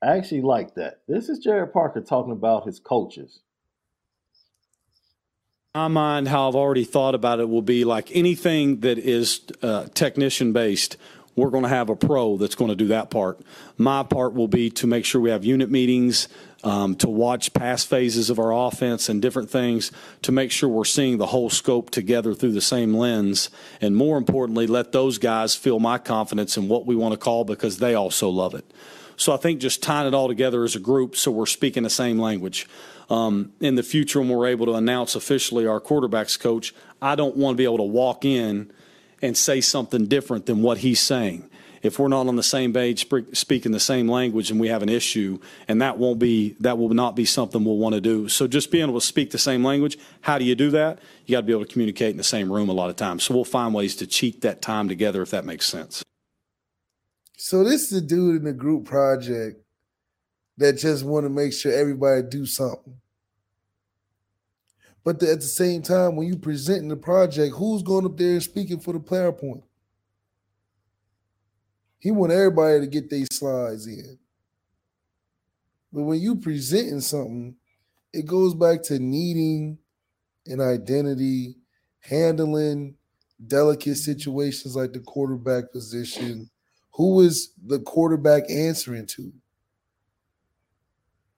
I 0.03 0.17
actually 0.17 0.43
like 0.43 0.75
that. 0.75 1.03
This 1.09 1.29
is 1.29 1.45
Gerad 1.45 1.73
Parker 1.73 2.01
talking 2.01 2.33
about 2.33 2.67
his 2.67 2.79
coaches. 2.79 3.41
My 5.77 5.89
mind, 5.89 6.27
how 6.27 6.49
I've 6.49 6.55
already 6.55 6.85
thought 6.85 7.15
about 7.15 7.39
it, 7.39 7.51
will 7.51 7.61
be 7.61 7.85
like 7.85 8.11
anything 8.17 8.81
that 8.81 8.97
is 8.97 9.43
uh, 9.61 9.89
technician 9.93 10.55
based 10.55 10.97
we're 11.35 11.51
going 11.51 11.65
to 11.65 11.69
have 11.69 11.91
a 11.91 11.97
pro 11.97 12.39
that's 12.39 12.55
going 12.55 12.71
to 12.71 12.75
do 12.75 12.87
that 12.87 13.11
part. 13.11 13.39
My 13.77 14.03
part 14.03 14.33
will 14.33 14.49
be 14.49 14.71
to 14.71 14.87
make 14.87 15.05
sure 15.05 15.21
we 15.21 15.29
have 15.29 15.45
unit 15.45 15.71
meetings, 15.71 16.29
um, 16.65 16.95
to 16.97 17.11
watch 17.11 17.53
past 17.53 17.89
phases 17.89 18.31
of 18.31 18.39
our 18.39 18.55
offense 18.55 19.11
and 19.11 19.21
different 19.21 19.51
things 19.51 19.93
to 20.23 20.33
make 20.33 20.51
sure 20.51 20.67
we're 20.67 20.87
seeing 20.87 21.19
the 21.19 21.27
whole 21.27 21.51
scope 21.51 21.91
together 21.91 22.33
through 22.33 22.53
the 22.53 22.63
same 22.63 22.95
lens. 22.95 23.51
And 23.83 23.95
more 23.95 24.17
importantly, 24.17 24.67
let 24.67 24.93
those 24.93 25.19
guys 25.19 25.55
feel 25.55 25.79
my 25.79 25.99
confidence 25.99 26.57
in 26.57 26.69
what 26.69 26.87
we 26.87 26.97
want 26.97 27.13
to 27.13 27.19
call 27.19 27.45
because 27.45 27.81
they 27.81 27.95
also 27.95 28.31
love 28.31 28.55
it. 28.55 28.65
So 29.17 29.33
I 29.33 29.37
think 29.37 29.61
just 29.61 29.83
tying 29.83 30.07
it 30.07 30.15
all 30.15 30.29
together 30.29 30.65
as 30.65 30.77
a 30.77 30.81
group 30.81 31.17
so 31.17 31.31
we're 31.31 31.47
speaking 31.47 31.83
the 31.83 31.91
same 31.91 32.19
language. 32.19 32.69
Um, 33.09 33.53
in 33.61 33.77
the 33.77 33.83
future, 33.83 34.21
when 34.21 34.29
we're 34.29 34.49
able 34.49 34.67
to 34.67 34.75
announce 34.75 35.15
officially 35.15 35.67
our 35.67 35.81
quarterbacks 35.81 36.39
coach, 36.39 36.75
I 37.01 37.15
don't 37.15 37.37
want 37.37 37.55
to 37.55 37.59
be 37.59 37.65
able 37.65 37.79
to 37.79 37.85
walk 37.85 38.25
in 38.25 38.73
and 39.23 39.37
say 39.37 39.61
something 39.61 40.07
different 40.07 40.47
than 40.47 40.63
what 40.63 40.79
he's 40.79 41.01
saying. 41.01 41.49
If 41.83 41.99
we're 42.01 42.09
not 42.09 42.27
on 42.27 42.35
the 42.35 42.43
same 42.43 42.73
page, 42.73 43.07
speaking 43.33 43.71
the 43.71 43.79
same 43.79 44.09
language, 44.09 44.51
and 44.51 44.59
we 44.59 44.69
have 44.69 44.83
an 44.83 44.89
issue, 44.89 45.39
and 45.69 45.81
that 45.81 45.99
won't 45.99 46.19
be 46.19 46.57
that 46.59 46.79
will 46.79 46.89
not 46.89 47.15
be 47.15 47.25
something 47.25 47.65
we'll 47.65 47.77
want 47.77 47.95
to 47.95 48.01
do. 48.01 48.29
So 48.29 48.49
just 48.49 48.73
being 48.73 48.89
able 48.89 48.99
to 48.99 49.07
speak 49.07 49.31
the 49.31 49.39
same 49.39 49.63
language, 49.63 49.97
how 50.23 50.39
do 50.39 50.45
you 50.45 50.57
do 50.57 50.71
that? 50.71 50.99
You 51.27 51.37
got 51.37 51.43
to 51.43 51.47
be 51.47 51.53
able 51.53 51.65
to 51.65 51.73
communicate 51.73 52.11
in 52.11 52.17
the 52.17 52.25
same 52.25 52.51
room 52.51 52.69
a 52.69 52.73
lot 52.73 52.91
of 52.91 52.97
times. 52.97 53.23
So 53.25 53.35
we'll 53.35 53.45
find 53.45 53.73
ways 53.73 53.95
to 53.97 54.07
cheat 54.07 54.41
that 54.41 54.63
time 54.63 54.89
together 54.89 55.23
if 55.23 55.31
that 55.31 55.45
makes 55.45 55.67
sense. 55.67 56.03
So 57.37 57.63
this 57.63 57.93
is 57.93 57.99
a 57.99 58.01
dude 58.01 58.37
in 58.37 58.45
the 58.45 58.53
group 58.53 58.87
project 58.87 59.63
that 60.57 60.79
just 60.79 61.05
want 61.05 61.25
to 61.27 61.31
make 61.31 61.53
sure 61.53 61.71
everybody 61.71 62.23
do 62.23 62.47
something. 62.47 62.97
But 65.05 65.21
the, 65.21 65.31
at 65.31 65.41
the 65.41 65.47
same 65.47 65.83
time, 65.83 66.17
when 66.17 66.27
you 66.27 66.37
presenting 66.37 66.89
the 66.89 66.97
project, 66.97 67.55
who's 67.55 67.83
going 67.83 68.07
up 68.07 68.17
there 68.17 68.33
and 68.33 68.43
speaking 68.43 68.81
for 68.81 68.95
the 68.95 68.99
player 68.99 69.31
point? 69.33 69.63
He 71.99 72.11
want 72.11 72.33
everybody 72.33 72.81
to 72.81 72.87
get 72.87 73.11
these 73.11 73.29
slides 73.31 73.87
in. 73.87 74.19
But 75.93 76.03
when 76.03 76.21
you 76.21 76.37
presenting 76.37 77.01
something, 77.01 77.55
it 78.13 78.27
goes 78.27 78.55
back 78.55 78.83
to 78.85 78.99
needing 78.99 79.79
an 80.47 80.61
identity, 80.61 81.57
handling 82.01 82.97
delicate 83.47 83.97
situations 83.97 84.75
like 84.75 84.93
the 84.93 85.01
quarterback 85.01 85.71
position. 85.71 86.51
Who 86.97 87.21
is 87.21 87.53
the 87.63 87.79
quarterback 87.79 88.45
answering 88.51 89.07
to? 89.09 89.31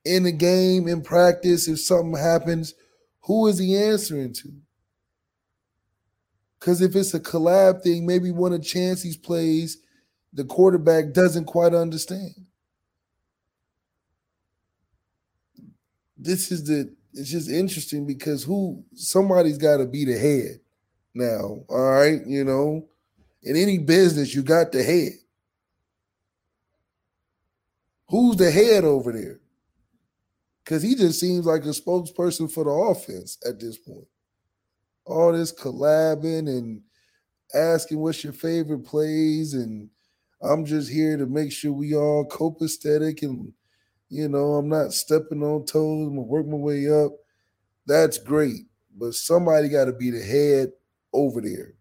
In 0.05 0.23
the 0.23 0.33
game, 0.33 0.87
in 0.87 1.03
practice, 1.03 1.67
if 1.67 1.81
something 1.81 2.17
happens, 2.17 2.75
who 3.23 3.49
is 3.49 3.59
he 3.59 3.77
answering 3.77 4.33
to? 4.35 4.53
Because 6.59 6.81
if 6.81 6.95
it's 6.95 7.13
a 7.13 7.19
collab 7.19 7.83
thing, 7.83 8.07
maybe 8.07 8.31
one 8.31 8.53
of 8.53 8.61
Chansi's 8.61 9.17
plays, 9.17 9.79
the 10.33 10.45
quarterback 10.45 11.13
doesn't 11.13 11.47
quite 11.47 11.75
understand. 11.75 12.47
This 16.17 16.53
is 16.53 16.65
the 16.65 16.95
it's 17.15 17.31
just 17.31 17.51
interesting 17.51 18.07
because 18.07 18.45
who 18.45 18.85
somebody's 18.95 19.59
got 19.59 19.79
to 19.79 19.87
be 19.87 20.05
the 20.05 20.19
head 20.19 20.61
now. 21.15 21.65
All 21.69 21.91
right, 21.91 22.21
you 22.27 22.45
know, 22.45 22.87
in 23.43 23.57
any 23.57 23.79
business, 23.79 24.37
you 24.37 24.43
got 24.43 24.71
the 24.71 24.85
head. 24.85 25.15
Who's 28.09 28.37
the 28.37 28.51
head 28.51 28.85
over 28.85 29.13
there? 29.13 29.41
Because 30.65 30.83
he 30.83 30.95
just 30.95 31.21
seems 31.21 31.47
like 31.47 31.63
a 31.65 31.69
spokesperson 31.69 32.51
for 32.51 32.65
the 32.65 32.71
offense 32.71 33.39
at 33.47 33.61
this 33.61 33.79
point. 33.79 34.07
All 35.05 35.33
this 35.33 35.53
collabing 35.53 36.49
and 36.49 36.83
asking 37.55 37.99
what's 37.99 38.23
your 38.23 38.33
favorite 38.33 38.85
plays, 38.85 39.55
and 39.55 39.89
I'm 40.43 40.65
just 40.65 40.91
here 40.91 41.17
to 41.17 41.27
make 41.27 41.53
sure 41.53 41.73
we 41.73 41.95
all 41.95 42.27
copacetic 42.27 43.23
and 43.23 43.53
you 44.11 44.29
know, 44.29 44.55
I'm 44.55 44.69
not 44.69 44.93
stepping 44.93 45.43
on 45.43 45.67
toes, 45.67 46.07
I'm 46.07 46.17
gonna 46.17 46.23
work 46.23 46.47
my 46.47 46.57
way 46.57 46.91
up. 46.91 47.13
That's 47.87 48.19
great. 48.19 48.67
But 48.97 49.15
somebody 49.15 49.69
got 49.69 49.85
to 49.85 49.93
be 49.93 50.11
the 50.11 50.23
head 50.23 50.73
over 51.13 51.41
there. 51.41 51.75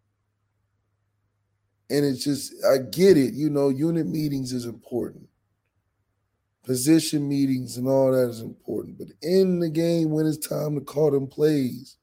And 1.89 2.05
it's 2.05 2.23
just, 2.23 2.53
I 2.65 2.77
get 2.77 3.17
it, 3.17 3.33
you 3.33 3.49
know, 3.49 3.69
unit 3.69 4.07
meetings 4.07 4.51
is 4.51 4.65
important. 4.65 5.27
Position 6.67 7.29
meetings 7.29 7.77
and 7.77 7.87
all 7.87 8.11
that 8.11 8.29
is 8.29 8.41
important. 8.41 8.97
But 8.97 9.07
in 9.21 9.59
the 9.59 9.69
game, 9.69 10.11
when 10.11 10.25
it's 10.25 10.45
time 10.45 10.75
to 10.75 10.81
call 10.81 11.11
them 11.11 11.25
plays, 11.25 11.95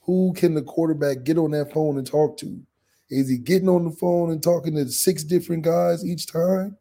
who 0.00 0.32
can 0.34 0.54
the 0.54 0.62
quarterback 0.62 1.22
get 1.22 1.36
on 1.36 1.50
that 1.50 1.70
phone 1.70 1.98
and 1.98 2.06
talk 2.06 2.38
to? 2.38 2.62
Is 3.10 3.28
he 3.28 3.36
getting 3.36 3.68
on 3.68 3.84
the 3.84 3.90
phone 3.90 4.30
and 4.30 4.42
talking 4.42 4.74
to 4.74 4.88
six 4.88 5.22
different 5.22 5.64
guys 5.64 6.02
each 6.02 6.26
time? 6.26 6.78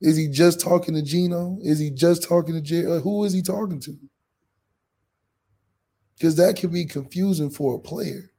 Is 0.00 0.16
he 0.16 0.26
just 0.26 0.60
talking 0.60 0.96
to 0.96 1.02
Gino? 1.02 1.58
Is 1.62 1.78
he 1.78 1.88
just 1.88 2.24
talking 2.24 2.54
to 2.54 2.60
Jay? 2.60 2.84
Uh, 2.84 2.98
who 2.98 3.24
is 3.24 3.32
he 3.32 3.40
talking 3.40 3.78
to? 3.82 3.96
Because 6.16 6.34
that 6.36 6.56
can 6.56 6.70
be 6.70 6.86
confusing 6.86 7.50
for 7.50 7.76
a 7.76 7.78
player. 7.78 8.32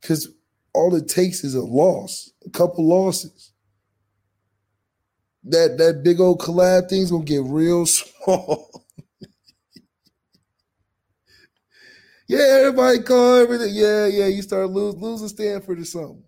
Because 0.00 0.28
all 0.72 0.94
it 0.94 1.08
takes 1.08 1.42
is 1.42 1.56
a 1.56 1.62
loss, 1.62 2.30
a 2.46 2.50
couple 2.50 2.86
losses. 2.88 3.52
That 5.44 5.78
that 5.78 6.02
big 6.04 6.20
old 6.20 6.40
collab 6.40 6.88
thing's 6.88 7.10
gonna 7.10 7.24
get 7.24 7.42
real 7.44 7.86
small. 7.86 8.84
yeah, 12.28 12.58
everybody 12.60 13.00
call 13.00 13.36
everything. 13.36 13.74
Yeah, 13.74 14.06
yeah. 14.06 14.26
You 14.26 14.42
start 14.42 14.70
lose 14.70 14.96
losing 14.96 15.28
Stanford 15.28 15.80
or 15.80 15.84
something. 15.84 16.22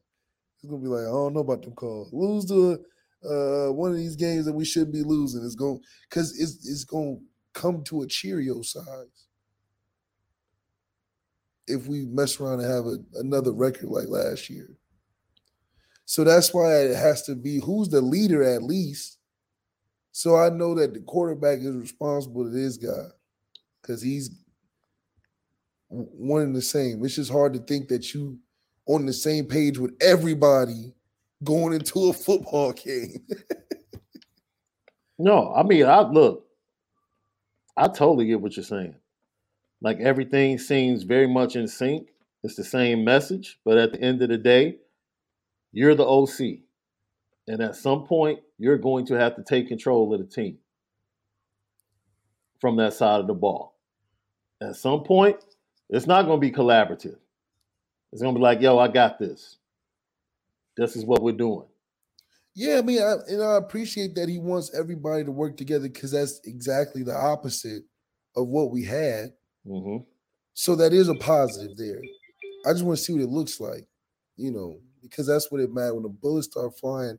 It's 0.63 0.71
gonna 0.71 0.83
be 0.83 0.89
like, 0.89 1.03
I 1.07 1.11
don't 1.11 1.35
know 1.35 1.41
about 1.41 1.63
them 1.63 1.73
calls. 1.73 2.13
Lose 2.13 2.47
to 2.47 2.79
uh, 3.25 3.73
one 3.73 3.91
of 3.91 3.97
these 3.97 4.17
games 4.17 4.47
that 4.47 4.55
we 4.55 4.65
should 4.65 4.93
be 4.93 5.03
losing. 5.03 5.45
It's 5.45 5.55
gonna 5.55 5.79
because 6.09 6.39
it's 6.39 6.69
it's 6.69 6.85
gonna 6.85 7.17
come 7.55 7.83
to 7.85 8.03
a 8.03 8.07
Cheerio 8.07 8.63
size 8.63 9.27
if 11.67 11.87
we 11.87 12.07
mess 12.07 12.41
around 12.41 12.61
and 12.61 12.71
have 12.71 12.87
a, 12.87 12.97
another 13.15 13.53
record 13.53 13.89
like 13.89 14.09
last 14.09 14.51
year. 14.51 14.69
So 16.11 16.25
that's 16.25 16.53
why 16.53 16.75
it 16.75 16.97
has 16.97 17.23
to 17.27 17.37
be 17.37 17.61
who's 17.61 17.89
the 17.89 18.01
leader 18.01 18.43
at 18.43 18.65
least. 18.65 19.19
So 20.11 20.37
I 20.37 20.49
know 20.49 20.75
that 20.75 20.93
the 20.93 20.99
quarterback 20.99 21.61
is 21.61 21.77
responsible 21.77 22.43
to 22.43 22.51
this 22.51 22.77
guy 22.79 23.07
because 23.81 24.03
he's 24.03 24.29
one 25.87 26.43
and 26.43 26.57
the 26.57 26.63
same. 26.63 27.05
It's 27.05 27.15
just 27.15 27.31
hard 27.31 27.53
to 27.53 27.61
think 27.61 27.87
that 27.91 28.13
you 28.13 28.41
on 28.87 29.07
the 29.07 29.13
same 29.13 29.45
page 29.45 29.79
with 29.79 29.93
everybody 30.01 30.93
going 31.45 31.75
into 31.75 32.09
a 32.09 32.13
football 32.13 32.73
game. 32.85 33.25
no, 35.17 35.55
I 35.55 35.63
mean, 35.63 35.87
I 35.87 36.01
look, 36.01 36.45
I 37.77 37.87
totally 37.87 38.27
get 38.27 38.41
what 38.41 38.57
you're 38.57 38.65
saying. 38.65 38.97
Like 39.81 40.01
everything 40.01 40.59
seems 40.59 41.05
very 41.05 41.29
much 41.29 41.55
in 41.55 41.69
sync. 41.69 42.09
It's 42.43 42.57
the 42.57 42.65
same 42.65 43.05
message, 43.05 43.61
but 43.65 43.79
at 43.79 43.93
the 43.93 44.01
end 44.01 44.23
of 44.23 44.29
the 44.29 44.39
day, 44.39 44.79
you're 45.73 45.95
the 45.95 46.07
OC. 46.07 46.61
And 47.49 47.61
at 47.61 47.77
some 47.77 48.07
point, 48.07 48.41
you're 48.59 48.79
going 48.79 49.07
to 49.07 49.15
have 49.15 49.37
to 49.37 49.43
take 49.43 49.69
control 49.69 50.13
of 50.15 50.21
the 50.21 50.27
team 50.27 50.59
from 52.61 52.77
that 52.77 52.93
side 52.93 53.21
of 53.21 53.27
the 53.27 53.35
ball. 53.35 53.77
At 54.63 54.77
some 54.77 55.03
point, 55.03 55.37
it's 55.89 56.07
not 56.07 56.27
going 56.27 56.41
to 56.41 56.47
be 56.47 56.53
collaborative. 56.53 57.17
It's 58.13 58.23
going 58.23 58.35
to 58.35 58.39
be 58.39 58.43
like, 58.43 58.61
yo, 58.61 58.79
I 58.79 58.89
got 58.89 59.19
this. 59.19 59.59
This 60.77 60.97
is 60.97 61.05
what 61.05 61.23
we're 61.23 61.33
doing. 61.33 61.67
Yeah, 62.55 62.79
I 62.79 62.83
mean, 62.83 63.01
I, 63.01 63.15
and 63.29 63.43
I 63.43 63.57
appreciate 63.57 64.15
that 64.17 64.29
he 64.29 64.39
wants 64.39 64.73
everybody 64.75 65.25
to 65.25 65.31
work 65.31 65.57
together 65.57 65.89
because 65.89 66.13
that's 66.13 66.41
exactly 66.45 67.03
the 67.03 67.15
opposite 67.15 67.83
of 68.37 68.49
what 68.49 68.71
we 68.71 68.85
had. 68.85 69.33
Mm-hmm. 69.67 70.05
So 70.55 70.77
that 70.77 70.93
is 70.93 71.09
a 71.09 71.15
positive 71.15 71.77
there. 71.77 72.01
I 72.67 72.73
just 72.73 72.85
want 72.85 72.99
to 72.99 73.05
see 73.05 73.13
what 73.13 73.23
it 73.23 73.29
looks 73.31 73.61
like, 73.61 73.87
you 74.37 74.51
know, 74.53 74.81
because 75.03 75.27
that's 75.27 75.51
what 75.51 75.61
it 75.61 75.73
matters. 75.73 75.95
When 75.95 76.03
the 76.03 76.09
bullets 76.09 76.49
start 76.49 76.79
flying, 76.79 77.19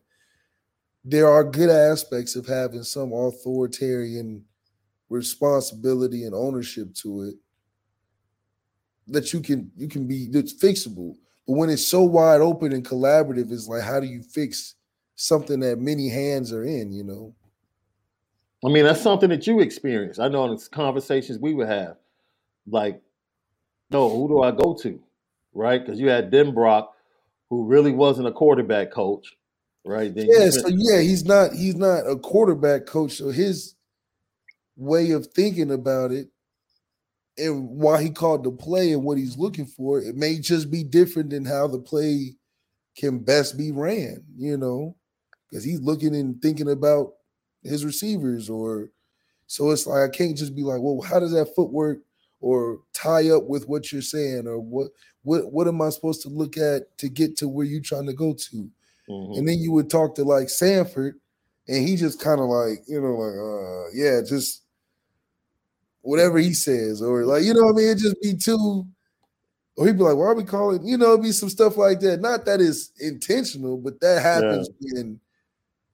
there 1.03 1.27
are 1.27 1.43
good 1.43 1.69
aspects 1.69 2.35
of 2.35 2.45
having 2.45 2.83
some 2.83 3.11
authoritarian 3.11 4.45
responsibility 5.09 6.23
and 6.23 6.33
ownership 6.33 6.93
to 6.95 7.23
it 7.23 7.35
that 9.07 9.33
you 9.33 9.41
can 9.41 9.71
you 9.75 9.87
can 9.87 10.07
be 10.07 10.27
fixable. 10.27 11.15
But 11.47 11.53
when 11.53 11.69
it's 11.69 11.85
so 11.85 12.03
wide 12.03 12.41
open 12.41 12.71
and 12.71 12.85
collaborative, 12.85 13.51
it's 13.51 13.67
like 13.67 13.81
how 13.81 13.99
do 13.99 14.07
you 14.07 14.21
fix 14.21 14.75
something 15.15 15.59
that 15.59 15.79
many 15.79 16.07
hands 16.09 16.53
are 16.53 16.63
in, 16.63 16.91
you 16.91 17.03
know? 17.03 17.35
I 18.63 18.69
mean, 18.69 18.85
that's 18.85 19.01
something 19.01 19.29
that 19.29 19.47
you 19.47 19.59
experience. 19.59 20.19
I 20.19 20.27
know 20.27 20.45
in 20.45 20.57
conversations 20.71 21.39
we 21.39 21.53
would 21.53 21.67
have 21.67 21.97
like, 22.67 23.01
no, 23.89 24.09
who 24.09 24.27
do 24.27 24.41
I 24.43 24.51
go 24.51 24.75
to? 24.81 24.99
Right? 25.53 25.83
Because 25.83 25.99
you 25.99 26.09
had 26.09 26.31
Denbrock, 26.31 26.87
who 27.51 27.65
really 27.65 27.91
wasn't 27.91 28.29
a 28.29 28.31
quarterback 28.31 28.91
coach, 28.91 29.35
right? 29.83 30.15
Then 30.15 30.27
yeah, 30.29 30.49
so 30.49 30.69
yeah, 30.69 31.01
he's 31.01 31.25
not 31.25 31.51
he's 31.51 31.75
not 31.75 32.09
a 32.09 32.15
quarterback 32.15 32.85
coach. 32.85 33.17
So 33.17 33.29
his 33.29 33.75
way 34.77 35.11
of 35.11 35.27
thinking 35.27 35.69
about 35.69 36.11
it 36.11 36.29
and 37.37 37.67
why 37.67 38.01
he 38.01 38.09
called 38.09 38.45
the 38.45 38.51
play 38.51 38.93
and 38.93 39.03
what 39.03 39.17
he's 39.17 39.37
looking 39.37 39.65
for, 39.65 39.99
it 39.99 40.15
may 40.15 40.39
just 40.39 40.71
be 40.71 40.81
different 40.81 41.31
than 41.31 41.43
how 41.43 41.67
the 41.67 41.77
play 41.77 42.35
can 42.95 43.19
best 43.19 43.57
be 43.57 43.73
ran, 43.73 44.23
you 44.37 44.55
know, 44.55 44.95
because 45.49 45.65
he's 45.65 45.81
looking 45.81 46.15
and 46.15 46.41
thinking 46.41 46.69
about 46.71 47.15
his 47.63 47.83
receivers 47.83 48.49
or 48.49 48.91
so 49.47 49.71
it's 49.71 49.85
like 49.85 50.09
I 50.09 50.17
can't 50.17 50.37
just 50.37 50.55
be 50.55 50.63
like, 50.63 50.79
well, 50.81 51.01
how 51.01 51.19
does 51.19 51.33
that 51.33 51.53
footwork 51.53 51.99
or 52.41 52.79
tie 52.93 53.29
up 53.29 53.43
with 53.45 53.69
what 53.69 53.91
you're 53.91 54.01
saying 54.01 54.47
or 54.47 54.59
what 54.59 54.87
what 55.23 55.51
what 55.51 55.67
am 55.67 55.81
I 55.81 55.89
supposed 55.89 56.21
to 56.23 56.29
look 56.29 56.57
at 56.57 56.97
to 56.97 57.07
get 57.07 57.37
to 57.37 57.47
where 57.47 57.65
you're 57.65 57.81
trying 57.81 58.07
to 58.07 58.13
go 58.13 58.33
to? 58.33 58.69
Mm-hmm. 59.09 59.33
And 59.33 59.47
then 59.47 59.59
you 59.59 59.71
would 59.71 59.89
talk 59.89 60.15
to 60.15 60.23
like 60.23 60.49
Sanford, 60.49 61.19
and 61.67 61.87
he 61.87 61.95
just 61.95 62.19
kind 62.19 62.39
of 62.39 62.47
like, 62.47 62.79
you 62.87 62.99
know, 62.99 63.15
like, 63.15 63.35
uh, 63.35 63.91
yeah, 63.93 64.21
just 64.27 64.63
whatever 66.01 66.39
he 66.39 66.53
says, 66.53 67.01
or 67.01 67.25
like, 67.25 67.43
you 67.43 67.53
know 67.53 67.63
what 67.63 67.73
I 67.73 67.77
mean? 67.77 67.89
It 67.89 67.97
just 67.99 68.21
be 68.21 68.35
too, 68.35 68.87
or 69.77 69.85
he'd 69.85 69.97
be 69.97 70.03
like, 70.03 70.17
why 70.17 70.25
are 70.25 70.35
we 70.35 70.43
calling, 70.43 70.85
you 70.85 70.97
know, 70.97 71.17
be 71.17 71.31
some 71.31 71.49
stuff 71.49 71.77
like 71.77 71.99
that. 72.01 72.21
Not 72.21 72.45
that 72.45 72.61
it's 72.61 72.91
intentional, 72.99 73.77
but 73.77 73.99
that 74.01 74.21
happens 74.21 74.69
yeah. 74.79 74.93
when 74.93 75.19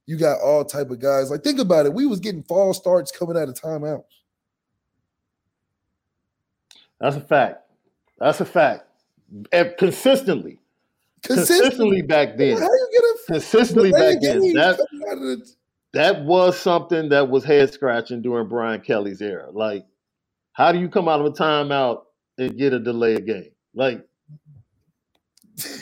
you 0.06 0.16
got 0.16 0.40
all 0.40 0.64
type 0.64 0.90
of 0.90 1.00
guys. 1.00 1.30
Like, 1.30 1.42
think 1.42 1.58
about 1.58 1.86
it. 1.86 1.92
We 1.92 2.06
was 2.06 2.20
getting 2.20 2.42
false 2.44 2.78
starts 2.78 3.10
coming 3.10 3.36
out 3.36 3.48
of 3.48 3.54
timeouts. 3.54 4.04
That's 7.00 7.16
a 7.16 7.20
fact. 7.20 7.62
That's 8.18 8.40
a 8.40 8.44
fact. 8.44 8.84
And 9.52 9.74
consistently. 9.78 10.58
Consistently, 11.22 11.58
consistently 11.58 12.02
back 12.02 12.36
then. 12.36 12.58
How 12.58 12.64
you 12.64 12.88
get 12.92 13.02
a 13.02 13.32
consistently 13.32 13.92
back 13.92 14.20
then. 14.20 14.40
That, 14.54 15.54
that 15.92 16.24
was 16.24 16.58
something 16.58 17.08
that 17.08 17.28
was 17.28 17.44
head 17.44 17.72
scratching 17.72 18.22
during 18.22 18.48
Brian 18.48 18.80
Kelly's 18.80 19.20
era. 19.20 19.50
Like, 19.50 19.84
how 20.52 20.72
do 20.72 20.78
you 20.78 20.88
come 20.88 21.08
out 21.08 21.20
of 21.20 21.26
a 21.26 21.30
timeout 21.30 22.02
and 22.38 22.56
get 22.56 22.72
a 22.72 22.78
delay 22.78 23.16
game? 23.20 23.50
Like, 23.74 24.06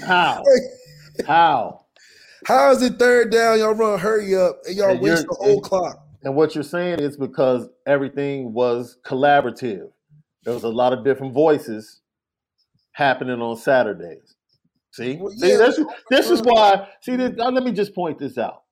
how? 0.04 0.42
how? 1.26 1.86
How 2.46 2.70
is 2.70 2.82
it 2.82 2.98
third 2.98 3.30
down? 3.30 3.58
Y'all 3.58 3.74
run 3.74 3.98
hurry 3.98 4.34
up 4.36 4.60
and 4.66 4.76
y'all 4.76 4.90
and 4.90 5.00
waste 5.00 5.26
the 5.26 5.34
whole 5.34 5.54
and, 5.54 5.62
clock. 5.62 6.06
And 6.22 6.34
what 6.34 6.54
you're 6.54 6.64
saying 6.64 7.00
is 7.00 7.16
because 7.16 7.68
everything 7.86 8.52
was 8.52 8.98
collaborative 9.04 9.90
there 10.46 10.54
was 10.54 10.62
a 10.62 10.68
lot 10.68 10.92
of 10.92 11.04
different 11.04 11.34
voices 11.34 12.00
happening 12.92 13.42
on 13.42 13.56
Saturdays. 13.56 14.36
See, 14.92 15.16
well, 15.16 15.32
yeah. 15.34 15.48
see, 15.48 15.56
this, 15.56 15.80
this 16.08 16.30
is 16.30 16.40
why. 16.40 16.88
See, 17.02 17.16
this, 17.16 17.32
mm-hmm. 17.32 17.54
let 17.54 17.64
me 17.64 17.72
just 17.72 17.94
point 17.94 18.18
this 18.18 18.38
out. 18.38 18.62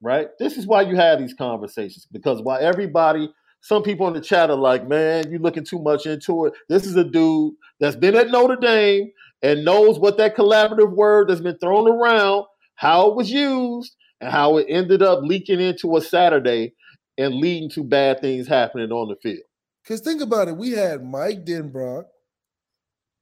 Right, 0.00 0.28
this 0.38 0.56
is 0.56 0.66
why 0.66 0.82
you 0.82 0.94
have 0.94 1.18
these 1.18 1.34
conversations 1.34 2.06
because 2.12 2.42
while 2.42 2.60
everybody, 2.60 3.32
some 3.60 3.82
people 3.82 4.06
in 4.06 4.12
the 4.12 4.20
chat 4.20 4.50
are 4.50 4.56
like, 4.56 4.86
"Man, 4.86 5.30
you're 5.30 5.40
looking 5.40 5.64
too 5.64 5.80
much 5.80 6.06
into 6.06 6.46
it." 6.46 6.52
This 6.68 6.86
is 6.86 6.96
a 6.96 7.04
dude 7.04 7.54
that's 7.80 7.96
been 7.96 8.14
at 8.14 8.30
Notre 8.30 8.56
Dame 8.56 9.10
and 9.42 9.64
knows 9.64 9.98
what 9.98 10.18
that 10.18 10.36
collaborative 10.36 10.92
word 10.94 11.28
that's 11.28 11.40
been 11.40 11.58
thrown 11.58 11.90
around, 11.90 12.44
how 12.76 13.08
it 13.08 13.16
was 13.16 13.30
used, 13.30 13.96
and 14.20 14.30
how 14.30 14.58
it 14.58 14.66
ended 14.68 15.02
up 15.02 15.20
leaking 15.22 15.60
into 15.60 15.96
a 15.96 16.02
Saturday 16.02 16.74
and 17.18 17.34
leading 17.34 17.70
to 17.70 17.82
bad 17.82 18.20
things 18.20 18.46
happening 18.46 18.92
on 18.92 19.08
the 19.08 19.16
field. 19.16 19.45
Because 19.86 20.00
think 20.00 20.20
about 20.20 20.48
it, 20.48 20.56
we 20.56 20.72
had 20.72 21.04
Mike 21.04 21.44
Denbrock, 21.44 22.06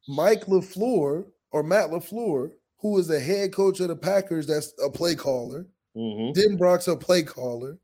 Mike 0.08 0.46
LaFleur, 0.46 1.26
or 1.52 1.62
Matt 1.62 1.90
LaFleur, 1.90 2.52
who 2.78 2.98
is 2.98 3.06
the 3.06 3.20
head 3.20 3.52
coach 3.52 3.80
of 3.80 3.88
the 3.88 3.96
Packers, 3.96 4.46
that's 4.46 4.72
a 4.82 4.88
play 4.88 5.14
caller. 5.14 5.66
Mm-hmm. 5.94 6.38
Denbrock's 6.38 6.88
a 6.88 6.96
play 6.96 7.22
caller. 7.22 7.78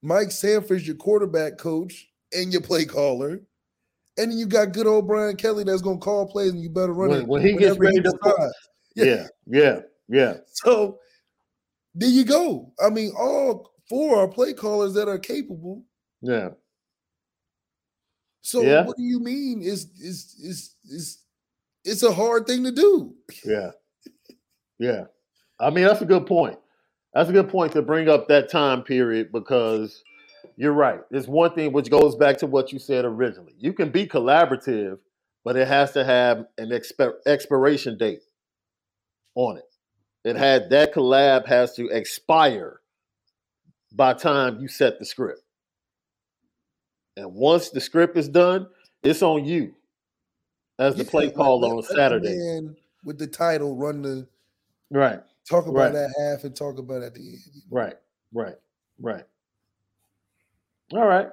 Mike 0.00 0.30
Sanford's 0.30 0.86
your 0.86 0.96
quarterback 0.96 1.58
coach 1.58 2.06
and 2.32 2.52
your 2.52 2.62
play 2.62 2.84
caller. 2.84 3.40
And 4.16 4.30
then 4.30 4.38
you 4.38 4.46
got 4.46 4.72
good 4.72 4.86
old 4.86 5.08
Brian 5.08 5.36
Kelly 5.36 5.64
that's 5.64 5.82
gonna 5.82 5.98
call 5.98 6.26
plays 6.26 6.52
and 6.52 6.62
you 6.62 6.70
better 6.70 6.92
run 6.92 7.10
when, 7.10 7.20
it. 7.22 7.26
When 7.26 7.42
he 7.42 7.56
gets 7.56 7.78
ready 7.78 8.00
to 8.00 8.12
put, 8.22 8.52
yeah, 8.94 9.26
yeah, 9.46 9.80
yeah. 10.08 10.34
So 10.46 10.98
there 11.96 12.08
you 12.08 12.24
go. 12.24 12.72
I 12.84 12.90
mean, 12.90 13.12
all 13.18 13.72
four 13.88 14.18
are 14.18 14.28
play 14.28 14.52
callers 14.52 14.94
that 14.94 15.08
are 15.08 15.18
capable. 15.18 15.82
Yeah. 16.22 16.50
So 18.44 18.60
yeah. 18.60 18.84
what 18.84 18.98
do 18.98 19.02
you 19.02 19.20
mean 19.20 19.62
is 19.62 19.88
is 19.98 20.36
is 20.38 20.74
is 20.84 21.18
it's 21.82 22.02
a 22.02 22.12
hard 22.12 22.46
thing 22.46 22.62
to 22.64 22.72
do? 22.72 23.14
Yeah. 23.42 23.70
Yeah. 24.78 25.04
I 25.58 25.70
mean, 25.70 25.86
that's 25.86 26.02
a 26.02 26.06
good 26.06 26.26
point. 26.26 26.58
That's 27.14 27.30
a 27.30 27.32
good 27.32 27.48
point 27.48 27.72
to 27.72 27.80
bring 27.80 28.10
up 28.10 28.28
that 28.28 28.50
time 28.50 28.82
period 28.82 29.32
because 29.32 30.04
you're 30.56 30.74
right. 30.74 31.00
There's 31.10 31.26
one 31.26 31.54
thing 31.54 31.72
which 31.72 31.88
goes 31.88 32.16
back 32.16 32.36
to 32.38 32.46
what 32.46 32.70
you 32.70 32.78
said 32.78 33.06
originally. 33.06 33.54
You 33.58 33.72
can 33.72 33.88
be 33.88 34.06
collaborative, 34.06 34.98
but 35.42 35.56
it 35.56 35.66
has 35.66 35.92
to 35.92 36.04
have 36.04 36.44
an 36.58 36.68
exp- 36.68 37.14
expiration 37.26 37.96
date 37.96 38.20
on 39.36 39.56
it. 39.56 39.64
It 40.22 40.36
had 40.36 40.68
that 40.68 40.92
collab 40.92 41.46
has 41.46 41.74
to 41.76 41.88
expire 41.88 42.80
by 43.90 44.12
time 44.12 44.60
you 44.60 44.68
set 44.68 44.98
the 44.98 45.06
script. 45.06 45.43
And 47.16 47.32
once 47.34 47.70
the 47.70 47.80
script 47.80 48.16
is 48.16 48.28
done, 48.28 48.66
it's 49.02 49.22
on 49.22 49.44
you 49.44 49.74
as 50.78 50.96
the 50.96 51.04
yeah, 51.04 51.10
play 51.10 51.30
call 51.30 51.64
on 51.64 51.82
Saturday. 51.82 52.68
with 53.04 53.18
the 53.18 53.26
title, 53.26 53.76
run 53.76 54.02
the 54.02 54.26
right. 54.90 55.20
Talk 55.48 55.66
about 55.66 55.78
right. 55.78 55.92
that 55.92 56.14
half 56.18 56.44
and 56.44 56.56
talk 56.56 56.78
about 56.78 57.02
at 57.02 57.14
the 57.14 57.20
end. 57.20 57.62
Right, 57.70 57.94
right, 58.32 58.56
right. 58.98 59.24
All 60.92 61.06
right. 61.06 61.28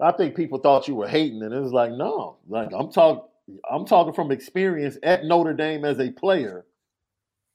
I 0.00 0.12
think 0.12 0.34
people 0.34 0.58
thought 0.58 0.88
you 0.88 0.94
were 0.94 1.08
hating, 1.08 1.42
and 1.42 1.52
it 1.52 1.60
was 1.60 1.72
like, 1.72 1.92
no, 1.92 2.36
like 2.48 2.70
I'm 2.72 2.90
talking, 2.90 3.22
I'm 3.70 3.84
talking 3.84 4.12
from 4.12 4.30
experience 4.30 4.96
at 5.02 5.24
Notre 5.24 5.54
Dame 5.54 5.84
as 5.84 5.98
a 5.98 6.10
player 6.10 6.64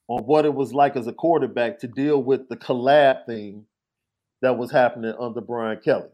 on 0.08 0.24
what 0.24 0.44
it 0.44 0.54
was 0.54 0.72
like 0.72 0.96
as 0.96 1.06
a 1.06 1.12
quarterback 1.12 1.78
to 1.80 1.86
deal 1.86 2.22
with 2.22 2.48
the 2.48 2.56
collab 2.56 3.26
thing 3.26 3.64
that 4.42 4.56
was 4.56 4.70
happening 4.70 5.14
under 5.18 5.40
Brian 5.40 5.78
Kelly. 5.80 6.08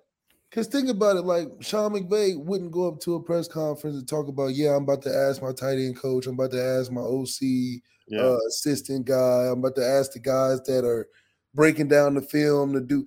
Because 0.51 0.69
think 0.69 0.89
about 0.89 1.17
it, 1.17 1.23
like 1.23 1.49
Sean 1.61 1.93
McVay 1.93 2.39
wouldn't 2.39 2.71
go 2.71 2.89
up 2.89 3.01
to 3.01 3.17
a 3.17 3.23
press 3.23 3.49
conference 3.49 3.97
and 3.97 4.09
talk 4.09 4.29
about, 4.29 4.55
yeah, 4.55 4.77
I'm 4.77 4.85
about 4.85 5.03
to 5.03 5.15
ask 5.15 5.43
my 5.43 5.53
tight 5.53 5.79
end 5.79 5.97
coach, 5.97 6.27
I'm 6.27 6.35
about 6.35 6.53
to 6.53 6.63
ask 6.63 6.91
my 6.91 7.01
OC 7.01 7.83
yeah. 8.09 8.21
uh, 8.21 8.39
assistant 8.49 9.07
guy, 9.07 9.49
I'm 9.51 9.59
about 9.59 9.75
to 9.77 9.85
ask 9.85 10.13
the 10.13 10.21
guys 10.21 10.63
that 10.63 10.85
are 10.85 11.09
breaking 11.55 11.89
down 11.89 12.15
the 12.15 12.23
film 12.23 12.73
to 12.75 12.81
do. 12.81 13.05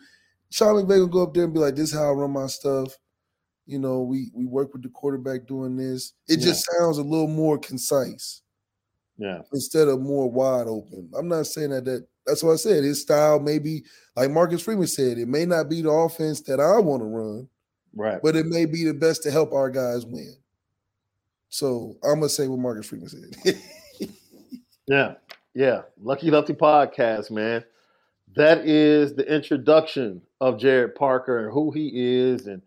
Sean 0.51 0.75
McVay 0.75 0.99
will 0.99 1.07
go 1.07 1.23
up 1.23 1.33
there 1.33 1.45
and 1.45 1.53
be 1.53 1.59
like, 1.59 1.75
"This 1.75 1.89
is 1.89 1.95
how 1.95 2.09
I 2.09 2.11
run 2.11 2.31
my 2.31 2.47
stuff." 2.47 2.97
You 3.67 3.79
know, 3.79 4.01
we 4.01 4.31
we 4.33 4.45
work 4.45 4.73
with 4.73 4.81
the 4.81 4.89
quarterback 4.89 5.47
doing 5.47 5.77
this. 5.77 6.13
It 6.27 6.39
yeah. 6.39 6.45
just 6.45 6.67
sounds 6.71 6.97
a 6.97 7.03
little 7.03 7.27
more 7.27 7.59
concise. 7.59 8.41
Yeah. 9.17 9.41
Instead 9.53 9.89
of 9.89 10.01
more 10.01 10.29
wide 10.29 10.67
open. 10.67 11.11
I'm 11.17 11.27
not 11.27 11.45
saying 11.45 11.69
that 11.69 11.85
that 11.85 12.07
that's 12.29 12.43
what 12.43 12.53
I 12.53 12.57
said. 12.57 12.83
His 12.83 13.01
style 13.01 13.39
maybe 13.39 13.83
like 14.15 14.31
Marcus 14.31 14.61
Freeman 14.61 14.87
said, 14.87 15.17
it 15.17 15.27
may 15.27 15.45
not 15.45 15.69
be 15.69 15.81
the 15.81 15.91
offense 15.91 16.41
that 16.41 16.59
I 16.59 16.79
want 16.79 17.01
to 17.01 17.05
run. 17.05 17.49
Right. 17.95 18.19
But 18.21 18.35
it 18.35 18.45
may 18.45 18.65
be 18.65 18.85
the 18.85 18.93
best 18.93 19.23
to 19.23 19.31
help 19.31 19.51
our 19.53 19.69
guys 19.69 20.05
win. 20.05 20.35
So 21.49 21.97
I'm 22.03 22.15
gonna 22.19 22.29
say 22.29 22.47
what 22.47 22.59
Marcus 22.59 22.85
Freeman 22.85 23.09
said. 23.09 23.61
yeah. 24.87 25.15
Yeah. 25.55 25.81
Lucky 26.01 26.29
Lefty 26.29 26.53
podcast, 26.53 27.31
man. 27.31 27.63
That 28.35 28.65
is 28.65 29.15
the 29.15 29.25
introduction 29.25 30.21
of 30.39 30.57
Gerad 30.57 30.95
Parker 30.95 31.45
and 31.45 31.53
who 31.53 31.71
he 31.71 31.91
is 31.93 32.45
and 32.45 32.61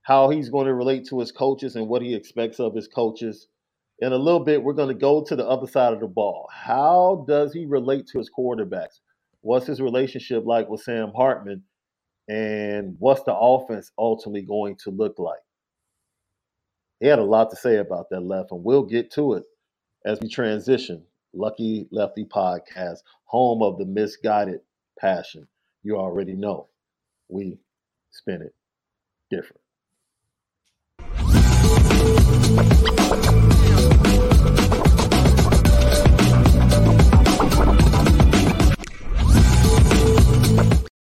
how 0.00 0.30
he's 0.30 0.48
going 0.48 0.66
to 0.66 0.74
relate 0.74 1.06
to 1.08 1.20
his 1.20 1.30
coaches 1.30 1.76
and 1.76 1.86
what 1.86 2.02
he 2.02 2.14
expects 2.14 2.58
of 2.58 2.74
his 2.74 2.88
coaches 2.88 3.48
in 3.98 4.12
a 4.12 4.16
little 4.16 4.40
bit, 4.40 4.62
we're 4.62 4.72
going 4.72 4.88
to 4.88 4.94
go 4.94 5.22
to 5.24 5.36
the 5.36 5.46
other 5.46 5.66
side 5.66 5.92
of 5.92 6.00
the 6.00 6.08
ball. 6.08 6.48
How 6.52 7.24
does 7.28 7.52
he 7.52 7.66
relate 7.66 8.06
to 8.08 8.18
his 8.18 8.30
quarterbacks? 8.30 9.00
What's 9.42 9.66
his 9.66 9.80
relationship 9.80 10.44
like 10.44 10.68
with 10.68 10.82
Sam 10.82 11.12
Hartman? 11.14 11.62
And 12.28 12.96
what's 12.98 13.22
the 13.24 13.34
offense 13.34 13.90
ultimately 13.98 14.42
going 14.42 14.76
to 14.84 14.90
look 14.90 15.18
like? 15.18 15.40
He 17.00 17.08
had 17.08 17.18
a 17.18 17.24
lot 17.24 17.50
to 17.50 17.56
say 17.56 17.78
about 17.78 18.10
that 18.10 18.20
left, 18.20 18.52
and 18.52 18.62
we'll 18.62 18.84
get 18.84 19.10
to 19.12 19.34
it 19.34 19.44
as 20.06 20.20
we 20.20 20.28
transition. 20.28 21.02
Lucky 21.34 21.88
Lefty 21.90 22.24
Podcast, 22.24 22.98
home 23.24 23.62
of 23.62 23.78
the 23.78 23.86
misguided 23.86 24.60
passion. 24.98 25.48
You 25.82 25.96
already 25.96 26.34
know 26.34 26.68
we 27.28 27.58
spin 28.10 28.42
it 28.42 28.54
different. 29.30 29.62